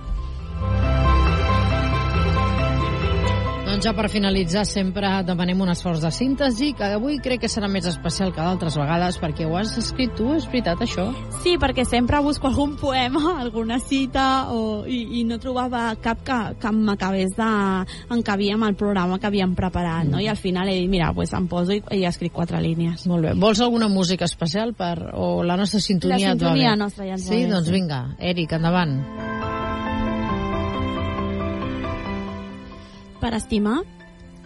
Doncs 3.78 3.86
ja 3.86 3.92
per 3.94 4.08
finalitzar 4.10 4.64
sempre 4.66 5.06
demanem 5.22 5.60
un 5.62 5.70
esforç 5.70 6.00
de 6.02 6.10
síntesi 6.10 6.72
que 6.74 6.88
avui 6.96 7.20
crec 7.22 7.44
que 7.44 7.50
serà 7.52 7.68
més 7.70 7.86
especial 7.86 8.32
que 8.34 8.42
d'altres 8.42 8.74
vegades 8.74 9.20
perquè 9.22 9.46
ho 9.46 9.54
has 9.54 9.76
escrit 9.78 10.16
tu, 10.18 10.32
és 10.34 10.48
veritat 10.50 10.82
això? 10.82 11.06
Sí, 11.44 11.60
perquè 11.62 11.86
sempre 11.86 12.18
busco 12.26 12.50
algun 12.50 12.74
poema, 12.82 13.36
alguna 13.44 13.78
cita 13.78 14.50
o, 14.50 14.82
i, 14.90 15.20
i 15.20 15.24
no 15.30 15.38
trobava 15.38 15.92
cap 16.02 16.26
que, 16.26 16.40
que 16.58 16.74
m'acabés 16.74 17.38
d'encabir 17.38 18.50
amb 18.56 18.72
el 18.72 18.80
programa 18.82 19.22
que 19.22 19.30
havíem 19.30 19.54
preparat, 19.54 20.10
no? 20.10 20.26
I 20.26 20.32
al 20.34 20.42
final 20.42 20.74
he 20.74 20.80
dit, 20.82 20.90
mira, 20.90 21.14
pues 21.14 21.38
em 21.38 21.46
poso 21.46 21.78
i, 21.78 21.84
i 22.02 22.02
escric 22.10 22.34
quatre 22.34 22.58
línies. 22.66 23.06
Molt 23.06 23.30
bé. 23.30 23.38
Vols 23.38 23.62
alguna 23.62 23.94
música 23.94 24.26
especial 24.26 24.74
per... 24.74 25.12
o 25.14 25.44
la 25.46 25.62
nostra 25.62 25.86
sintonia? 25.86 26.34
La 26.34 26.34
sintonia 26.34 26.76
nostra 26.82 27.06
ja 27.06 27.14
ens 27.14 27.30
Sí, 27.30 27.46
doncs 27.46 27.70
vinga, 27.70 28.08
Eric, 28.18 28.58
endavant. 28.58 29.04
Per 33.22 33.34
estimar, 33.34 33.80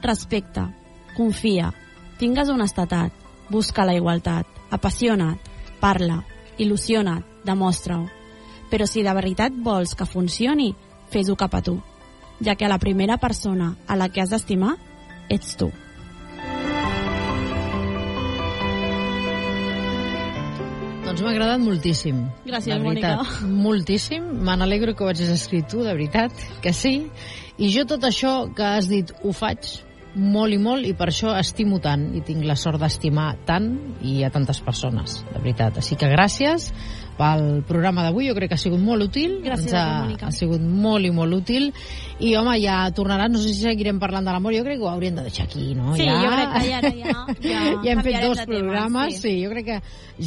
respecta, 0.01 0.69
confia, 1.17 1.73
tingues 2.19 2.49
honestedat, 2.49 3.11
busca 3.49 3.85
la 3.85 3.97
igualtat, 3.97 4.47
apassiona't, 4.71 5.39
parla, 5.81 6.21
il·lusiona't, 6.57 7.25
demostra-ho. 7.43 8.07
Però 8.71 8.87
si 8.87 9.03
de 9.03 9.13
veritat 9.13 9.51
vols 9.65 9.95
que 9.99 10.07
funcioni, 10.07 10.71
fes-ho 11.11 11.35
cap 11.35 11.59
a 11.59 11.61
tu, 11.65 11.75
ja 12.39 12.55
que 12.55 12.71
la 12.71 12.79
primera 12.79 13.17
persona 13.19 13.75
a 13.87 13.99
la 13.99 14.07
que 14.09 14.23
has 14.23 14.31
d'estimar 14.31 14.77
ets 15.29 15.57
tu. 15.59 15.67
Doncs 21.11 21.25
m'ha 21.25 21.31
agradat 21.33 21.59
moltíssim. 21.59 22.23
Gràcies. 22.47 22.79
Mònica. 22.79 23.17
Moltíssim. 23.43 24.29
Me 24.47 24.55
n'alegro 24.55 24.95
que 24.95 25.03
ho 25.03 25.09
hagis 25.11 25.27
escrit 25.33 25.67
tu, 25.67 25.83
de 25.83 25.91
veritat, 25.91 26.31
que 26.63 26.71
sí. 26.71 27.11
I 27.59 27.71
jo 27.73 27.87
tot 27.89 28.03
això 28.07 28.53
que 28.55 28.75
has 28.77 28.87
dit 28.91 29.11
ho 29.23 29.33
faig 29.35 29.81
molt 30.15 30.51
i 30.51 30.57
molt 30.59 30.85
i 30.87 30.91
per 30.97 31.07
això 31.07 31.31
estimo 31.39 31.79
tant 31.83 32.09
i 32.17 32.21
tinc 32.25 32.43
la 32.47 32.57
sort 32.59 32.81
d'estimar 32.81 33.29
tant 33.47 33.69
i 34.03 34.21
a 34.25 34.31
tantes 34.31 34.59
persones, 34.63 35.21
de 35.29 35.39
veritat. 35.39 35.79
Així 35.79 35.95
que 35.95 36.09
gràcies 36.11 36.71
pel 37.21 37.61
programa 37.67 38.03
d'avui, 38.03 38.27
jo 38.27 38.35
crec 38.35 38.51
que 38.51 38.57
ha 38.57 38.61
sigut 38.61 38.81
molt 38.81 39.05
útil. 39.05 39.37
Gràcies 39.45 39.71
Ens 39.71 39.77
ha, 39.77 40.27
ha 40.27 40.31
sigut 40.35 40.61
molt 40.61 41.05
i 41.05 41.11
molt 41.15 41.37
útil. 41.37 41.69
I, 42.19 42.33
home, 42.39 42.57
ja 42.63 42.81
tornarà, 42.95 43.29
no 43.31 43.39
sé 43.39 43.53
si 43.53 43.61
seguirem 43.61 44.01
parlant 44.01 44.27
de 44.27 44.33
l'amor, 44.33 44.55
jo 44.57 44.65
crec 44.67 44.81
que 44.81 44.87
ho 44.87 44.91
hauríem 44.91 45.19
de 45.19 45.25
deixar 45.27 45.47
aquí, 45.47 45.71
no? 45.77 45.95
Sí, 45.95 46.07
ja... 46.07 46.19
jo 46.23 46.33
crec 46.35 46.53
que 46.55 46.63
ja, 46.67 46.81
ja, 46.81 47.15
ja, 47.45 47.63
ja 47.85 47.95
hem 47.95 48.03
fet 48.05 48.21
dos 48.25 48.43
programes, 48.47 49.15
sí. 49.19 49.21
sí. 49.27 49.35
jo 49.45 49.53
crec 49.53 49.69
que 49.69 49.81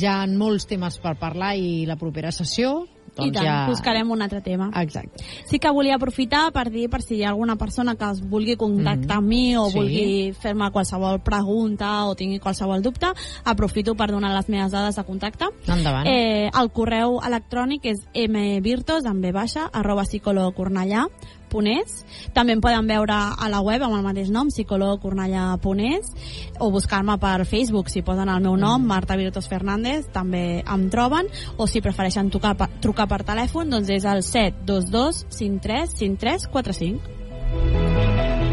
ja 0.04 0.20
han 0.22 0.38
molts 0.40 0.68
temes 0.70 1.00
per 1.02 1.16
parlar 1.20 1.54
i 1.60 1.82
la 1.88 1.98
propera 2.00 2.32
sessió 2.32 2.84
doncs 3.14 3.28
I 3.28 3.32
tant, 3.32 3.46
ja... 3.46 3.66
buscarem 3.68 4.10
un 4.10 4.22
altre 4.22 4.40
tema. 4.40 4.70
Exacte. 4.80 5.22
Sí 5.46 5.58
que 5.58 5.70
volia 5.70 5.96
aprofitar 5.96 6.50
per 6.52 6.70
dir, 6.70 6.88
per 6.90 7.02
si 7.02 7.16
hi 7.16 7.24
ha 7.24 7.30
alguna 7.30 7.56
persona 7.56 7.94
que 7.94 8.10
es 8.10 8.20
vulgui 8.20 8.56
contactar 8.56 9.18
amb 9.18 9.28
mi 9.28 9.56
o 9.56 9.68
Sí. 9.70 9.78
vulgui 9.78 10.32
fer-me 10.32 10.70
qualsevol 10.70 11.20
pregunta 11.22 12.06
o 12.06 12.14
tingui 12.14 12.40
qualsevol 12.40 12.82
dubte, 12.82 13.06
aprofito 13.44 13.94
per 13.94 14.10
donar 14.10 14.34
les 14.34 14.48
meves 14.48 14.72
dades 14.72 14.96
de 14.96 15.04
contacte. 15.04 15.46
Endavant. 15.66 16.06
Eh, 16.06 16.50
el 16.52 16.70
correu 16.70 17.20
electrònic 17.24 17.86
és 17.86 18.02
mvirtos, 18.28 19.04
amb 19.06 19.24
v 19.24 19.32
baixa, 19.32 19.68
arroba 19.72 20.02
psicolocornellà, 20.04 21.06
.es. 21.54 22.04
També 22.34 22.52
em 22.56 22.60
poden 22.60 22.86
veure 22.90 23.14
a 23.14 23.48
la 23.48 23.60
web 23.62 23.82
amb 23.86 23.94
el 23.96 24.02
mateix 24.02 24.30
nom, 24.34 24.48
psicolocornellà.es, 24.50 26.12
o 26.58 26.70
buscar-me 26.74 27.16
per 27.22 27.44
Facebook, 27.46 27.88
si 27.90 28.02
posen 28.02 28.28
el 28.28 28.42
meu 28.42 28.56
nom, 28.56 28.82
Marta 28.84 29.16
Virtus 29.16 29.48
Fernández, 29.48 30.06
també 30.12 30.62
em 30.66 30.88
troben, 30.90 31.28
o 31.56 31.66
si 31.66 31.80
prefereixen 31.80 32.30
per- 32.30 32.70
trucar 32.80 33.06
per 33.08 33.22
telèfon, 33.24 33.70
doncs 33.70 33.88
és 33.90 34.04
el 34.04 34.22
722 34.22 35.26
53 35.30 35.90
53 35.98 36.48
45. 36.52 38.43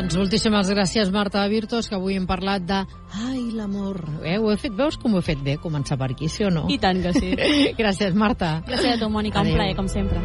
Doncs 0.00 0.16
moltíssimes 0.16 0.70
gràcies, 0.72 1.10
Marta 1.12 1.42
Virtus, 1.52 1.84
que 1.90 1.96
avui 1.98 2.14
hem 2.16 2.24
parlat 2.24 2.64
de... 2.64 2.78
Ai, 3.20 3.42
l'amor. 3.52 3.98
Eh, 4.24 4.38
ho 4.40 4.48
he 4.48 4.56
fet, 4.56 4.72
veus 4.72 4.96
com 4.96 5.12
ho 5.12 5.20
he 5.20 5.26
fet 5.26 5.42
bé, 5.44 5.58
començar 5.60 5.98
per 6.00 6.08
aquí, 6.14 6.30
sí 6.32 6.46
o 6.48 6.50
no? 6.54 6.64
I 6.72 6.78
tant 6.80 7.02
que 7.04 7.12
sí. 7.18 7.34
gràcies, 7.82 8.16
Marta. 8.16 8.62
Gràcies 8.64 8.96
a 8.96 8.98
tu, 9.02 9.12
Mònica, 9.12 9.44
un 9.44 9.50
Adéu. 9.50 9.60
plaer, 9.60 9.76
com 9.76 9.92
sempre. 9.92 10.24